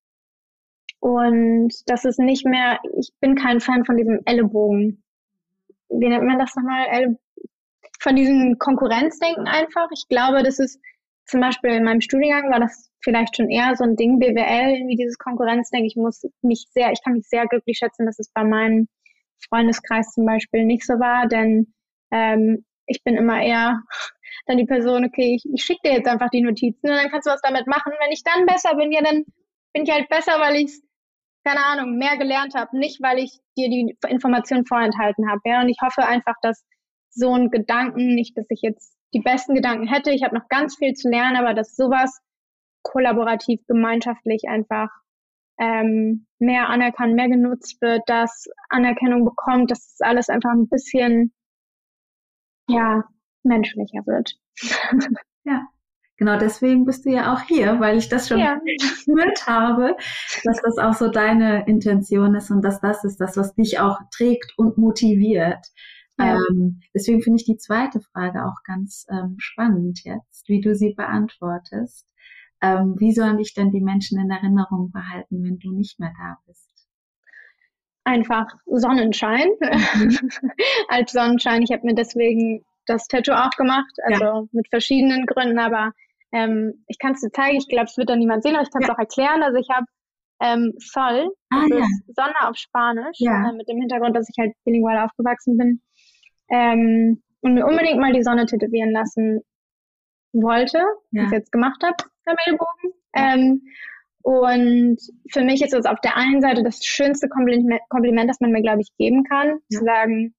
[1.00, 5.02] und das ist nicht mehr, ich bin kein Fan von diesem Ellenbogen.
[5.88, 7.16] Wie nennt man das nochmal?
[8.02, 9.88] von diesem Konkurrenzdenken einfach.
[9.92, 10.80] Ich glaube, das ist
[11.24, 14.96] zum Beispiel in meinem Studiengang war das vielleicht schon eher so ein Ding, BWL, irgendwie
[14.96, 15.86] dieses Konkurrenzdenken.
[15.86, 18.88] Ich muss mich sehr, ich kann mich sehr glücklich schätzen, dass es bei meinem
[19.48, 21.72] Freundeskreis zum Beispiel nicht so war, denn
[22.10, 23.82] ähm, ich bin immer eher
[24.46, 27.26] dann die Person, okay, ich, ich schicke dir jetzt einfach die Notizen und dann kannst
[27.26, 27.92] du was damit machen.
[28.00, 29.24] Wenn ich dann besser bin, ja, dann
[29.72, 30.72] bin ich halt besser, weil ich
[31.44, 35.40] keine Ahnung, mehr gelernt habe, nicht weil ich dir die Information vorenthalten habe.
[35.44, 36.64] Ja, und ich hoffe einfach, dass
[37.10, 40.76] so ein Gedanken, nicht, dass ich jetzt die besten Gedanken hätte, ich habe noch ganz
[40.76, 42.20] viel zu lernen, aber dass sowas
[42.82, 44.88] kollaborativ, gemeinschaftlich einfach
[45.58, 51.32] ähm, mehr anerkannt, mehr genutzt wird, dass Anerkennung bekommt, dass es alles einfach ein bisschen
[52.68, 53.04] ja,
[53.42, 54.34] menschlicher wird.
[55.44, 55.66] ja.
[56.18, 58.60] Genau deswegen bist du ja auch hier, weil ich das schon ja.
[58.78, 59.96] gespürt habe,
[60.44, 63.98] dass das auch so deine Intention ist und dass das ist das, was dich auch
[64.12, 65.66] trägt und motiviert.
[66.18, 66.36] Ja.
[66.36, 70.94] Ähm, deswegen finde ich die zweite Frage auch ganz ähm, spannend jetzt, wie du sie
[70.94, 72.06] beantwortest.
[72.60, 76.38] Ähm, wie sollen dich denn die Menschen in Erinnerung behalten, wenn du nicht mehr da
[76.46, 76.71] bist?
[78.04, 80.30] Einfach Sonnenschein mhm.
[80.88, 81.62] als Sonnenschein.
[81.62, 84.42] Ich habe mir deswegen das Tattoo auch gemacht, also ja.
[84.52, 85.92] mit verschiedenen Gründen, aber
[86.32, 88.70] ähm, ich kann es dir zeigen, ich glaube, es wird dann niemand sehen, aber ich
[88.70, 88.94] kann es ja.
[88.94, 89.42] auch erklären.
[89.42, 89.86] Also ich habe
[90.40, 91.78] ähm, Sol, ah, ja.
[91.78, 95.80] ist Sonne auf Spanisch, äh, mit dem Hintergrund, dass ich halt bilingual aufgewachsen bin
[96.50, 99.40] ähm, und mir unbedingt mal die Sonne tätowieren lassen
[100.32, 100.78] wollte,
[101.10, 101.22] ja.
[101.22, 101.96] was ich jetzt gemacht habe,
[102.26, 102.92] am Ellbogen.
[103.14, 103.62] Ähm,
[104.22, 104.98] und
[105.30, 108.62] für mich ist es auf der einen Seite das schönste Kompliment, Kompliment das man mir,
[108.62, 109.58] glaube ich, geben kann.
[109.68, 109.78] Ja.
[109.78, 110.34] Zu sagen,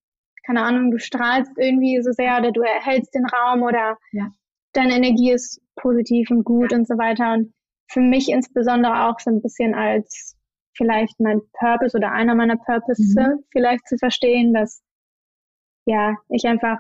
[0.46, 4.30] keine Ahnung, du strahlst irgendwie so sehr oder du erhältst den Raum oder ja.
[4.74, 6.78] deine Energie ist positiv und gut ja.
[6.78, 7.34] und so weiter.
[7.34, 7.54] Und
[7.90, 10.36] für mich insbesondere auch so ein bisschen als
[10.76, 13.44] vielleicht mein Purpose oder einer meiner Purpose mhm.
[13.52, 14.82] vielleicht zu verstehen, dass
[15.86, 16.80] ja, ich einfach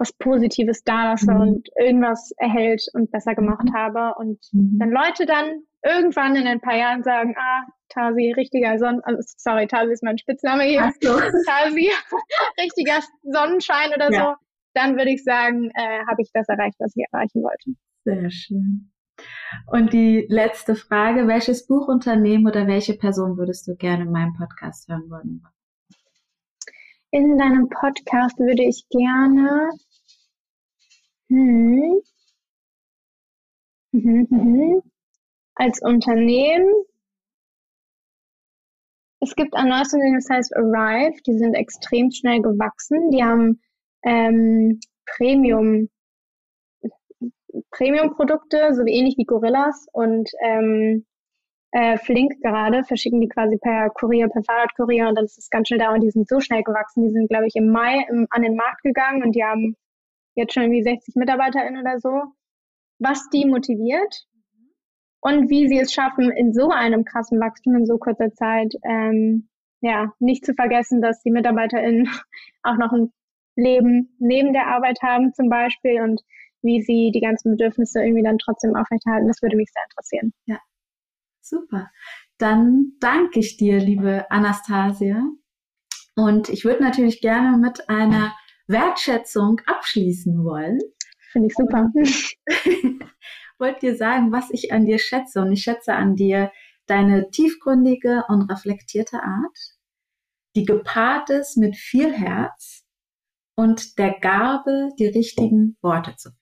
[0.00, 1.40] was Positives da lasse mhm.
[1.40, 3.74] und irgendwas erhält und besser gemacht mhm.
[3.74, 4.14] habe.
[4.18, 4.76] Und mhm.
[4.80, 9.66] wenn Leute dann irgendwann in ein paar Jahren sagen, ah, Tasi, richtiger Sonnen, also, sorry,
[9.66, 10.92] Tasi ist mein Spitzname hier.
[11.00, 11.10] So.
[11.46, 11.90] Tasi,
[12.60, 14.20] richtiger Sonnenschein oder ja.
[14.20, 14.34] so,
[14.74, 17.72] dann würde ich sagen, äh, habe ich das erreicht, was ich erreichen wollte.
[18.04, 18.92] Sehr schön.
[19.66, 24.88] Und die letzte Frage, welches Buchunternehmen oder welche Person würdest du gerne in meinem Podcast
[24.88, 25.42] hören wollen?
[27.10, 29.68] In deinem Podcast würde ich gerne
[31.30, 32.02] hm,
[33.92, 34.82] hm, hm,
[35.54, 36.70] als Unternehmen
[39.22, 41.20] es gibt ein neues Unternehmen, das heißt Arrive.
[41.26, 43.10] Die sind extrem schnell gewachsen.
[43.10, 43.60] Die haben
[44.02, 45.90] ähm, Premium
[47.70, 51.04] Premium-Produkte, so ähnlich wie Gorillas und ähm,
[51.72, 55.68] äh, Flink gerade, verschicken die quasi per Kurier, per Fahrradkurier und dann ist es ganz
[55.68, 57.04] schnell da und die sind so schnell gewachsen.
[57.04, 59.76] Die sind, glaube ich, im Mai im, an den Markt gegangen und die haben
[60.34, 62.22] jetzt schon irgendwie 60 MitarbeiterInnen oder so,
[62.98, 64.26] was die motiviert
[65.20, 69.48] und wie sie es schaffen, in so einem krassen Wachstum in so kurzer Zeit, ähm,
[69.80, 72.08] ja, nicht zu vergessen, dass die MitarbeiterInnen
[72.62, 73.12] auch noch ein
[73.56, 76.20] Leben neben der Arbeit haben zum Beispiel und
[76.62, 79.28] wie sie die ganzen Bedürfnisse irgendwie dann trotzdem aufrechterhalten.
[79.28, 80.32] Das würde mich sehr interessieren.
[80.46, 80.58] Ja,
[81.40, 81.90] super.
[82.38, 85.22] Dann danke ich dir, liebe Anastasia.
[86.16, 88.34] Und ich würde natürlich gerne mit einer
[88.70, 90.80] Wertschätzung abschließen wollen.
[91.32, 91.90] Finde ich super.
[93.60, 95.40] wollte dir sagen, was ich an dir schätze.
[95.40, 96.50] Und ich schätze an dir
[96.86, 99.58] deine tiefgründige und reflektierte Art,
[100.56, 102.84] die gepaart ist mit viel Herz
[103.54, 106.40] und der Gabe, die richtigen Worte zu finden.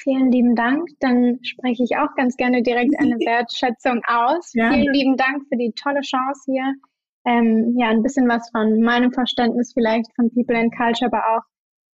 [0.00, 0.88] Vielen lieben Dank.
[1.00, 4.52] Dann spreche ich auch ganz gerne direkt eine Wertschätzung aus.
[4.54, 4.72] Ja.
[4.72, 6.74] Vielen lieben Dank für die tolle Chance hier.
[7.28, 11.42] Ähm, ja, ein bisschen was von meinem Verständnis vielleicht von People and Culture, aber auch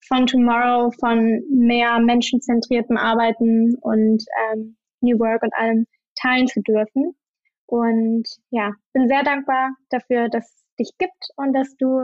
[0.07, 7.17] von Tomorrow, von mehr menschenzentriertem Arbeiten und ähm, New Work und allem teilen zu dürfen.
[7.67, 12.03] Und ja, bin sehr dankbar dafür, dass es dich gibt und dass du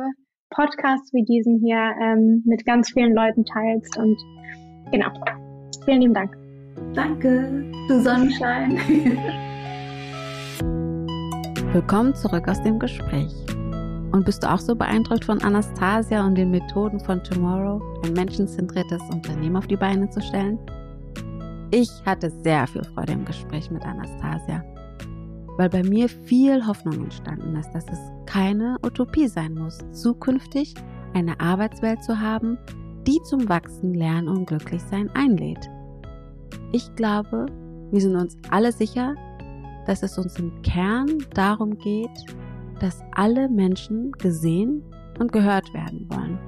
[0.50, 3.96] Podcasts wie diesen hier ähm, mit ganz vielen Leuten teilst.
[3.96, 4.18] Und
[4.90, 5.10] genau,
[5.84, 6.36] vielen lieben Dank.
[6.94, 8.78] Danke, du Sonnenschein.
[11.72, 13.32] Willkommen zurück aus dem Gespräch.
[14.10, 19.00] Und bist du auch so beeindruckt von Anastasia und den Methoden von Tomorrow, ein menschenzentriertes
[19.12, 20.58] Unternehmen auf die Beine zu stellen?
[21.70, 24.64] Ich hatte sehr viel Freude im Gespräch mit Anastasia,
[25.58, 30.74] weil bei mir viel Hoffnung entstanden ist, dass es keine Utopie sein muss, zukünftig
[31.14, 32.58] eine Arbeitswelt zu haben,
[33.06, 35.70] die zum Wachsen, Lernen und Glücklichsein einlädt.
[36.72, 37.46] Ich glaube,
[37.92, 39.14] wir sind uns alle sicher,
[39.86, 42.10] dass es uns im Kern darum geht,
[42.80, 44.82] dass alle Menschen gesehen
[45.18, 46.38] und gehört werden wollen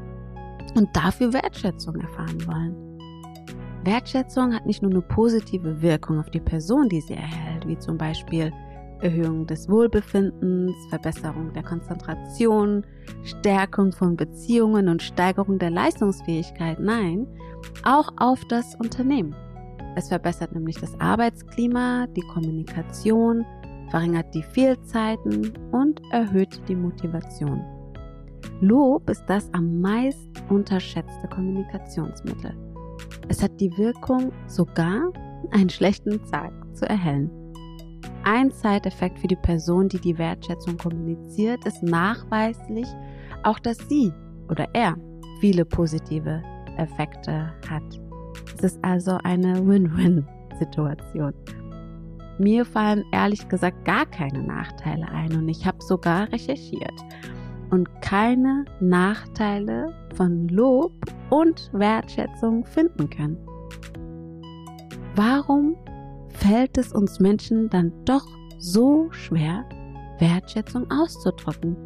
[0.74, 2.92] und dafür Wertschätzung erfahren wollen.
[3.84, 7.98] Wertschätzung hat nicht nur eine positive Wirkung auf die Person, die sie erhält, wie zum
[7.98, 8.52] Beispiel
[9.00, 12.86] Erhöhung des Wohlbefindens, Verbesserung der Konzentration,
[13.24, 17.26] Stärkung von Beziehungen und Steigerung der Leistungsfähigkeit, nein,
[17.84, 19.34] auch auf das Unternehmen.
[19.94, 23.44] Es verbessert nämlich das Arbeitsklima, die Kommunikation,
[23.90, 27.62] verringert die Fehlzeiten und erhöht die Motivation.
[28.60, 32.56] Lob ist das am meist unterschätzte Kommunikationsmittel.
[33.28, 35.12] Es hat die Wirkung, sogar
[35.50, 37.30] einen schlechten Tag zu erhellen.
[38.24, 42.86] Ein Zeiteffekt für die Person, die die Wertschätzung kommuniziert, ist nachweislich
[43.42, 44.12] auch, dass sie
[44.48, 44.96] oder er
[45.40, 46.42] viele positive
[46.76, 48.01] Effekte hat.
[48.56, 51.34] Es ist also eine Win-Win-Situation.
[52.38, 56.94] Mir fallen ehrlich gesagt gar keine Nachteile ein und ich habe sogar recherchiert
[57.70, 60.92] und keine Nachteile von Lob
[61.30, 63.38] und Wertschätzung finden können.
[65.14, 65.76] Warum
[66.28, 68.26] fällt es uns Menschen dann doch
[68.58, 69.64] so schwer,
[70.18, 71.76] Wertschätzung auszudrücken,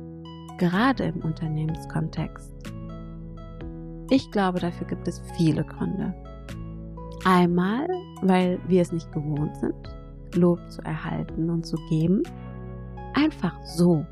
[0.59, 2.53] gerade im Unternehmenskontext?
[4.11, 6.15] Ich glaube, dafür gibt es viele Gründe.
[7.29, 7.89] Einmal,
[8.23, 9.75] weil wir es nicht gewohnt sind,
[10.37, 12.23] Lob zu erhalten und zu geben.
[13.15, 14.07] Einfach so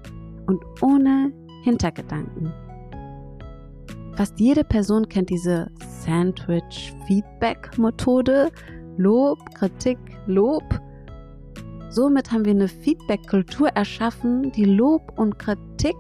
[0.46, 1.32] und ohne
[1.62, 2.52] Hintergedanken.
[4.16, 5.70] Fast jede Person kennt diese
[6.00, 8.50] Sandwich-Feedback-Methode.
[8.96, 10.64] Lob, Kritik, Lob.
[11.90, 15.94] Somit haben wir eine Feedback-Kultur erschaffen, die Lob und Kritik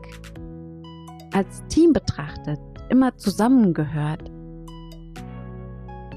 [1.32, 2.58] als Team betrachtet,
[2.88, 4.33] immer zusammengehört.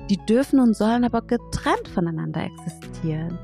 [0.09, 3.37] Die dürfen und sollen aber getrennt voneinander existieren.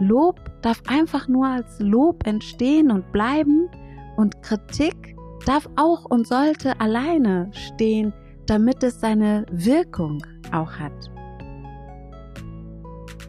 [0.00, 3.68] Lob darf einfach nur als Lob entstehen und bleiben
[4.16, 5.16] und Kritik
[5.46, 8.12] darf auch und sollte alleine stehen,
[8.46, 10.92] damit es seine Wirkung auch hat.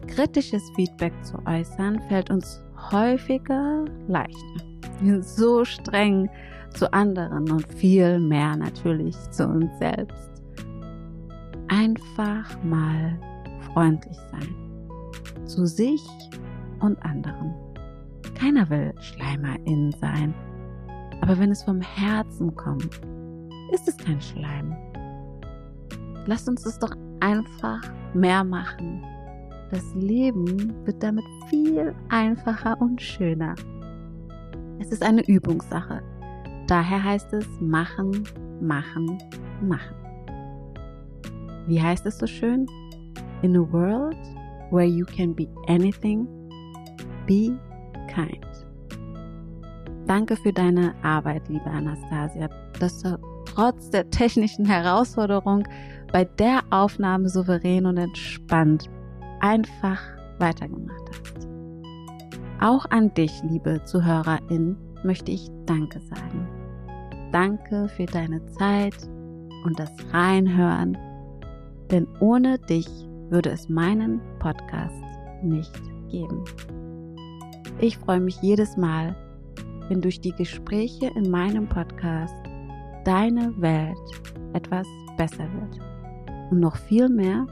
[0.06, 4.64] Kritisches Feedback zu äußern fällt uns häufiger leichter.
[5.00, 6.28] Wir sind so streng
[6.74, 10.29] zu anderen und viel mehr natürlich zu uns selbst.
[11.72, 13.16] Einfach mal
[13.72, 15.46] freundlich sein.
[15.46, 16.04] Zu sich
[16.80, 17.54] und anderen.
[18.34, 20.34] Keiner will Schleimerin sein.
[21.20, 23.00] Aber wenn es vom Herzen kommt,
[23.70, 24.74] ist es kein Schleim.
[26.26, 27.80] Lasst uns es doch einfach
[28.14, 29.04] mehr machen.
[29.70, 33.54] Das Leben wird damit viel einfacher und schöner.
[34.80, 36.02] Es ist eine Übungssache.
[36.66, 38.24] Daher heißt es machen,
[38.60, 39.18] machen,
[39.62, 39.99] machen.
[41.70, 42.66] Wie heißt es so schön?
[43.42, 44.16] In a world
[44.72, 46.26] where you can be anything
[47.26, 47.56] Be
[48.12, 48.44] kind.
[50.04, 52.48] Danke für deine Arbeit, liebe Anastasia.
[52.80, 53.04] Das
[53.44, 55.62] trotz der technischen Herausforderung
[56.12, 58.90] bei der Aufnahme souverän und entspannt
[59.38, 60.00] einfach
[60.40, 61.48] weitergemacht hast.
[62.60, 66.48] Auch an dich, liebe Zuhörerin, möchte ich Danke sagen.
[67.30, 69.08] Danke für deine Zeit
[69.64, 70.98] und das Reinhören,
[71.90, 72.88] denn ohne dich
[73.30, 75.02] würde es meinen Podcast
[75.42, 76.44] nicht geben.
[77.80, 79.16] Ich freue mich jedes Mal,
[79.88, 82.34] wenn durch die Gespräche in meinem Podcast
[83.04, 83.96] deine Welt
[84.52, 84.86] etwas
[85.16, 85.80] besser wird.
[86.50, 87.46] Und noch viel mehr,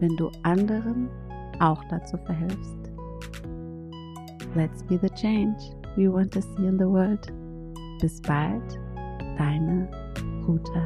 [0.00, 1.08] wenn du anderen
[1.60, 2.90] auch dazu verhilfst.
[4.54, 5.56] Let's be the change
[5.96, 7.32] we want to see in the world.
[8.00, 8.80] Bis bald,
[9.38, 9.88] deine
[10.46, 10.84] Ruta.